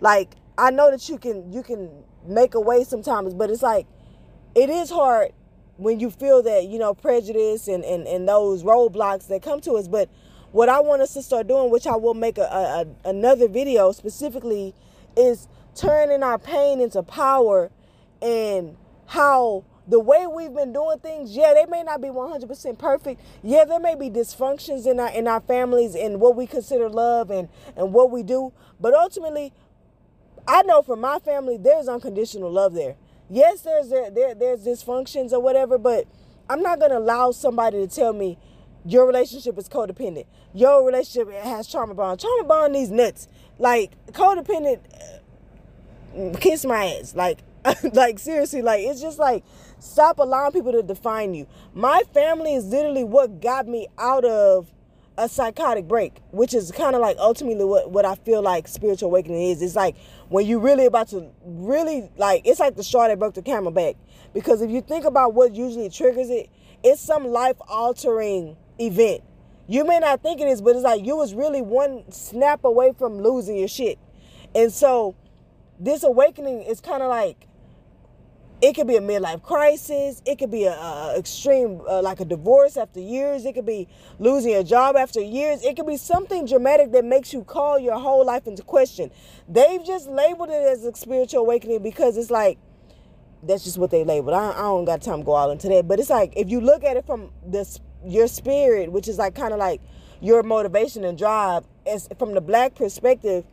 Like 0.00 0.34
I 0.56 0.70
know 0.70 0.90
that 0.90 1.08
you 1.08 1.18
can 1.18 1.52
you 1.52 1.62
can 1.62 1.90
make 2.26 2.54
a 2.54 2.60
way 2.60 2.84
sometimes, 2.84 3.34
but 3.34 3.50
it's 3.50 3.62
like 3.62 3.86
it 4.54 4.70
is 4.70 4.90
hard 4.90 5.32
when 5.76 6.00
you 6.00 6.10
feel 6.10 6.42
that 6.42 6.66
you 6.66 6.78
know 6.78 6.94
prejudice 6.94 7.68
and 7.68 7.84
and, 7.84 8.06
and 8.06 8.28
those 8.28 8.62
roadblocks 8.62 9.28
that 9.28 9.42
come 9.42 9.60
to 9.62 9.72
us. 9.72 9.88
But 9.88 10.08
what 10.52 10.68
I 10.68 10.80
want 10.80 11.02
us 11.02 11.14
to 11.14 11.22
start 11.22 11.46
doing, 11.46 11.70
which 11.70 11.86
I 11.86 11.96
will 11.96 12.14
make 12.14 12.38
a, 12.38 12.42
a, 12.42 12.86
a 13.06 13.08
another 13.10 13.48
video 13.48 13.92
specifically, 13.92 14.74
is 15.16 15.48
turning 15.74 16.22
our 16.22 16.38
pain 16.38 16.80
into 16.80 17.02
power 17.02 17.70
and 18.20 18.76
how 19.06 19.64
the 19.88 19.98
way 20.00 20.26
we've 20.26 20.54
been 20.54 20.72
doing 20.72 20.98
things, 20.98 21.34
yeah, 21.34 21.54
they 21.54 21.66
may 21.66 21.82
not 21.82 22.00
be 22.02 22.08
100% 22.08 22.78
perfect. 22.78 23.20
Yeah, 23.42 23.64
there 23.64 23.80
may 23.80 23.94
be 23.94 24.10
dysfunctions 24.10 24.86
in 24.86 25.00
our 25.00 25.10
in 25.10 25.26
our 25.26 25.40
families 25.40 25.94
and 25.94 26.20
what 26.20 26.36
we 26.36 26.46
consider 26.46 26.88
love 26.90 27.30
and 27.30 27.48
and 27.76 27.92
what 27.92 28.10
we 28.10 28.22
do, 28.22 28.52
but 28.80 28.94
ultimately 28.94 29.52
I 30.46 30.62
know 30.62 30.80
for 30.80 30.96
my 30.96 31.18
family, 31.18 31.58
there's 31.58 31.88
unconditional 31.88 32.50
love 32.50 32.72
there. 32.74 32.96
Yes, 33.28 33.60
there's 33.60 33.90
there, 33.90 34.10
there 34.10 34.34
there's 34.34 34.64
dysfunctions 34.64 35.32
or 35.32 35.40
whatever, 35.40 35.76
but 35.78 36.06
I'm 36.48 36.62
not 36.62 36.80
gonna 36.80 36.98
allow 36.98 37.32
somebody 37.32 37.86
to 37.86 37.94
tell 37.94 38.14
me 38.14 38.38
your 38.86 39.06
relationship 39.06 39.58
is 39.58 39.68
codependent. 39.68 40.24
Your 40.54 40.84
relationship 40.86 41.30
has 41.32 41.70
trauma 41.70 41.94
bond. 41.94 42.20
Trauma 42.20 42.44
bond 42.44 42.74
these 42.74 42.90
nuts. 42.90 43.28
Like 43.58 43.92
codependent, 44.12 44.80
kiss 46.40 46.64
my 46.64 46.86
ass. 46.98 47.14
Like, 47.14 47.40
like 47.92 48.18
seriously, 48.18 48.62
like 48.62 48.80
it's 48.86 49.02
just 49.02 49.18
like 49.18 49.44
stop 49.78 50.18
allowing 50.18 50.52
people 50.52 50.72
to 50.72 50.82
define 50.82 51.34
you. 51.34 51.46
My 51.74 52.02
family 52.12 52.54
is 52.54 52.66
literally 52.66 53.04
what 53.04 53.40
got 53.40 53.66
me 53.66 53.88
out 53.98 54.24
of 54.24 54.72
a 55.18 55.28
psychotic 55.28 55.88
break, 55.88 56.20
which 56.30 56.54
is 56.54 56.70
kind 56.70 56.94
of 56.94 57.02
like 57.02 57.16
ultimately 57.18 57.64
what, 57.64 57.90
what 57.90 58.04
I 58.04 58.14
feel 58.14 58.40
like 58.40 58.68
spiritual 58.68 59.08
awakening 59.08 59.50
is. 59.50 59.60
It's 59.60 59.74
like 59.74 59.96
when 60.28 60.46
you're 60.46 60.60
really 60.60 60.86
about 60.86 61.08
to 61.08 61.28
really 61.44 62.08
like 62.16 62.42
it's 62.44 62.60
like 62.60 62.76
the 62.76 62.84
straw 62.84 63.08
that 63.08 63.18
broke 63.18 63.34
the 63.34 63.42
camel 63.42 63.72
back. 63.72 63.96
Because 64.32 64.62
if 64.62 64.70
you 64.70 64.80
think 64.80 65.04
about 65.04 65.34
what 65.34 65.54
usually 65.54 65.90
triggers 65.90 66.30
it, 66.30 66.48
it's 66.84 67.00
some 67.00 67.26
life 67.26 67.56
altering 67.66 68.56
event. 68.78 69.22
You 69.66 69.84
may 69.84 69.98
not 69.98 70.22
think 70.22 70.40
it 70.40 70.46
is, 70.46 70.62
but 70.62 70.76
it's 70.76 70.84
like 70.84 71.04
you 71.04 71.16
was 71.16 71.34
really 71.34 71.62
one 71.62 72.10
snap 72.12 72.64
away 72.64 72.92
from 72.96 73.18
losing 73.20 73.56
your 73.56 73.68
shit. 73.68 73.98
And 74.54 74.72
so 74.72 75.16
this 75.80 76.04
awakening 76.04 76.62
is 76.62 76.80
kind 76.80 77.02
of 77.02 77.08
like 77.08 77.47
it 78.60 78.74
could 78.74 78.86
be 78.86 78.96
a 78.96 79.00
midlife 79.00 79.42
crisis. 79.42 80.20
It 80.26 80.38
could 80.38 80.50
be 80.50 80.64
a, 80.64 80.72
a 80.72 81.14
extreme, 81.16 81.80
uh, 81.88 82.02
like 82.02 82.20
a 82.20 82.24
divorce 82.24 82.76
after 82.76 83.00
years. 83.00 83.44
It 83.44 83.54
could 83.54 83.66
be 83.66 83.88
losing 84.18 84.54
a 84.54 84.64
job 84.64 84.96
after 84.96 85.20
years. 85.20 85.62
It 85.62 85.76
could 85.76 85.86
be 85.86 85.96
something 85.96 86.44
dramatic 86.44 86.92
that 86.92 87.04
makes 87.04 87.32
you 87.32 87.44
call 87.44 87.78
your 87.78 87.98
whole 87.98 88.26
life 88.26 88.46
into 88.46 88.62
question. 88.62 89.10
They've 89.48 89.84
just 89.84 90.08
labeled 90.08 90.50
it 90.50 90.66
as 90.66 90.84
a 90.84 90.94
spiritual 90.94 91.40
awakening 91.40 91.82
because 91.82 92.16
it's 92.16 92.30
like 92.30 92.58
that's 93.44 93.62
just 93.62 93.78
what 93.78 93.92
they 93.92 94.02
labeled. 94.02 94.34
I, 94.34 94.50
I 94.50 94.62
don't 94.62 94.84
got 94.84 95.02
time 95.02 95.20
to 95.20 95.24
go 95.24 95.32
all 95.32 95.50
into 95.52 95.68
that, 95.68 95.86
but 95.86 96.00
it's 96.00 96.10
like 96.10 96.32
if 96.36 96.48
you 96.48 96.60
look 96.60 96.82
at 96.82 96.96
it 96.96 97.06
from 97.06 97.30
this 97.46 97.78
your 98.04 98.26
spirit, 98.26 98.90
which 98.90 99.06
is 99.06 99.18
like 99.18 99.34
kind 99.36 99.52
of 99.52 99.60
like 99.60 99.80
your 100.20 100.42
motivation 100.42 101.04
and 101.04 101.16
drive, 101.16 101.64
as 101.86 102.08
from 102.18 102.34
the 102.34 102.40
black 102.40 102.74
perspective 102.74 103.44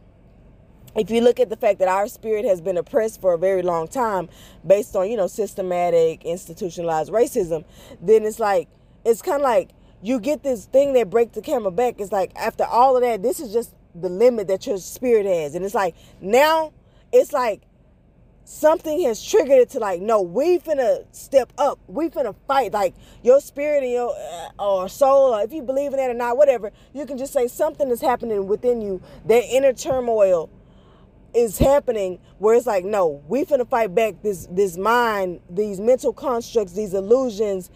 if 0.96 1.10
you 1.10 1.22
look 1.22 1.39
at 1.39 1.50
the 1.50 1.58
fact 1.58 1.80
that 1.80 1.88
our 1.88 2.08
spirit 2.08 2.46
has 2.46 2.62
been 2.62 2.78
oppressed 2.78 3.22
for 3.22 3.34
a 3.34 3.38
very 3.38 3.62
long 3.62 3.88
time 3.88 4.30
based 4.66 4.96
on 4.96 5.10
you 5.10 5.18
know 5.18 5.28
systematic 5.28 6.24
institutionalized 6.26 7.12
racism 7.12 7.64
then 8.02 8.24
it's 8.24 8.39
like 8.39 8.68
it's 9.06 9.22
kind 9.22 9.38
of 9.38 9.43
like 9.43 9.70
you 10.02 10.20
get 10.20 10.43
this 10.43 10.66
thing 10.66 10.93
that 10.93 11.10
breaks 11.10 11.34
the 11.34 11.41
camera 11.41 11.72
back. 11.72 11.96
It's 12.00 12.12
like 12.12 12.32
after 12.36 12.64
all 12.64 12.96
of 12.96 13.02
that 13.04 13.24
this 13.24 13.39
is 13.39 13.54
just 13.54 13.74
the 13.93 14.10
limit 14.10 14.48
that 14.48 14.68
your 14.68 14.78
spirit 14.78 15.26
has. 15.26 15.56
And 15.56 15.66
it's 15.66 15.76
like 15.76 15.96
now 16.22 16.74
it's 17.12 17.34
like 17.34 17.64
something 18.43 19.02
has 19.02 19.26
triggered 19.26 19.58
it 19.58 19.70
to 19.72 19.80
like 19.80 20.02
no 20.02 20.22
we 20.22 20.60
finna 20.60 21.06
step 21.12 21.52
up. 21.58 21.80
We 21.88 22.10
finna 22.10 22.36
fight. 22.48 22.74
Like 22.74 22.93
your 23.24 23.39
spirit 23.41 23.84
and 23.84 23.91
your 23.91 24.16
uh, 24.16 24.64
or 24.64 24.89
soul 24.89 25.34
or 25.34 25.41
if 25.41 25.54
you 25.54 25.64
believe 25.64 25.91
in 25.91 25.98
that 25.98 26.10
or 26.10 26.14
not 26.14 26.38
whatever 26.38 26.72
you 26.93 27.06
can 27.06 27.18
just 27.18 27.34
say 27.34 27.48
something 27.48 27.89
is 27.89 28.02
happening 28.02 28.48
within 28.48 28.82
you 28.82 29.02
that 29.26 29.43
inner 29.46 29.74
turmoil 29.74 30.50
is 31.36 31.57
happening 31.57 32.19
where 32.38 32.55
it's 32.55 32.65
like 32.65 32.86
no 32.86 33.21
we 33.27 33.43
finna 33.43 33.67
fight 33.67 33.93
back 33.93 34.21
this 34.23 34.47
this 34.51 34.77
mind 34.77 35.39
these 35.49 35.79
mental 35.79 36.13
constructs 36.13 36.73
these 36.73 36.93
illusions 36.93 37.69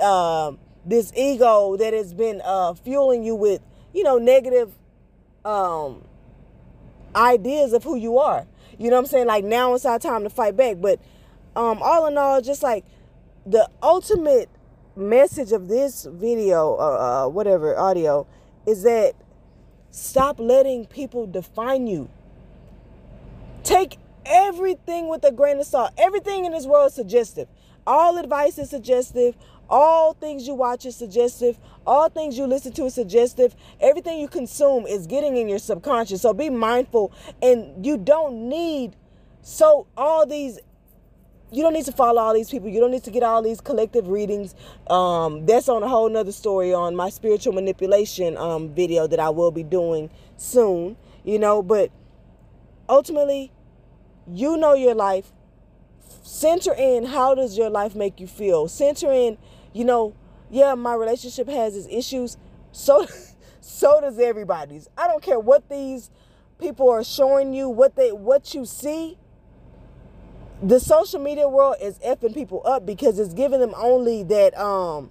uh, 0.00 0.52
this 0.84 1.12
ego 1.16 1.76
that 1.76 1.92
has 1.92 2.12
been 2.14 2.40
uh, 2.44 2.74
fueling 2.74 3.22
you 3.22 3.34
with, 3.34 3.60
you 3.94 4.02
know, 4.02 4.18
negative 4.18 4.72
um, 5.44 6.04
ideas 7.14 7.72
of 7.72 7.84
who 7.84 7.96
you 7.96 8.18
are. 8.18 8.46
You 8.78 8.90
know 8.90 8.96
what 8.96 9.02
I'm 9.02 9.06
saying? 9.06 9.26
Like 9.26 9.44
now 9.44 9.74
it's 9.74 9.84
our 9.84 9.98
time 9.98 10.24
to 10.24 10.30
fight 10.30 10.56
back. 10.56 10.76
But 10.80 11.00
um, 11.54 11.80
all 11.82 12.06
in 12.06 12.18
all, 12.18 12.40
just 12.40 12.62
like 12.62 12.84
the 13.46 13.68
ultimate 13.82 14.48
message 14.96 15.52
of 15.52 15.68
this 15.68 16.06
video 16.10 16.70
or 16.70 16.98
uh, 16.98 17.28
whatever 17.28 17.78
audio 17.78 18.26
is 18.66 18.82
that 18.82 19.14
stop 19.90 20.38
letting 20.38 20.86
people 20.86 21.26
define 21.26 21.86
you. 21.86 22.08
Take 23.62 23.98
everything 24.26 25.08
with 25.08 25.24
a 25.24 25.32
grain 25.32 25.58
of 25.58 25.66
salt. 25.66 25.92
Everything 25.98 26.44
in 26.44 26.52
this 26.52 26.66
world 26.66 26.88
is 26.88 26.94
suggestive. 26.94 27.48
All 27.86 28.18
advice 28.18 28.58
is 28.58 28.70
suggestive. 28.70 29.36
All 29.68 30.12
things 30.14 30.46
you 30.46 30.54
watch 30.54 30.84
is 30.84 30.96
suggestive. 30.96 31.58
All 31.86 32.08
things 32.08 32.36
you 32.36 32.46
listen 32.46 32.72
to 32.74 32.84
is 32.84 32.94
suggestive. 32.94 33.54
Everything 33.80 34.18
you 34.18 34.28
consume 34.28 34.86
is 34.86 35.06
getting 35.06 35.36
in 35.36 35.48
your 35.48 35.58
subconscious. 35.58 36.22
So 36.22 36.32
be 36.34 36.50
mindful 36.50 37.12
and 37.40 37.84
you 37.84 37.96
don't 37.96 38.48
need 38.48 38.96
so 39.42 39.86
all 39.96 40.26
these 40.26 40.60
you 41.50 41.62
don't 41.62 41.74
need 41.74 41.84
to 41.84 41.92
follow 41.92 42.22
all 42.22 42.32
these 42.32 42.48
people. 42.48 42.70
You 42.70 42.80
don't 42.80 42.90
need 42.90 43.04
to 43.04 43.10
get 43.10 43.22
all 43.22 43.42
these 43.42 43.60
collective 43.60 44.08
readings. 44.08 44.54
Um, 44.86 45.44
that's 45.44 45.68
on 45.68 45.82
a 45.82 45.88
whole 45.88 46.08
nother 46.08 46.32
story 46.32 46.72
on 46.72 46.96
my 46.96 47.10
spiritual 47.10 47.52
manipulation 47.52 48.38
um, 48.38 48.70
video 48.70 49.06
that 49.06 49.20
I 49.20 49.28
will 49.28 49.50
be 49.50 49.62
doing 49.62 50.08
soon. 50.38 50.96
You 51.24 51.38
know, 51.38 51.62
but 51.62 51.90
ultimately, 52.88 53.52
you 54.26 54.56
know 54.56 54.74
your 54.74 54.94
life. 54.94 55.32
Center 56.22 56.74
in 56.74 57.04
how 57.06 57.34
does 57.34 57.56
your 57.56 57.70
life 57.70 57.94
make 57.94 58.20
you 58.20 58.26
feel. 58.26 58.68
Center 58.68 59.10
in, 59.12 59.38
you 59.72 59.84
know, 59.84 60.14
yeah, 60.50 60.74
my 60.74 60.94
relationship 60.94 61.48
has 61.48 61.76
its 61.76 61.88
issues. 61.90 62.36
So, 62.70 63.06
so 63.60 64.00
does 64.00 64.18
everybody's. 64.18 64.88
I 64.96 65.06
don't 65.06 65.22
care 65.22 65.40
what 65.40 65.68
these 65.68 66.10
people 66.58 66.88
are 66.90 67.02
showing 67.02 67.52
you, 67.52 67.68
what 67.68 67.96
they, 67.96 68.12
what 68.12 68.54
you 68.54 68.64
see 68.64 69.18
the 70.62 70.78
social 70.78 71.18
media 71.18 71.48
world 71.48 71.74
is 71.82 71.98
effing 71.98 72.32
people 72.32 72.62
up 72.64 72.86
because 72.86 73.18
it's 73.18 73.34
giving 73.34 73.58
them 73.58 73.74
only 73.76 74.22
that 74.22 74.56
um 74.56 75.10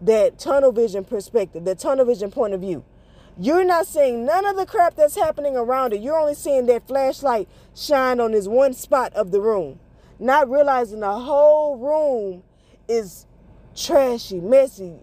that 0.00 0.38
tunnel 0.38 0.72
vision 0.72 1.04
perspective, 1.04 1.64
that 1.64 1.78
tunnel 1.78 2.04
vision 2.04 2.30
point 2.30 2.52
of 2.52 2.60
view. 2.60 2.84
You're 3.38 3.64
not 3.64 3.86
seeing 3.86 4.24
none 4.24 4.46
of 4.46 4.56
the 4.56 4.64
crap 4.64 4.94
that's 4.94 5.14
happening 5.14 5.58
around 5.58 5.92
it. 5.92 6.00
You're 6.00 6.18
only 6.18 6.34
seeing 6.34 6.64
that 6.66 6.88
flashlight 6.88 7.48
shine 7.74 8.18
on 8.18 8.32
this 8.32 8.48
one 8.48 8.72
spot 8.72 9.12
of 9.12 9.30
the 9.30 9.42
room, 9.42 9.78
not 10.18 10.50
realizing 10.50 11.00
the 11.00 11.18
whole 11.18 11.76
room 11.76 12.42
is 12.88 13.26
trashy, 13.76 14.40
messy. 14.40 14.94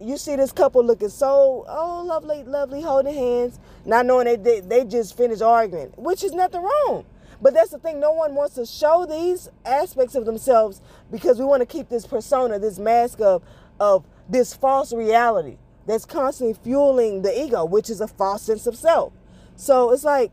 You 0.00 0.16
see 0.16 0.34
this 0.34 0.50
couple 0.50 0.84
looking 0.84 1.08
so 1.08 1.64
oh 1.68 2.02
lovely, 2.04 2.42
lovely, 2.42 2.82
holding 2.82 3.14
hands, 3.14 3.60
not 3.84 4.06
knowing 4.06 4.24
they 4.24 4.36
they, 4.36 4.58
they 4.58 4.84
just 4.84 5.16
finished 5.16 5.42
arguing, 5.42 5.92
which 5.96 6.24
is 6.24 6.32
nothing 6.32 6.62
wrong. 6.62 7.06
But 7.40 7.54
that's 7.54 7.70
the 7.70 7.78
thing, 7.78 8.00
no 8.00 8.10
one 8.10 8.34
wants 8.34 8.56
to 8.56 8.66
show 8.66 9.06
these 9.06 9.48
aspects 9.64 10.16
of 10.16 10.24
themselves 10.24 10.82
because 11.12 11.38
we 11.38 11.44
want 11.44 11.60
to 11.60 11.66
keep 11.66 11.88
this 11.88 12.04
persona, 12.04 12.58
this 12.58 12.80
mask 12.80 13.20
of, 13.20 13.44
of 13.78 14.04
this 14.28 14.52
false 14.52 14.92
reality 14.92 15.58
that's 15.88 16.04
constantly 16.04 16.54
fueling 16.62 17.22
the 17.22 17.44
ego, 17.44 17.64
which 17.64 17.90
is 17.90 18.00
a 18.00 18.08
false 18.08 18.42
sense 18.42 18.66
of 18.66 18.76
self. 18.76 19.12
So 19.56 19.90
it's 19.92 20.04
like, 20.04 20.30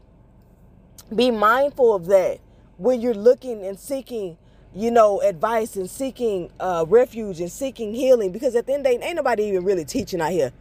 be 1.15 1.31
mindful 1.31 1.95
of 1.95 2.05
that 2.07 2.39
when 2.77 3.01
you're 3.01 3.13
looking 3.13 3.65
and 3.65 3.79
seeking, 3.79 4.37
you 4.75 4.91
know, 4.91 5.21
advice 5.21 5.75
and 5.75 5.89
seeking 5.89 6.51
uh, 6.59 6.85
refuge 6.87 7.39
and 7.39 7.51
seeking 7.51 7.93
healing. 7.93 8.31
Because 8.31 8.55
at 8.55 8.67
the 8.67 8.73
end 8.73 8.85
of 8.85 8.91
the 8.91 8.99
day, 8.99 9.05
ain't 9.05 9.15
nobody 9.15 9.45
even 9.45 9.63
really 9.63 9.85
teaching 9.85 10.21
out 10.21 10.31
here 10.31 10.51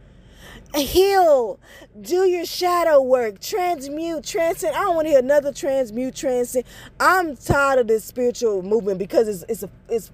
heal, 0.73 1.59
do 2.01 2.25
your 2.25 2.45
shadow 2.45 3.01
work, 3.01 3.39
transmute, 3.39 4.23
transcend. 4.23 4.75
I 4.75 4.81
don't 4.81 4.95
want 4.95 5.05
to 5.05 5.11
hear 5.11 5.19
another 5.19 5.53
transmute, 5.53 6.15
transcend. 6.15 6.65
I'm 6.99 7.35
tired 7.37 7.79
of 7.79 7.87
this 7.87 8.03
spiritual 8.03 8.61
movement 8.61 8.99
because 8.99 9.27
it's 9.27 9.45
it's 9.47 9.63
a, 9.63 9.69
it's 9.89 10.11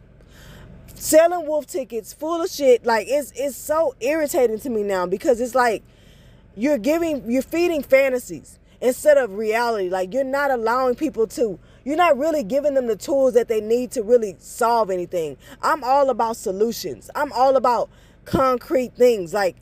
selling 1.02 1.47
wolf 1.47 1.66
tickets, 1.66 2.14
full 2.14 2.41
of 2.41 2.49
shit. 2.49 2.86
Like 2.86 3.08
it's 3.10 3.32
it's 3.36 3.58
so 3.58 3.95
irritating 3.99 4.60
to 4.60 4.70
me 4.70 4.84
now 4.84 5.06
because 5.06 5.41
it's 5.41 5.56
like 5.56 5.84
you're 6.56 6.78
giving 6.78 7.30
you're 7.30 7.41
feeding 7.41 7.82
fantasies 7.82 8.60
instead 8.80 9.18
of 9.18 9.34
reality. 9.34 9.89
Like 9.89 10.14
you're 10.14 10.24
not 10.24 10.52
allowing 10.52 10.95
people 10.95 11.28
to 11.28 11.60
you're 11.84 11.97
not 11.97 12.18
really 12.18 12.43
giving 12.43 12.76
them 12.76 12.86
the 12.88 12.95
tools 12.95 13.34
that 13.34 13.47
they 13.47 13.60
need 13.60 13.91
to 13.91 14.04
really 14.04 14.36
solve 14.38 14.91
anything. 14.91 15.38
I'm 15.62 15.84
all 15.84 16.10
about 16.12 16.38
solutions. 16.38 17.10
I'm 17.16 17.32
all 17.34 17.56
about 17.56 17.89
concrete 18.26 18.93
things 18.93 19.34
like 19.34 19.56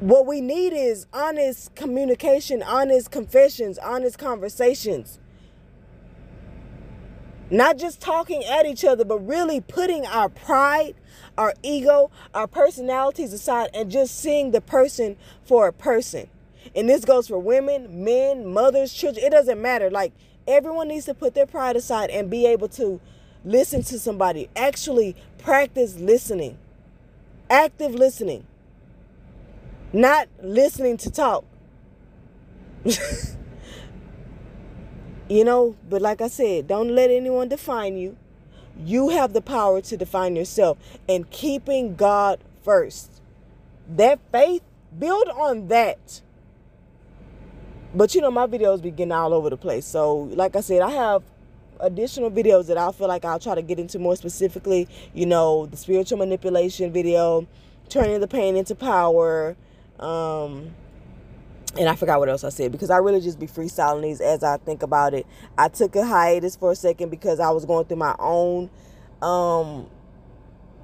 what 0.00 0.26
we 0.26 0.40
need 0.40 0.72
is 0.72 1.06
honest 1.12 1.74
communication, 1.74 2.62
honest 2.62 3.10
confessions, 3.10 3.78
honest 3.78 4.18
conversations. 4.18 5.20
Not 7.52 7.78
just 7.78 8.00
talking 8.00 8.44
at 8.44 8.66
each 8.66 8.84
other, 8.84 9.04
but 9.04 9.18
really 9.20 9.60
putting 9.60 10.06
our 10.06 10.28
pride, 10.28 10.94
our 11.38 11.54
ego, 11.62 12.10
our 12.34 12.48
personalities 12.48 13.32
aside 13.32 13.70
and 13.74 13.90
just 13.90 14.18
seeing 14.18 14.50
the 14.50 14.60
person 14.60 15.16
for 15.44 15.68
a 15.68 15.72
person. 15.72 16.28
And 16.74 16.88
this 16.88 17.04
goes 17.04 17.28
for 17.28 17.38
women, 17.38 18.04
men, 18.04 18.46
mothers, 18.46 18.92
children. 18.92 19.24
It 19.24 19.30
doesn't 19.30 19.60
matter. 19.60 19.90
Like 19.90 20.12
everyone 20.48 20.88
needs 20.88 21.06
to 21.06 21.14
put 21.14 21.34
their 21.34 21.46
pride 21.46 21.76
aside 21.76 22.10
and 22.10 22.28
be 22.30 22.46
able 22.46 22.68
to 22.70 23.00
listen 23.44 23.82
to 23.84 23.98
somebody. 24.00 24.48
Actually 24.56 25.14
practice 25.38 25.96
listening. 25.96 26.58
Active 27.50 27.94
listening 27.94 28.46
not 29.92 30.28
listening 30.42 30.96
to 30.98 31.10
talk. 31.10 31.44
you 35.28 35.44
know, 35.44 35.76
but 35.88 36.02
like 36.02 36.20
I 36.20 36.28
said, 36.28 36.68
don't 36.68 36.94
let 36.94 37.10
anyone 37.10 37.48
define 37.48 37.96
you. 37.96 38.16
You 38.84 39.10
have 39.10 39.32
the 39.32 39.42
power 39.42 39.80
to 39.82 39.96
define 39.96 40.36
yourself 40.36 40.78
and 41.08 41.30
keeping 41.30 41.94
God 41.94 42.40
first. 42.62 43.20
That 43.88 44.18
faith, 44.30 44.62
build 44.98 45.28
on 45.28 45.68
that. 45.68 46.22
But 47.94 48.14
you 48.14 48.20
know, 48.20 48.30
my 48.30 48.46
videos 48.46 48.80
be 48.82 48.90
getting 48.90 49.12
all 49.12 49.34
over 49.34 49.50
the 49.50 49.56
place. 49.56 49.84
So, 49.84 50.14
like 50.34 50.56
I 50.56 50.60
said, 50.60 50.80
I 50.80 50.90
have 50.90 51.22
additional 51.80 52.30
videos 52.30 52.66
that 52.68 52.78
I 52.78 52.90
feel 52.92 53.08
like 53.08 53.24
I'll 53.24 53.38
try 53.38 53.54
to 53.54 53.62
get 53.62 53.78
into 53.78 53.98
more 53.98 54.16
specifically. 54.16 54.88
You 55.12 55.26
know, 55.26 55.66
the 55.66 55.76
spiritual 55.76 56.18
manipulation 56.18 56.92
video, 56.92 57.46
turning 57.88 58.20
the 58.20 58.28
pain 58.28 58.56
into 58.56 58.74
power, 58.74 59.56
um, 60.00 60.74
and 61.78 61.88
I 61.88 61.94
forgot 61.94 62.18
what 62.18 62.28
else 62.28 62.44
I 62.44 62.50
said 62.50 62.72
because 62.72 62.90
I 62.90 62.98
really 62.98 63.20
just 63.20 63.38
be 63.38 63.46
freestyling 63.46 64.02
these 64.02 64.20
as 64.20 64.42
I 64.42 64.58
think 64.58 64.82
about 64.82 65.14
it. 65.14 65.26
I 65.56 65.68
took 65.68 65.96
a 65.96 66.04
hiatus 66.04 66.56
for 66.56 66.72
a 66.72 66.76
second 66.76 67.10
because 67.10 67.40
I 67.40 67.50
was 67.50 67.64
going 67.64 67.86
through 67.86 67.96
my 67.96 68.14
own, 68.18 68.68
um, 69.22 69.88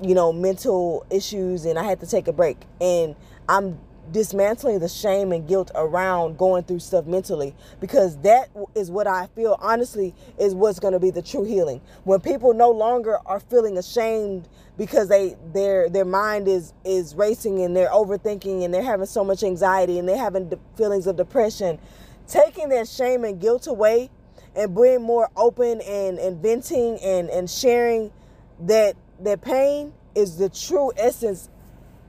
you 0.02 0.14
know, 0.14 0.32
mental 0.32 1.04
issues 1.10 1.64
and 1.64 1.78
I 1.78 1.84
had 1.84 2.00
to 2.00 2.06
take 2.06 2.26
a 2.26 2.32
break. 2.32 2.58
And 2.80 3.16
I'm 3.48 3.78
dismantling 4.12 4.78
the 4.78 4.88
shame 4.88 5.32
and 5.32 5.46
guilt 5.46 5.70
around 5.74 6.38
going 6.38 6.62
through 6.64 6.78
stuff 6.78 7.06
mentally 7.06 7.54
because 7.80 8.16
that 8.18 8.50
is 8.74 8.90
what 8.90 9.06
I 9.06 9.28
feel 9.34 9.58
honestly 9.60 10.14
is 10.38 10.54
what's 10.54 10.78
going 10.78 10.92
to 10.92 10.98
be 10.98 11.10
the 11.10 11.22
true 11.22 11.44
healing. 11.44 11.80
When 12.04 12.20
people 12.20 12.54
no 12.54 12.70
longer 12.70 13.18
are 13.26 13.40
feeling 13.40 13.78
ashamed 13.78 14.48
because 14.76 15.08
they 15.08 15.36
their 15.52 15.88
their 15.88 16.04
mind 16.04 16.48
is 16.48 16.72
is 16.84 17.14
racing 17.14 17.60
and 17.60 17.76
they're 17.76 17.90
overthinking 17.90 18.64
and 18.64 18.72
they're 18.72 18.82
having 18.82 19.06
so 19.06 19.24
much 19.24 19.42
anxiety 19.42 19.98
and 19.98 20.08
they're 20.08 20.16
having 20.16 20.50
feelings 20.76 21.06
of 21.06 21.16
depression, 21.16 21.78
taking 22.26 22.68
that 22.70 22.88
shame 22.88 23.24
and 23.24 23.40
guilt 23.40 23.66
away 23.66 24.10
and 24.56 24.74
being 24.74 25.02
more 25.02 25.30
open 25.36 25.80
and, 25.82 26.18
and 26.18 26.42
venting 26.42 26.98
and 27.02 27.28
and 27.30 27.50
sharing 27.50 28.12
that 28.60 28.96
that 29.20 29.40
pain 29.42 29.92
is 30.14 30.36
the 30.38 30.48
true 30.48 30.92
essence 30.96 31.48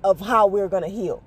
of 0.04 0.20
how 0.20 0.48
we're 0.48 0.68
going 0.68 0.84
to 0.84 0.90
heal 0.90 1.22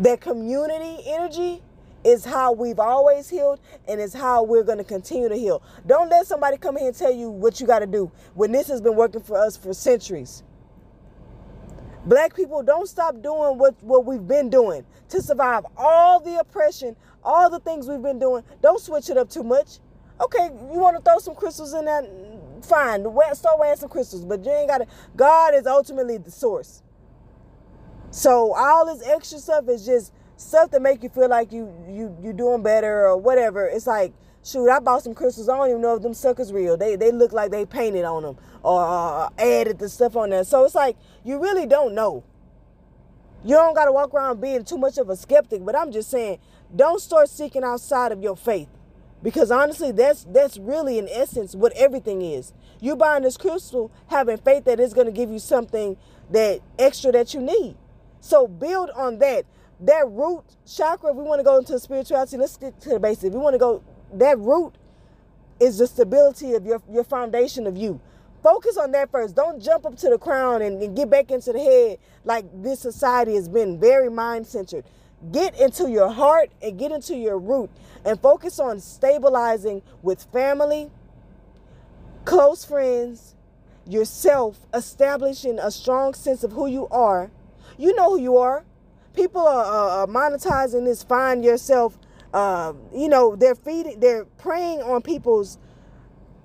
that 0.00 0.20
community 0.20 1.02
energy 1.06 1.62
is 2.02 2.24
how 2.24 2.52
we've 2.52 2.78
always 2.78 3.28
healed 3.28 3.60
and 3.86 4.00
is 4.00 4.14
how 4.14 4.42
we're 4.42 4.62
going 4.62 4.78
to 4.78 4.84
continue 4.84 5.28
to 5.28 5.36
heal. 5.36 5.62
Don't 5.86 6.08
let 6.08 6.26
somebody 6.26 6.56
come 6.56 6.76
here 6.76 6.88
and 6.88 6.96
tell 6.96 7.12
you 7.12 7.28
what 7.28 7.60
you 7.60 7.66
got 7.66 7.80
to 7.80 7.86
do 7.86 8.10
when 8.34 8.50
this 8.52 8.68
has 8.68 8.80
been 8.80 8.96
working 8.96 9.20
for 9.20 9.36
us 9.36 9.56
for 9.56 9.74
centuries. 9.74 10.42
Black 12.06 12.34
people 12.34 12.62
don't 12.62 12.88
stop 12.88 13.20
doing 13.20 13.58
what, 13.58 13.74
what 13.82 14.06
we've 14.06 14.26
been 14.26 14.48
doing 14.48 14.86
to 15.10 15.20
survive 15.20 15.66
all 15.76 16.18
the 16.18 16.38
oppression, 16.38 16.96
all 17.22 17.50
the 17.50 17.60
things 17.60 17.86
we've 17.86 18.02
been 18.02 18.18
doing. 18.18 18.42
Don't 18.62 18.80
switch 18.80 19.10
it 19.10 19.18
up 19.18 19.28
too 19.28 19.42
much. 19.42 19.80
Okay, 20.18 20.46
you 20.72 20.78
want 20.78 20.96
to 20.96 21.02
throw 21.02 21.18
some 21.18 21.34
crystals 21.34 21.74
in 21.74 21.84
that? 21.84 22.08
Fine, 22.62 23.04
start 23.34 23.58
wearing 23.58 23.76
some 23.76 23.88
crystals, 23.90 24.24
but 24.24 24.44
you 24.44 24.50
ain't 24.50 24.68
got 24.68 24.78
to. 24.78 24.86
God 25.14 25.54
is 25.54 25.66
ultimately 25.66 26.16
the 26.16 26.30
source. 26.30 26.82
So 28.10 28.54
all 28.54 28.86
this 28.86 29.06
extra 29.06 29.38
stuff 29.38 29.68
is 29.68 29.86
just 29.86 30.12
stuff 30.36 30.70
to 30.70 30.80
make 30.80 31.02
you 31.02 31.08
feel 31.08 31.28
like 31.28 31.52
you 31.52 31.72
you 31.88 32.16
you 32.20 32.32
doing 32.32 32.62
better 32.62 33.06
or 33.06 33.16
whatever. 33.16 33.66
It's 33.66 33.86
like 33.86 34.12
shoot, 34.42 34.68
I 34.68 34.80
bought 34.80 35.02
some 35.02 35.14
crystals. 35.14 35.48
I 35.48 35.56
don't 35.56 35.68
even 35.68 35.80
know 35.82 35.94
if 35.96 36.02
them 36.02 36.14
suckers 36.14 36.52
real. 36.52 36.76
They 36.76 36.96
they 36.96 37.12
look 37.12 37.32
like 37.32 37.50
they 37.50 37.64
painted 37.64 38.04
on 38.04 38.22
them 38.22 38.36
or 38.62 38.82
uh, 38.84 39.28
added 39.38 39.78
the 39.78 39.88
stuff 39.88 40.16
on 40.16 40.30
there. 40.30 40.44
So 40.44 40.64
it's 40.64 40.74
like 40.74 40.96
you 41.24 41.40
really 41.40 41.66
don't 41.66 41.94
know. 41.94 42.24
You 43.44 43.54
don't 43.54 43.74
got 43.74 43.86
to 43.86 43.92
walk 43.92 44.12
around 44.12 44.40
being 44.40 44.64
too 44.64 44.76
much 44.76 44.98
of 44.98 45.08
a 45.08 45.16
skeptic. 45.16 45.64
But 45.64 45.74
I'm 45.74 45.92
just 45.92 46.10
saying, 46.10 46.40
don't 46.74 47.00
start 47.00 47.28
seeking 47.28 47.64
outside 47.64 48.12
of 48.12 48.22
your 48.22 48.36
faith, 48.36 48.68
because 49.22 49.50
honestly, 49.50 49.92
that's 49.92 50.24
that's 50.24 50.58
really 50.58 50.98
in 50.98 51.08
essence 51.08 51.54
what 51.54 51.72
everything 51.74 52.22
is. 52.22 52.52
You 52.80 52.96
buying 52.96 53.22
this 53.22 53.36
crystal, 53.36 53.90
having 54.08 54.36
faith 54.38 54.64
that 54.64 54.80
it's 54.80 54.94
to 54.94 55.12
give 55.12 55.30
you 55.30 55.38
something 55.38 55.96
that 56.30 56.60
extra 56.78 57.12
that 57.12 57.34
you 57.34 57.40
need. 57.40 57.76
So 58.20 58.46
build 58.46 58.90
on 58.90 59.18
that. 59.18 59.46
That 59.80 60.08
root 60.10 60.44
chakra, 60.66 61.10
if 61.10 61.16
we 61.16 61.22
want 61.22 61.40
to 61.40 61.44
go 61.44 61.56
into 61.56 61.78
spirituality, 61.78 62.36
let's 62.36 62.56
get 62.56 62.78
to 62.82 62.90
the 62.90 63.00
basics. 63.00 63.24
If 63.24 63.32
we 63.32 63.38
want 63.38 63.54
to 63.54 63.58
go, 63.58 63.82
that 64.12 64.38
root 64.38 64.74
is 65.58 65.78
the 65.78 65.86
stability 65.86 66.52
of 66.54 66.66
your, 66.66 66.82
your 66.90 67.04
foundation 67.04 67.66
of 67.66 67.76
you. 67.76 68.00
Focus 68.42 68.76
on 68.76 68.92
that 68.92 69.10
first. 69.10 69.34
Don't 69.34 69.62
jump 69.62 69.84
up 69.84 69.96
to 69.96 70.08
the 70.08 70.18
crown 70.18 70.62
and, 70.62 70.82
and 70.82 70.96
get 70.96 71.10
back 71.10 71.30
into 71.30 71.52
the 71.52 71.58
head 71.58 71.98
like 72.24 72.44
this 72.62 72.80
society 72.80 73.34
has 73.34 73.48
been 73.48 73.78
very 73.78 74.10
mind 74.10 74.46
centered. 74.46 74.84
Get 75.32 75.58
into 75.60 75.90
your 75.90 76.10
heart 76.10 76.50
and 76.62 76.78
get 76.78 76.92
into 76.92 77.14
your 77.14 77.38
root 77.38 77.70
and 78.04 78.18
focus 78.20 78.58
on 78.58 78.80
stabilizing 78.80 79.82
with 80.02 80.22
family, 80.24 80.90
close 82.24 82.64
friends, 82.64 83.34
yourself, 83.86 84.58
establishing 84.72 85.58
a 85.58 85.70
strong 85.70 86.14
sense 86.14 86.42
of 86.42 86.52
who 86.52 86.66
you 86.66 86.88
are. 86.88 87.30
You 87.80 87.94
know 87.94 88.10
who 88.10 88.20
you 88.20 88.36
are. 88.36 88.66
People 89.14 89.40
are, 89.40 90.06
monetizing 90.06 90.84
this 90.84 91.02
find 91.02 91.42
yourself. 91.42 91.98
Uh, 92.32 92.74
you 92.94 93.08
know, 93.08 93.34
they're 93.34 93.54
feeding, 93.54 93.98
they're 93.98 94.26
preying 94.26 94.82
on 94.82 95.00
people's 95.00 95.58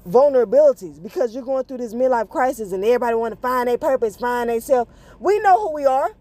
vulnerabilities 0.08 1.04
because 1.04 1.36
you're 1.36 1.44
going 1.44 1.66
through 1.66 1.80
this 1.80 1.94
midlife 1.94 2.30
crisis 2.30 2.72
and 2.72 2.84
everybody 2.86 3.16
want 3.16 3.36
to 3.36 3.40
find 3.42 3.68
their 3.68 3.78
purpose, 3.78 4.16
find 4.16 4.50
themselves. 4.50 4.90
We 5.20 5.40
know 5.40 5.68
who 5.68 5.74
we 5.74 5.86
are. 5.86 6.16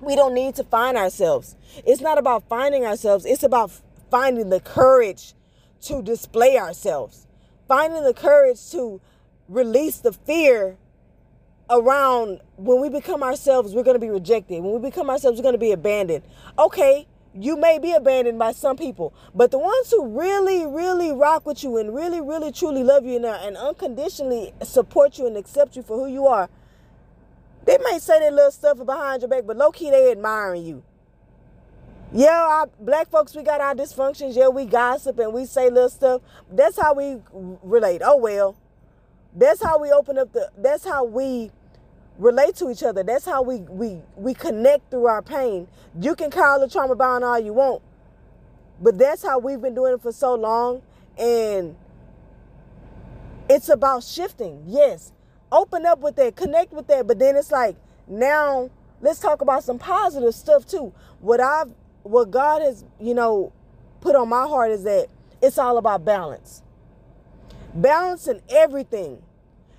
We 0.00 0.14
don't 0.14 0.34
need 0.34 0.54
to 0.56 0.64
find 0.64 0.96
ourselves. 0.96 1.56
It's 1.84 2.00
not 2.00 2.16
about 2.16 2.48
finding 2.48 2.84
ourselves. 2.84 3.26
It's 3.26 3.42
about 3.42 3.72
finding 4.12 4.48
the 4.48 4.60
courage 4.60 5.34
to 5.82 6.02
display 6.02 6.56
ourselves. 6.56 7.26
Finding 7.66 8.04
the 8.04 8.14
courage 8.14 8.70
to 8.70 9.00
release 9.48 9.98
the 9.98 10.12
fear 10.12 10.78
around 11.74 12.40
when 12.56 12.80
we 12.80 12.88
become 12.88 13.22
ourselves, 13.22 13.74
we're 13.74 13.82
going 13.82 13.96
to 13.96 14.00
be 14.00 14.10
rejected. 14.10 14.62
When 14.62 14.72
we 14.72 14.90
become 14.90 15.10
ourselves, 15.10 15.38
we're 15.38 15.42
going 15.42 15.54
to 15.54 15.58
be 15.58 15.72
abandoned. 15.72 16.24
Okay, 16.58 17.06
you 17.34 17.56
may 17.56 17.78
be 17.78 17.92
abandoned 17.92 18.38
by 18.38 18.52
some 18.52 18.76
people, 18.76 19.12
but 19.34 19.50
the 19.50 19.58
ones 19.58 19.90
who 19.90 20.18
really, 20.18 20.66
really 20.66 21.10
rock 21.12 21.44
with 21.46 21.64
you 21.64 21.76
and 21.78 21.94
really, 21.94 22.20
really, 22.20 22.52
truly 22.52 22.84
love 22.84 23.04
you 23.04 23.16
and, 23.16 23.24
uh, 23.24 23.38
and 23.42 23.56
unconditionally 23.56 24.52
support 24.62 25.18
you 25.18 25.26
and 25.26 25.36
accept 25.36 25.74
you 25.74 25.82
for 25.82 25.98
who 25.98 26.12
you 26.12 26.26
are, 26.26 26.48
they 27.64 27.76
might 27.78 28.02
say 28.02 28.20
their 28.20 28.30
little 28.30 28.52
stuff 28.52 28.84
behind 28.84 29.22
your 29.22 29.28
back, 29.28 29.44
but 29.46 29.56
low 29.56 29.72
key 29.72 29.90
they 29.90 30.12
admiring 30.12 30.64
you. 30.64 30.84
Yeah, 32.12 32.30
our, 32.30 32.68
black 32.78 33.10
folks, 33.10 33.34
we 33.34 33.42
got 33.42 33.60
our 33.60 33.74
dysfunctions. 33.74 34.36
Yeah, 34.36 34.48
we 34.48 34.66
gossip 34.66 35.18
and 35.18 35.32
we 35.32 35.46
say 35.46 35.68
little 35.70 35.88
stuff. 35.88 36.22
That's 36.48 36.78
how 36.78 36.94
we 36.94 37.16
relate. 37.32 38.02
Oh 38.04 38.16
well. 38.16 38.56
That's 39.34 39.62
how 39.62 39.78
we 39.80 39.90
open 39.90 40.16
up 40.18 40.32
the. 40.32 40.50
That's 40.56 40.84
how 40.84 41.04
we 41.04 41.50
relate 42.18 42.56
to 42.56 42.70
each 42.70 42.82
other. 42.82 43.02
That's 43.02 43.24
how 43.24 43.42
we 43.42 43.58
we 43.60 44.00
we 44.16 44.34
connect 44.34 44.90
through 44.90 45.06
our 45.06 45.22
pain. 45.22 45.68
You 46.00 46.14
can 46.14 46.30
call 46.30 46.60
the 46.60 46.68
trauma 46.68 46.94
bond 46.94 47.24
all 47.24 47.38
you 47.38 47.52
want, 47.52 47.82
but 48.80 48.98
that's 48.98 49.22
how 49.22 49.38
we've 49.38 49.60
been 49.60 49.74
doing 49.74 49.94
it 49.94 50.02
for 50.02 50.12
so 50.12 50.34
long, 50.34 50.82
and 51.18 51.76
it's 53.48 53.68
about 53.68 54.04
shifting. 54.04 54.62
Yes, 54.66 55.12
open 55.50 55.86
up 55.86 56.00
with 56.00 56.16
that, 56.16 56.36
connect 56.36 56.72
with 56.72 56.86
that, 56.88 57.06
but 57.06 57.18
then 57.18 57.36
it's 57.36 57.50
like 57.50 57.76
now 58.06 58.70
let's 59.00 59.18
talk 59.18 59.40
about 59.40 59.64
some 59.64 59.78
positive 59.78 60.34
stuff 60.34 60.66
too. 60.66 60.92
What 61.20 61.40
I've 61.40 61.70
what 62.02 62.30
God 62.30 62.62
has 62.62 62.84
you 63.00 63.14
know 63.14 63.52
put 64.00 64.14
on 64.14 64.28
my 64.28 64.46
heart 64.46 64.70
is 64.70 64.84
that 64.84 65.08
it's 65.42 65.58
all 65.58 65.78
about 65.78 66.04
balance, 66.04 66.62
balance 67.74 68.28
in 68.28 68.40
everything 68.48 69.22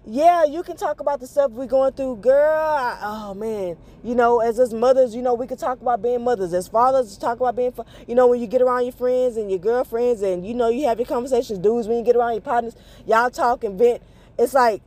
yeah, 0.08 0.46
you 0.46 0.62
can 0.62 0.78
talk 0.78 1.00
about 1.00 1.20
the 1.20 1.26
stuff 1.26 1.52
we're 1.52 1.66
going 1.66 1.94
through, 1.94 2.18
girl. 2.18 2.60
I, 2.60 3.00
oh 3.02 3.34
man, 3.34 3.76
you 4.04 4.14
know, 4.14 4.40
as 4.40 4.60
us 4.60 4.72
mothers, 4.72 5.16
you 5.16 5.22
know, 5.24 5.34
we 5.34 5.48
can 5.48 5.58
talk 5.58 5.82
about 5.82 6.04
being 6.04 6.24
mothers. 6.24 6.54
As 6.54 6.68
fathers, 6.68 7.18
talk 7.18 7.40
about 7.40 7.56
being, 7.56 7.74
you 8.08 8.14
know, 8.14 8.28
when 8.28 8.40
you 8.40 8.46
get 8.46 8.62
around 8.62 8.84
your 8.84 8.92
friends 8.92 9.36
and 9.36 9.50
your 9.50 9.60
girlfriends, 9.60 10.22
and 10.22 10.46
you 10.46 10.54
know, 10.54 10.70
you 10.70 10.86
have 10.86 11.00
your 11.00 11.08
conversations. 11.08 11.58
Dudes, 11.58 11.88
when 11.88 11.98
you 11.98 12.04
get 12.04 12.16
around 12.16 12.34
your 12.34 12.42
partners, 12.42 12.76
y'all 13.08 13.32
talk 13.32 13.64
and 13.64 13.80
vent. 13.80 14.04
It's 14.38 14.54
like, 14.54 14.84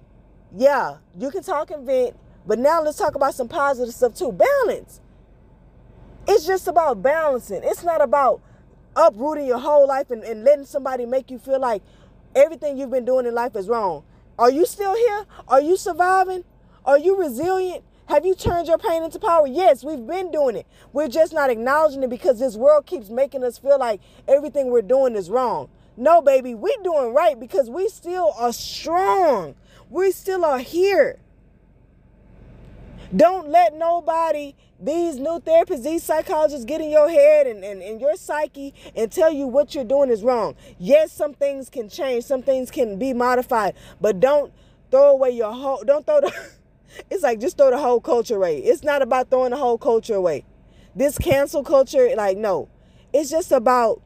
yeah, 0.56 0.98
you 1.18 1.30
can 1.32 1.42
talk 1.42 1.72
and 1.72 1.84
vent, 1.84 2.16
but 2.46 2.60
now 2.60 2.80
let's 2.80 2.98
talk 2.98 3.16
about 3.16 3.34
some 3.34 3.48
positive 3.48 3.92
stuff 3.92 4.14
too. 4.14 4.30
Balance. 4.30 5.00
It's 6.28 6.46
just 6.46 6.68
about 6.68 7.02
balancing. 7.02 7.62
It's 7.64 7.82
not 7.82 8.02
about 8.02 8.40
uprooting 8.94 9.46
your 9.46 9.58
whole 9.58 9.88
life 9.88 10.10
and, 10.10 10.22
and 10.22 10.44
letting 10.44 10.66
somebody 10.66 11.06
make 11.06 11.30
you 11.30 11.38
feel 11.38 11.58
like 11.58 11.82
everything 12.36 12.78
you've 12.78 12.90
been 12.90 13.04
doing 13.04 13.26
in 13.26 13.34
life 13.34 13.56
is 13.56 13.68
wrong. 13.68 14.04
Are 14.38 14.50
you 14.50 14.66
still 14.66 14.94
here? 14.94 15.26
Are 15.48 15.60
you 15.60 15.76
surviving? 15.76 16.44
Are 16.84 16.98
you 16.98 17.18
resilient? 17.18 17.82
Have 18.06 18.24
you 18.24 18.36
turned 18.36 18.68
your 18.68 18.78
pain 18.78 19.02
into 19.02 19.18
power? 19.18 19.46
Yes, 19.48 19.82
we've 19.82 20.06
been 20.06 20.30
doing 20.30 20.56
it. 20.56 20.66
We're 20.92 21.08
just 21.08 21.32
not 21.32 21.50
acknowledging 21.50 22.04
it 22.04 22.10
because 22.10 22.38
this 22.38 22.56
world 22.56 22.86
keeps 22.86 23.10
making 23.10 23.42
us 23.42 23.58
feel 23.58 23.78
like 23.78 24.00
everything 24.28 24.70
we're 24.70 24.82
doing 24.82 25.16
is 25.16 25.28
wrong. 25.28 25.68
No, 25.96 26.22
baby, 26.22 26.54
we're 26.54 26.82
doing 26.84 27.12
right 27.12 27.38
because 27.38 27.68
we 27.68 27.88
still 27.88 28.32
are 28.38 28.52
strong. 28.52 29.56
We 29.90 30.12
still 30.12 30.44
are 30.44 30.60
here. 30.60 31.18
Don't 33.14 33.48
let 33.48 33.74
nobody, 33.74 34.54
these 34.78 35.16
new 35.16 35.40
therapists, 35.40 35.82
these 35.82 36.02
psychologists 36.02 36.66
get 36.66 36.82
in 36.82 36.90
your 36.90 37.08
head 37.08 37.46
and, 37.46 37.64
and, 37.64 37.82
and 37.82 38.00
your 38.00 38.16
psyche 38.16 38.74
and 38.94 39.10
tell 39.10 39.32
you 39.32 39.46
what 39.46 39.74
you're 39.74 39.84
doing 39.84 40.10
is 40.10 40.22
wrong. 40.22 40.54
Yes, 40.78 41.10
some 41.10 41.32
things 41.32 41.70
can 41.70 41.88
change, 41.88 42.24
some 42.24 42.42
things 42.42 42.70
can 42.70 42.98
be 42.98 43.14
modified, 43.14 43.74
but 44.00 44.20
don't 44.20 44.52
throw 44.90 45.10
away 45.10 45.30
your 45.30 45.52
whole, 45.52 45.82
don't 45.84 46.04
throw 46.04 46.20
the, 46.20 46.50
it's 47.10 47.22
like 47.22 47.40
just 47.40 47.56
throw 47.56 47.70
the 47.70 47.78
whole 47.78 48.00
culture 48.00 48.36
away. 48.36 48.58
It's 48.58 48.82
not 48.82 49.00
about 49.00 49.30
throwing 49.30 49.50
the 49.50 49.56
whole 49.56 49.78
culture 49.78 50.14
away. 50.14 50.44
This 50.94 51.16
cancel 51.16 51.62
culture, 51.62 52.10
like, 52.14 52.36
no. 52.36 52.68
It's 53.14 53.30
just 53.30 53.52
about 53.52 54.02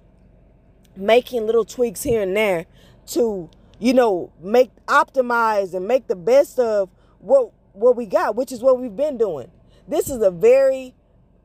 making 0.95 1.47
little 1.47 1.65
tweaks 1.65 2.05
here 2.05 2.23
and 2.23 2.37
there 2.37 2.67
to, 3.09 3.51
you 3.81 3.95
know, 3.95 4.31
make 4.41 4.71
optimize 4.87 5.75
and 5.75 5.89
make 5.89 6.07
the 6.07 6.15
best 6.15 6.61
of 6.61 6.89
what 7.19 7.51
what 7.73 7.97
we 7.97 8.07
got, 8.07 8.37
which 8.37 8.53
is 8.53 8.61
what 8.63 8.81
we've 8.81 8.97
been 8.97 9.19
doing. 9.19 9.51
This 9.89 10.09
is 10.09 10.23
a 10.23 10.31
very, 10.31 10.95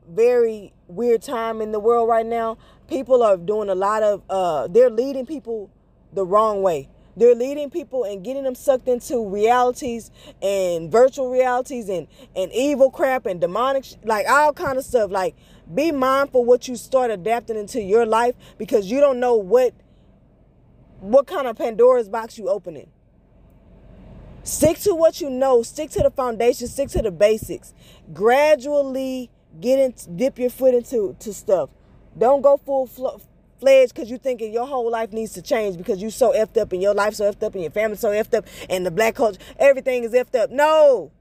very 0.09 0.73
weird 0.87 1.21
time 1.21 1.61
in 1.61 1.71
the 1.71 1.79
world 1.79 2.07
right 2.07 2.25
now. 2.25 2.57
People 2.87 3.23
are 3.23 3.37
doing 3.37 3.69
a 3.69 3.75
lot 3.75 4.03
of, 4.03 4.21
uh, 4.29 4.67
they're 4.67 4.89
leading 4.89 5.25
people 5.25 5.69
the 6.13 6.25
wrong 6.25 6.61
way. 6.61 6.89
They're 7.15 7.35
leading 7.35 7.71
people 7.71 8.03
and 8.03 8.23
getting 8.23 8.43
them 8.43 8.53
sucked 8.53 8.87
into 8.87 9.27
realities 9.27 10.11
and 10.41 10.91
virtual 10.91 11.31
realities 11.31 11.89
and, 11.89 12.07
and 12.35 12.51
evil 12.53 12.91
crap 12.91 13.25
and 13.25 13.41
demonic, 13.41 13.85
like 14.03 14.29
all 14.29 14.53
kind 14.53 14.77
of 14.77 14.85
stuff. 14.85 15.09
Like, 15.09 15.35
be 15.73 15.91
mindful 15.91 16.45
what 16.45 16.67
you 16.67 16.75
start 16.75 17.09
adapting 17.09 17.57
into 17.57 17.81
your 17.81 18.05
life 18.05 18.35
because 18.59 18.89
you 18.91 18.99
don't 18.99 19.19
know 19.19 19.35
what 19.35 19.73
what 20.99 21.27
kind 21.27 21.47
of 21.47 21.55
Pandora's 21.57 22.09
box 22.09 22.37
you 22.37 22.49
opening. 22.49 22.89
Stick 24.47 24.79
to 24.79 24.95
what 24.95 25.19
you 25.19 25.29
know. 25.29 25.61
Stick 25.61 25.89
to 25.91 26.01
the 26.01 26.09
foundation. 26.09 26.67
Stick 26.67 26.87
to 26.89 27.01
the 27.01 27.11
basics. 27.11 27.73
Gradually 28.13 29.29
get 29.59 29.77
in, 29.77 29.93
dip 30.15 30.39
your 30.39 30.49
foot 30.49 30.73
into 30.73 31.17
to 31.19 31.33
stuff. 31.33 31.69
Don't 32.17 32.41
go 32.41 32.55
full 32.55 32.87
fledged 33.59 33.93
because 33.93 34.09
you're 34.09 34.19
thinking 34.19 34.53
your 34.53 34.65
whole 34.65 34.89
life 34.89 35.11
needs 35.11 35.33
to 35.33 35.41
change 35.41 35.77
because 35.77 36.01
you're 36.01 36.11
so 36.11 36.31
effed 36.31 36.59
up 36.61 36.71
and 36.71 36.81
your 36.81 36.93
life 36.93 37.15
so 37.15 37.29
effed 37.29 37.43
up 37.43 37.55
and 37.55 37.63
your 37.63 37.71
family 37.71 37.97
so 37.97 38.09
effed 38.09 38.33
up 38.33 38.45
and 38.69 38.85
the 38.85 38.91
black 38.91 39.15
culture, 39.15 39.39
everything 39.59 40.05
is 40.05 40.13
effed 40.13 40.39
up. 40.39 40.49
No, 40.49 41.11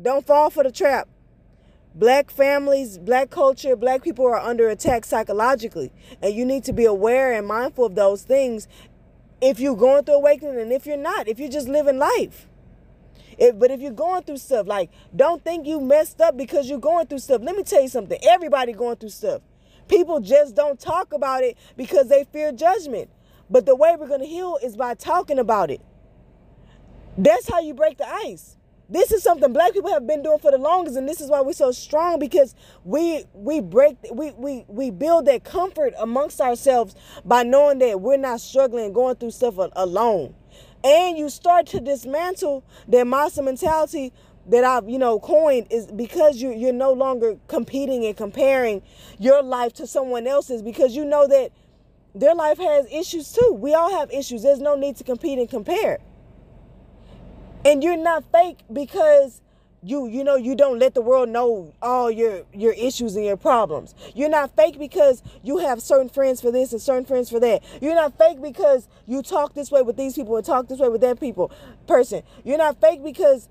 don't 0.00 0.26
fall 0.26 0.50
for 0.50 0.64
the 0.64 0.72
trap. 0.72 1.08
Black 1.94 2.30
families, 2.30 2.98
black 2.98 3.30
culture, 3.30 3.74
black 3.74 4.02
people 4.02 4.24
are 4.24 4.38
under 4.38 4.68
attack 4.68 5.04
psychologically, 5.04 5.90
and 6.22 6.32
you 6.32 6.44
need 6.44 6.62
to 6.62 6.72
be 6.72 6.84
aware 6.84 7.32
and 7.32 7.48
mindful 7.48 7.84
of 7.84 7.96
those 7.96 8.22
things 8.22 8.68
if 9.40 9.58
you're 9.60 9.76
going 9.76 10.04
through 10.04 10.16
awakening 10.16 10.60
and 10.60 10.72
if 10.72 10.86
you're 10.86 10.96
not, 10.96 11.28
if 11.28 11.38
you're 11.38 11.50
just 11.50 11.68
living 11.68 11.98
life. 11.98 12.46
If, 13.38 13.58
but 13.58 13.70
if 13.70 13.80
you're 13.80 13.92
going 13.92 14.22
through 14.22 14.36
stuff, 14.36 14.66
like 14.66 14.90
don't 15.14 15.42
think 15.42 15.66
you 15.66 15.80
messed 15.80 16.20
up 16.20 16.36
because 16.36 16.68
you're 16.68 16.78
going 16.78 17.06
through 17.06 17.20
stuff. 17.20 17.40
Let 17.42 17.56
me 17.56 17.62
tell 17.62 17.82
you 17.82 17.88
something. 17.88 18.18
Everybody 18.22 18.72
going 18.72 18.96
through 18.96 19.10
stuff. 19.10 19.42
People 19.88 20.20
just 20.20 20.54
don't 20.54 20.78
talk 20.78 21.12
about 21.12 21.42
it 21.42 21.56
because 21.76 22.08
they 22.08 22.24
fear 22.24 22.52
judgment. 22.52 23.10
But 23.48 23.66
the 23.66 23.74
way 23.74 23.96
we're 23.98 24.06
going 24.06 24.20
to 24.20 24.26
heal 24.26 24.58
is 24.62 24.76
by 24.76 24.94
talking 24.94 25.38
about 25.38 25.70
it. 25.70 25.80
That's 27.18 27.50
how 27.50 27.60
you 27.60 27.74
break 27.74 27.98
the 27.98 28.08
ice. 28.08 28.56
This 28.90 29.12
is 29.12 29.22
something 29.22 29.52
black 29.52 29.72
people 29.72 29.90
have 29.90 30.06
been 30.06 30.22
doing 30.22 30.38
for 30.38 30.50
the 30.50 30.58
longest 30.58 30.96
and 30.96 31.08
this 31.08 31.20
is 31.20 31.30
why 31.30 31.40
we're 31.40 31.52
so 31.52 31.70
strong 31.70 32.18
because 32.18 32.54
we 32.84 33.24
we 33.32 33.60
break 33.60 33.96
we 34.12 34.32
we 34.32 34.64
we 34.68 34.90
build 34.90 35.26
that 35.26 35.44
comfort 35.44 35.94
amongst 35.98 36.40
ourselves 36.40 36.94
by 37.24 37.42
knowing 37.42 37.78
that 37.78 38.00
we're 38.00 38.16
not 38.16 38.40
struggling 38.40 38.92
going 38.92 39.14
through 39.16 39.30
stuff 39.30 39.54
alone 39.76 40.34
and 40.82 41.16
you 41.16 41.28
start 41.28 41.66
to 41.66 41.80
dismantle 41.80 42.64
that 42.88 43.06
monster 43.06 43.42
mentality 43.42 44.12
that 44.46 44.64
I've 44.64 44.88
you 44.88 44.98
know 44.98 45.20
coined 45.20 45.68
is 45.70 45.86
because 45.86 46.42
you 46.42 46.52
you're 46.52 46.72
no 46.72 46.92
longer 46.92 47.36
competing 47.48 48.04
and 48.04 48.16
comparing 48.16 48.82
your 49.18 49.42
life 49.42 49.72
to 49.74 49.86
someone 49.86 50.26
else's 50.26 50.62
because 50.62 50.96
you 50.96 51.04
know 51.04 51.26
that 51.28 51.52
their 52.14 52.34
life 52.34 52.58
has 52.58 52.86
issues 52.90 53.32
too. 53.32 53.52
We 53.52 53.74
all 53.74 53.90
have 53.90 54.10
issues. 54.10 54.42
There's 54.42 54.60
no 54.60 54.74
need 54.74 54.96
to 54.96 55.04
compete 55.04 55.38
and 55.38 55.48
compare. 55.48 55.98
And 57.64 57.84
you're 57.84 57.96
not 57.96 58.24
fake 58.32 58.60
because 58.72 59.42
you 59.82 60.06
you 60.06 60.24
know 60.24 60.36
you 60.36 60.54
don't 60.54 60.78
let 60.78 60.94
the 60.94 61.00
world 61.00 61.28
know 61.28 61.74
all 61.80 62.10
your 62.10 62.42
your 62.52 62.72
issues 62.72 63.16
and 63.16 63.24
your 63.24 63.36
problems. 63.36 63.94
You're 64.14 64.28
not 64.28 64.54
fake 64.56 64.78
because 64.78 65.22
you 65.42 65.58
have 65.58 65.80
certain 65.82 66.08
friends 66.08 66.40
for 66.40 66.50
this 66.50 66.72
and 66.72 66.80
certain 66.80 67.04
friends 67.04 67.30
for 67.30 67.40
that. 67.40 67.62
You're 67.80 67.94
not 67.94 68.16
fake 68.16 68.40
because 68.42 68.88
you 69.06 69.22
talk 69.22 69.54
this 69.54 69.70
way 69.70 69.82
with 69.82 69.96
these 69.96 70.14
people 70.14 70.36
and 70.36 70.44
talk 70.44 70.68
this 70.68 70.78
way 70.78 70.88
with 70.88 71.00
that 71.02 71.20
people 71.20 71.50
person. 71.86 72.22
You're 72.44 72.58
not 72.58 72.80
fake 72.80 73.02
because 73.02 73.48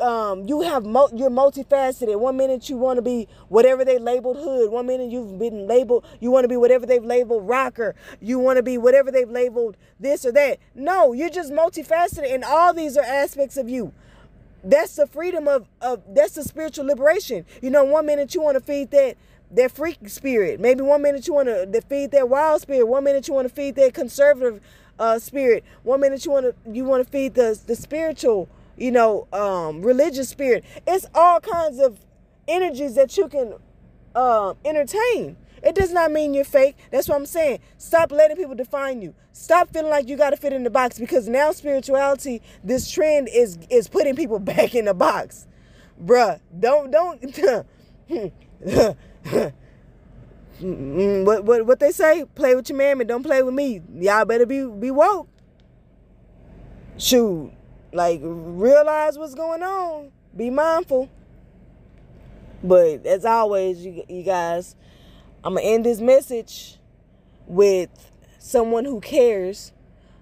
um, 0.00 0.44
you 0.46 0.62
have 0.62 0.84
you're 0.84 1.30
multifaceted. 1.30 2.18
One 2.18 2.36
minute 2.36 2.68
you 2.68 2.76
want 2.76 2.98
to 2.98 3.02
be 3.02 3.28
whatever 3.48 3.84
they 3.84 3.98
labeled 3.98 4.36
hood. 4.36 4.70
One 4.70 4.86
minute 4.86 5.10
you've 5.10 5.38
been 5.38 5.66
labeled 5.66 6.04
you 6.20 6.30
want 6.30 6.44
to 6.44 6.48
be 6.48 6.56
whatever 6.56 6.86
they've 6.86 7.04
labeled 7.04 7.46
rocker. 7.46 7.94
You 8.20 8.38
want 8.38 8.56
to 8.58 8.62
be 8.62 8.78
whatever 8.78 9.10
they've 9.10 9.28
labeled 9.28 9.76
this 9.98 10.24
or 10.24 10.32
that. 10.32 10.58
No, 10.74 11.12
you're 11.12 11.30
just 11.30 11.52
multifaceted, 11.52 12.32
and 12.32 12.44
all 12.44 12.72
these 12.72 12.96
are 12.96 13.04
aspects 13.04 13.56
of 13.56 13.68
you. 13.68 13.92
That's 14.64 14.96
the 14.96 15.06
freedom 15.06 15.48
of 15.48 15.66
of 15.80 16.02
that's 16.08 16.34
the 16.34 16.44
spiritual 16.44 16.86
liberation. 16.86 17.44
You 17.62 17.70
know, 17.70 17.84
one 17.84 18.06
minute 18.06 18.34
you 18.34 18.42
want 18.42 18.56
to 18.56 18.64
feed 18.64 18.90
that 18.92 19.16
that 19.52 19.72
freak 19.72 20.08
spirit. 20.08 20.60
Maybe 20.60 20.82
one 20.82 21.02
minute 21.02 21.26
you 21.26 21.34
want 21.34 21.48
to 21.48 21.82
feed 21.82 22.10
that 22.12 22.28
wild 22.28 22.60
spirit. 22.62 22.86
One 22.86 23.04
minute 23.04 23.28
you 23.28 23.34
want 23.34 23.48
to 23.48 23.54
feed 23.54 23.76
that 23.76 23.94
conservative 23.94 24.60
uh, 24.98 25.18
spirit. 25.18 25.64
One 25.82 26.00
minute 26.00 26.24
you 26.24 26.32
want 26.32 26.46
to 26.46 26.70
you 26.70 26.84
want 26.84 27.04
to 27.04 27.10
feed 27.10 27.34
the 27.34 27.58
the 27.66 27.76
spiritual 27.76 28.48
you 28.78 28.90
know, 28.90 29.26
um, 29.32 29.82
religious 29.82 30.28
spirit. 30.28 30.64
It's 30.86 31.06
all 31.14 31.40
kinds 31.40 31.78
of 31.78 31.98
energies 32.46 32.94
that 32.94 33.16
you 33.16 33.28
can 33.28 33.54
uh, 34.14 34.54
entertain. 34.64 35.36
It 35.62 35.74
does 35.74 35.92
not 35.92 36.12
mean 36.12 36.34
you're 36.34 36.44
fake. 36.44 36.76
That's 36.90 37.08
what 37.08 37.16
I'm 37.16 37.26
saying. 37.26 37.58
Stop 37.78 38.12
letting 38.12 38.36
people 38.36 38.54
define 38.54 39.02
you. 39.02 39.14
Stop 39.32 39.72
feeling 39.72 39.90
like 39.90 40.08
you 40.08 40.16
got 40.16 40.30
to 40.30 40.36
fit 40.36 40.52
in 40.52 40.62
the 40.62 40.70
box 40.70 40.98
because 40.98 41.28
now 41.28 41.50
spirituality, 41.52 42.42
this 42.62 42.90
trend 42.90 43.28
is 43.32 43.58
is 43.70 43.88
putting 43.88 44.14
people 44.16 44.38
back 44.40 44.74
in 44.74 44.84
the 44.86 44.94
box. 44.94 45.46
Bruh, 46.02 46.40
don't 46.58 46.90
don't 46.90 47.20
what 50.60 51.44
what 51.44 51.66
what 51.66 51.80
they 51.80 51.90
say? 51.90 52.24
Play 52.34 52.54
with 52.54 52.70
your 52.70 52.96
but 52.96 53.06
don't 53.06 53.22
play 53.22 53.42
with 53.42 53.54
me. 53.54 53.82
Y'all 53.94 54.24
better 54.24 54.46
be 54.46 54.66
be 54.66 54.90
woke. 54.90 55.28
Shoot, 56.96 57.52
like, 57.92 58.20
realize 58.22 59.18
what's 59.18 59.34
going 59.34 59.62
on. 59.62 60.10
Be 60.36 60.50
mindful. 60.50 61.08
But 62.62 63.06
as 63.06 63.24
always, 63.24 63.84
you, 63.84 64.04
you 64.08 64.22
guys, 64.22 64.76
I'm 65.44 65.54
going 65.54 65.64
to 65.64 65.70
end 65.70 65.86
this 65.86 66.00
message 66.00 66.76
with 67.46 68.10
someone 68.38 68.84
who 68.84 69.00
cares, 69.00 69.72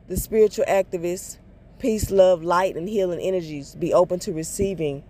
the 0.08 0.16
spiritual 0.16 0.64
activist. 0.66 1.38
Peace, 1.78 2.10
love, 2.10 2.42
light, 2.42 2.76
and 2.76 2.88
healing 2.88 3.20
energies. 3.20 3.74
Be 3.74 3.92
open 3.92 4.18
to 4.20 4.32
receiving. 4.32 5.04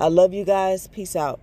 I 0.00 0.08
love 0.08 0.32
you 0.32 0.44
guys. 0.44 0.86
Peace 0.86 1.16
out. 1.16 1.40